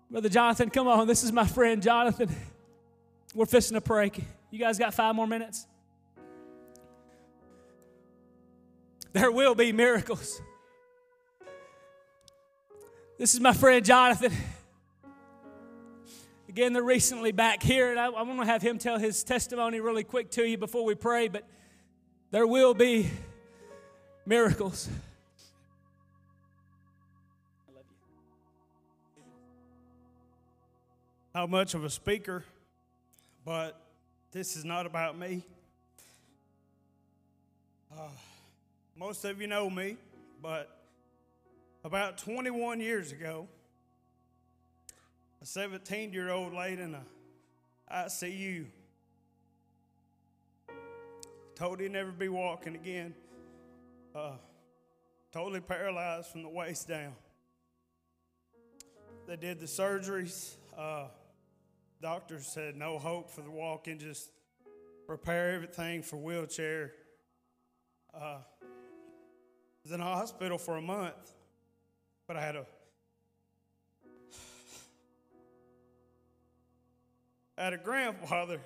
Brother 0.10 0.30
Jonathan, 0.30 0.70
come 0.70 0.88
on. 0.88 1.08
This 1.08 1.24
is 1.24 1.32
my 1.32 1.46
friend 1.46 1.82
Jonathan. 1.82 2.34
We're 3.36 3.46
fishing 3.46 3.76
a 3.76 3.82
pray. 3.82 4.12
You 4.52 4.60
guys 4.60 4.78
got 4.78 4.94
five 4.94 5.16
more 5.16 5.28
minutes? 5.28 5.68
There 9.12 9.32
will 9.32 9.56
be 9.56 9.72
miracles. 9.72 10.42
This 13.18 13.34
is 13.34 13.40
my 13.40 13.54
friend 13.54 13.84
Jonathan. 13.84 14.32
Again, 16.48 16.74
they're 16.74 16.84
recently 16.84 17.32
back 17.32 17.62
here, 17.62 17.92
and 17.92 18.00
I, 18.00 18.06
I 18.06 18.22
want 18.22 18.40
to 18.40 18.46
have 18.46 18.62
him 18.62 18.78
tell 18.78 18.98
his 18.98 19.24
testimony 19.24 19.80
really 19.80 20.04
quick 20.04 20.32
to 20.32 20.48
you 20.48 20.58
before 20.58 20.86
we 20.86 20.96
pray, 20.96 21.28
but 21.28 21.44
there 22.32 22.46
will 22.46 22.74
be 22.74 23.10
miracles. 24.26 24.90
How 31.34 31.48
much 31.48 31.74
of 31.74 31.84
a 31.84 31.90
speaker, 31.90 32.44
but 33.46 33.80
this 34.32 34.58
is 34.58 34.66
not 34.66 34.86
about 34.86 35.18
me. 35.18 35.46
Uh, 37.92 38.10
most 38.98 39.24
of 39.24 39.40
you 39.40 39.48
know 39.48 39.70
me, 39.70 39.98
but 40.42 40.82
about 41.84 42.18
21 42.18 42.80
years 42.80 43.12
ago, 43.12 43.48
a 45.42 45.46
17 45.46 46.12
year 46.12 46.32
old 46.32 46.54
laid 46.54 46.80
in 46.80 46.96
a 46.96 47.04
ICU. 47.94 48.66
Told 51.58 51.80
he'd 51.80 51.92
never 51.92 52.12
be 52.12 52.30
walking 52.30 52.76
again. 52.76 53.16
Uh, 54.14 54.34
totally 55.32 55.60
paralyzed 55.60 56.28
from 56.28 56.44
the 56.44 56.50
waist 56.50 56.88
down. 56.88 57.16
They 59.26 59.38
did 59.38 59.60
the 59.60 59.66
surgeries. 59.66 60.56
Uh, 60.78 61.06
doctors 62.00 62.46
said 62.46 62.76
no 62.76 63.00
hope 63.00 63.32
for 63.32 63.42
the 63.42 63.50
walking, 63.50 63.98
just 63.98 64.30
prepare 65.08 65.56
everything 65.56 66.04
for 66.04 66.18
wheelchair. 66.18 66.92
Uh, 68.14 68.38
was 69.82 69.92
in 69.92 70.00
a 70.00 70.04
hospital 70.04 70.60
for 70.60 70.78
a 70.78 70.82
month, 70.82 71.34
but 72.28 72.38
I 72.38 72.46
had 72.46 72.56
a 72.56 72.68
I 77.58 77.64
had 77.64 77.74
a 77.74 77.78
grandfather. 77.78 78.60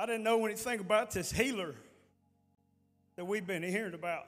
I 0.00 0.06
didn't 0.06 0.22
know 0.22 0.46
anything 0.46 0.80
about 0.80 1.10
this 1.10 1.30
healer 1.30 1.74
that 3.16 3.26
we've 3.26 3.46
been 3.46 3.62
hearing 3.62 3.92
about. 3.92 4.24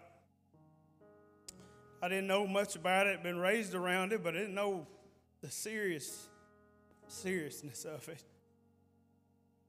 I 2.02 2.10
didn't 2.10 2.26
know 2.26 2.46
much 2.46 2.76
about 2.76 3.06
it, 3.06 3.22
been 3.22 3.38
raised 3.38 3.74
around 3.74 4.12
it, 4.12 4.22
but 4.22 4.36
I 4.36 4.40
didn't 4.40 4.54
know 4.54 4.86
the 5.40 5.50
serious 5.50 6.28
seriousness 7.08 7.86
of 7.86 8.06
it. 8.10 8.22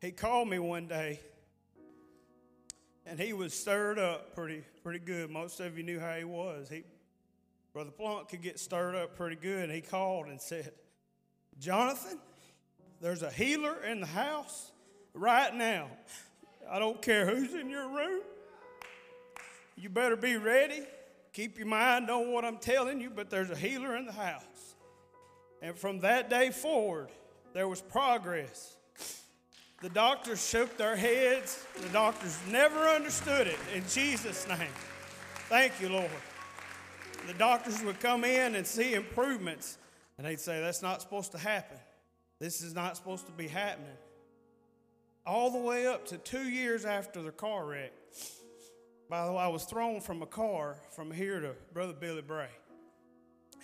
He 0.02 0.12
called 0.12 0.50
me 0.50 0.60
one 0.60 0.88
day 0.88 1.22
and 3.06 3.18
he 3.18 3.32
was 3.32 3.54
stirred 3.54 3.98
up 3.98 4.36
pretty 4.36 4.66
pretty 4.84 5.00
good. 5.00 5.30
Most 5.30 5.62
of 5.62 5.78
you 5.78 5.86
knew 5.86 6.02
how 6.02 6.16
he 6.16 6.26
was. 6.26 6.68
He 6.68 6.84
Brother 7.72 7.92
Plunk 7.92 8.28
could 8.28 8.42
get 8.42 8.60
stirred 8.60 8.96
up 8.96 9.16
pretty 9.16 9.38
good, 9.38 9.64
and 9.64 9.72
he 9.72 9.80
called 9.80 10.28
and 10.28 10.42
said, 10.42 10.74
Jonathan, 11.60 12.20
there's 13.00 13.24
a 13.24 13.32
healer 13.32 13.82
in 13.86 14.02
the 14.02 14.08
house 14.08 14.73
right 15.14 15.54
now. 15.54 15.88
I 16.70 16.80
don't 16.80 17.02
care 17.02 17.26
who's 17.26 17.54
in 17.54 17.70
your 17.70 17.88
room. 17.90 18.22
You 19.76 19.90
better 19.90 20.16
be 20.16 20.38
ready. 20.38 20.82
Keep 21.34 21.58
your 21.58 21.68
mind 21.68 22.10
on 22.10 22.32
what 22.32 22.46
I'm 22.46 22.58
telling 22.58 23.02
you, 23.02 23.10
but 23.10 23.30
there's 23.30 23.50
a 23.50 23.56
healer 23.56 23.96
in 23.96 24.06
the 24.06 24.12
house. 24.12 24.76
And 25.62 25.78
from 25.78 26.02
that 26.02 26.30
day 26.30 26.52
forward, 26.52 27.10
there 27.54 27.68
was 27.68 27.82
progress. 27.82 28.76
The 29.82 29.90
doctors 29.90 30.48
shook 30.48 30.78
their 30.78 30.96
heads. 30.96 31.66
The 31.82 31.90
doctors 31.90 32.38
never 32.50 32.88
understood 32.88 33.48
it 33.48 33.60
in 33.76 33.84
Jesus' 33.90 34.48
name. 34.48 34.70
Thank 35.50 35.74
you, 35.82 35.90
Lord. 35.90 36.10
The 37.28 37.34
doctors 37.34 37.82
would 37.84 38.00
come 38.00 38.24
in 38.24 38.56
and 38.56 38.66
see 38.66 38.94
improvements, 38.94 39.78
and 40.18 40.28
they'd 40.28 40.40
say, 40.40 40.62
That's 40.62 40.82
not 40.82 41.02
supposed 41.02 41.32
to 41.32 41.38
happen. 41.38 41.78
This 42.40 42.62
is 42.62 42.74
not 42.74 42.98
supposed 42.98 43.26
to 43.26 43.32
be 43.32 43.48
happening. 43.48 43.96
All 45.26 45.50
the 45.52 45.60
way 45.60 45.88
up 45.88 46.06
to 46.08 46.18
two 46.18 46.50
years 46.50 46.84
after 46.84 47.22
the 47.22 47.32
car 47.32 47.66
wreck. 47.66 47.94
By 49.10 49.26
the 49.26 49.32
way, 49.32 49.40
I 49.40 49.48
was 49.48 49.64
thrown 49.64 50.02
from 50.02 50.22
a 50.22 50.26
car 50.26 50.76
from 50.92 51.12
here 51.12 51.40
to 51.40 51.56
Brother 51.74 51.94
Billy 51.94 52.22
Bray 52.22 52.50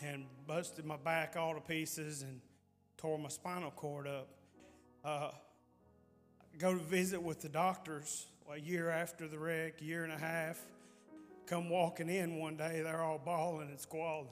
and 0.01 0.24
busted 0.47 0.86
my 0.86 0.95
back 0.95 1.36
all 1.36 1.53
to 1.53 1.60
pieces 1.60 2.22
and 2.22 2.39
tore 2.97 3.20
my 3.20 3.28
spinal 3.28 3.72
cord 3.72 4.07
up. 4.07 4.30
Uh, 5.03 5.32
go 6.57 6.74
to 6.74 6.80
visit 6.80 7.22
with 7.22 7.41
the 7.41 7.49
doctors 7.49 8.28
a 8.49 8.57
year 8.57 8.89
after 8.89 9.28
the 9.28 9.38
wreck, 9.38 9.82
year 9.82 10.05
and 10.05 10.14
a 10.14 10.18
half. 10.18 10.62
Come 11.45 11.70
walking 11.70 12.07
in 12.07 12.38
one 12.38 12.55
day, 12.55 12.82
they're 12.82 13.01
all 13.01 13.20
bawling 13.20 13.68
and 13.68 13.80
squalling. 13.80 14.28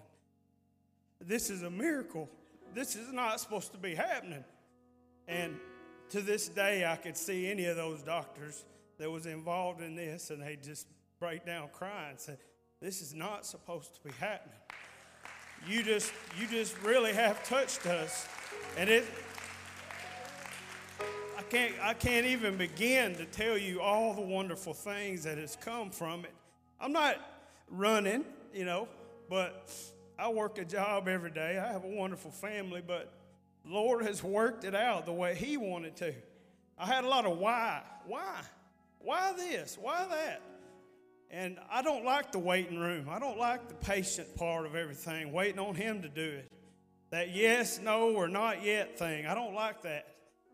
This 1.19 1.49
is 1.49 1.63
a 1.63 1.69
miracle. 1.69 2.29
This 2.73 2.95
is 2.95 3.11
not 3.11 3.41
supposed 3.41 3.73
to 3.73 3.77
be 3.77 3.95
happening. 3.95 4.45
And 5.27 5.57
to 6.09 6.21
this 6.21 6.47
day, 6.47 6.85
I 6.85 6.95
could 6.95 7.17
see 7.17 7.49
any 7.49 7.65
of 7.65 7.75
those 7.75 8.01
doctors 8.01 8.63
that 8.97 9.09
was 9.09 9.25
involved 9.25 9.81
in 9.81 9.95
this, 9.95 10.29
and 10.29 10.41
they 10.41 10.55
just 10.55 10.87
break 11.19 11.45
down 11.45 11.69
crying 11.73 12.11
and 12.11 12.19
say, 12.19 12.37
"This 12.79 13.01
is 13.01 13.13
not 13.13 13.45
supposed 13.45 13.95
to 13.95 14.03
be 14.03 14.11
happening." 14.19 14.57
You 15.67 15.83
just, 15.83 16.11
you 16.39 16.47
just 16.47 16.79
really 16.81 17.13
have 17.13 17.43
touched 17.43 17.85
us, 17.85 18.27
and 18.77 18.89
it. 18.89 19.05
I 21.37 21.41
can't, 21.49 21.73
I 21.81 21.93
can't 21.93 22.25
even 22.25 22.57
begin 22.57 23.15
to 23.15 23.25
tell 23.25 23.57
you 23.57 23.79
all 23.79 24.13
the 24.13 24.21
wonderful 24.21 24.73
things 24.73 25.23
that 25.23 25.37
has 25.37 25.55
come 25.55 25.91
from 25.91 26.25
it. 26.25 26.33
I'm 26.79 26.91
not 26.91 27.17
running, 27.69 28.25
you 28.53 28.65
know, 28.65 28.87
but 29.29 29.71
I 30.19 30.29
work 30.29 30.57
a 30.57 30.65
job 30.65 31.07
every 31.07 31.31
day. 31.31 31.57
I 31.57 31.71
have 31.71 31.83
a 31.83 31.87
wonderful 31.87 32.31
family, 32.31 32.81
but 32.85 33.13
Lord 33.67 34.05
has 34.05 34.23
worked 34.23 34.63
it 34.63 34.75
out 34.75 35.05
the 35.05 35.13
way 35.13 35.35
He 35.35 35.57
wanted 35.57 35.95
to. 35.97 36.13
I 36.77 36.85
had 36.85 37.03
a 37.03 37.07
lot 37.07 37.25
of 37.25 37.37
why, 37.37 37.81
why, 38.05 38.35
why 38.99 39.33
this, 39.33 39.77
why 39.79 40.05
that. 40.09 40.41
And 41.29 41.57
I 41.69 41.81
don't 41.81 42.05
like 42.05 42.31
the 42.31 42.39
waiting 42.39 42.79
room. 42.79 43.07
I 43.09 43.19
don't 43.19 43.37
like 43.37 43.67
the 43.67 43.73
patient 43.75 44.35
part 44.35 44.65
of 44.65 44.75
everything, 44.75 45.33
waiting 45.33 45.59
on 45.59 45.75
Him 45.75 46.01
to 46.03 46.09
do 46.09 46.23
it. 46.23 46.51
That 47.09 47.33
yes, 47.33 47.79
no, 47.79 48.15
or 48.15 48.27
not 48.27 48.63
yet 48.63 48.97
thing. 48.97 49.25
I 49.25 49.33
don't 49.33 49.53
like 49.53 49.81
that 49.83 50.07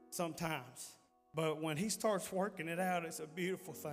sometimes. 0.09 0.93
But 1.35 1.61
when 1.61 1.77
He 1.77 1.89
starts 1.89 2.31
working 2.31 2.67
it 2.67 2.79
out, 2.79 3.05
it's 3.05 3.19
a 3.19 3.27
beautiful 3.27 3.73
thing. 3.73 3.91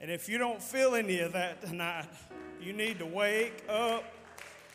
And 0.00 0.10
if 0.10 0.28
you 0.28 0.36
don't 0.36 0.62
feel 0.62 0.94
any 0.94 1.20
of 1.20 1.32
that 1.32 1.62
tonight, 1.62 2.08
you 2.60 2.72
need 2.72 2.98
to 2.98 3.06
wake 3.06 3.64
up. 3.68 4.04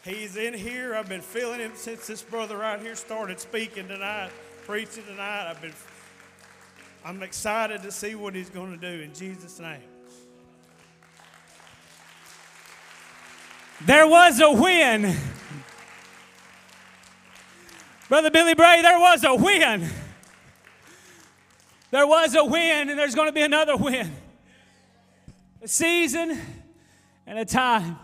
He's 0.04 0.36
in 0.36 0.54
here. 0.56 0.95
I've 0.95 1.08
been 1.08 1.22
feeling 1.22 1.60
him 1.60 1.74
since 1.76 2.08
this 2.08 2.24
brother 2.24 2.58
right 2.58 2.80
here 2.80 2.95
started 2.95 3.39
speaking 3.39 3.88
tonight, 3.88 4.32
preaching 4.66 5.04
tonight. 5.04 5.49
I've 5.49 5.62
been 5.62 5.74
I'm 7.04 7.24
excited 7.24 7.82
to 7.84 7.91
see 7.91 8.14
what 8.14 8.36
he's 8.36 8.49
going 8.49 8.72
to 8.72 8.78
do 8.78 9.04
in 9.04 9.14
Jesus' 9.14 9.60
name. 9.60 9.82
There 13.86 14.08
was 14.08 14.39
a 14.39 14.52
win. 14.52 15.16
Brother 18.08 18.30
Billy 18.30 18.54
Bray, 18.54 18.84
there 18.84 18.99
was 18.99 19.24
a 19.24 19.34
win. 19.34 19.89
There 21.89 22.06
was 22.06 22.36
a 22.36 22.45
win, 22.45 22.89
and 22.89 22.99
there's 22.99 23.16
going 23.16 23.28
to 23.28 23.34
be 23.34 23.41
another 23.41 23.76
win. 23.76 24.12
A 25.64 25.68
season 25.68 26.39
and 27.26 27.39
a 27.39 27.45
time, 27.45 27.97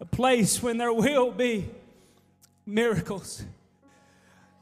a 0.00 0.04
place 0.06 0.62
when 0.62 0.78
there 0.78 0.92
will 0.92 1.30
be 1.30 1.68
miracles. 2.66 3.44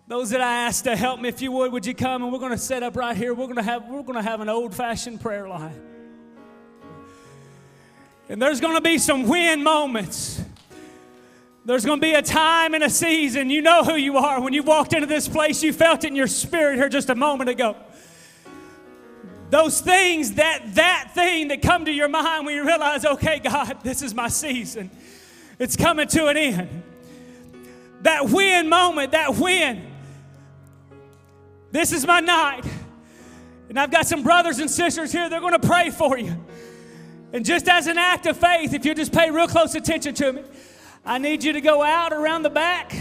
Those 0.09 0.31
that 0.31 0.41
I 0.41 0.65
asked 0.67 0.85
to 0.85 0.97
help 0.97 1.21
me, 1.21 1.29
if 1.29 1.41
you 1.41 1.53
would, 1.53 1.71
would 1.73 1.87
you 1.87 1.95
come? 1.95 2.23
And 2.23 2.33
we're 2.33 2.39
going 2.39 2.53
to 2.53 2.59
set 2.59 2.83
up 2.83 2.97
right 2.97 3.17
here. 3.17 3.35
We're 3.35 3.45
going 3.45 3.57
to 3.57 3.63
have, 3.63 3.89
we're 3.89 4.03
going 4.03 4.15
to 4.15 4.23
have 4.23 4.41
an 4.41 4.49
old 4.49 4.75
fashioned 4.75 5.21
prayer 5.21 5.49
line. 5.49 5.81
And 8.29 8.43
there's 8.43 8.61
going 8.61 8.75
to 8.75 8.81
be 8.81 8.99
some 8.99 9.29
win 9.29 9.63
moments. 9.63 10.43
There's 11.65 11.85
going 11.85 12.01
to 12.01 12.07
be 12.07 12.15
a 12.15 12.23
time 12.23 12.75
and 12.75 12.83
a 12.83 12.91
season. 12.91 13.51
You 13.51 13.63
know 13.63 13.85
who 13.85 13.95
you 13.95 14.17
are. 14.17 14.41
When 14.41 14.55
you 14.55 14.63
walked 14.63 14.95
into 14.95 15.07
this 15.07 15.29
place, 15.29 15.63
you 15.63 15.73
felt 15.73 16.05
it 16.05 16.09
in 16.09 16.17
your 16.17 16.27
spirit 16.27 16.77
here 16.77 16.89
just 16.89 17.11
a 17.11 17.15
moment 17.15 17.51
ago. 17.51 17.77
Those 19.51 19.81
things, 19.81 20.35
that 20.35 20.75
that 20.75 21.13
thing 21.15 21.49
that 21.49 21.63
come 21.63 21.85
to 21.85 21.93
your 21.93 22.09
mind 22.09 22.47
when 22.47 22.55
you 22.55 22.67
realize, 22.67 23.05
okay, 23.05 23.39
God, 23.39 23.79
this 23.83 24.03
is 24.03 24.15
my 24.15 24.29
season. 24.29 24.91
It's 25.59 25.77
coming 25.77 26.07
to 26.09 26.27
an 26.27 26.37
end. 26.37 26.83
That 28.03 28.29
win 28.31 28.69
moment, 28.69 29.13
that 29.13 29.37
win. 29.37 29.85
This 31.73 31.93
is 31.93 32.07
my 32.07 32.21
night. 32.21 32.65
And 33.69 33.79
I've 33.79 33.91
got 33.91 34.07
some 34.07 34.23
brothers 34.23 34.61
and 34.61 34.71
sisters 34.71 35.13
here, 35.13 35.29
they're 35.29 35.41
going 35.41 35.59
to 35.59 35.67
pray 35.67 35.91
for 35.91 36.19
you. 36.19 36.35
And 37.33 37.45
just 37.45 37.69
as 37.69 37.87
an 37.87 37.99
act 37.99 38.27
of 38.27 38.37
faith, 38.39 38.73
if 38.73 38.87
you 38.87 38.95
just 38.95 39.13
pay 39.13 39.31
real 39.31 39.49
close 39.49 39.75
attention 39.75 40.15
to 40.15 40.33
me, 40.33 40.43
I 41.05 41.19
need 41.19 41.45
you 41.45 41.53
to 41.53 41.61
go 41.61 41.83
out 41.83 42.13
around 42.13 42.43
the 42.43 42.51
back. 42.51 42.97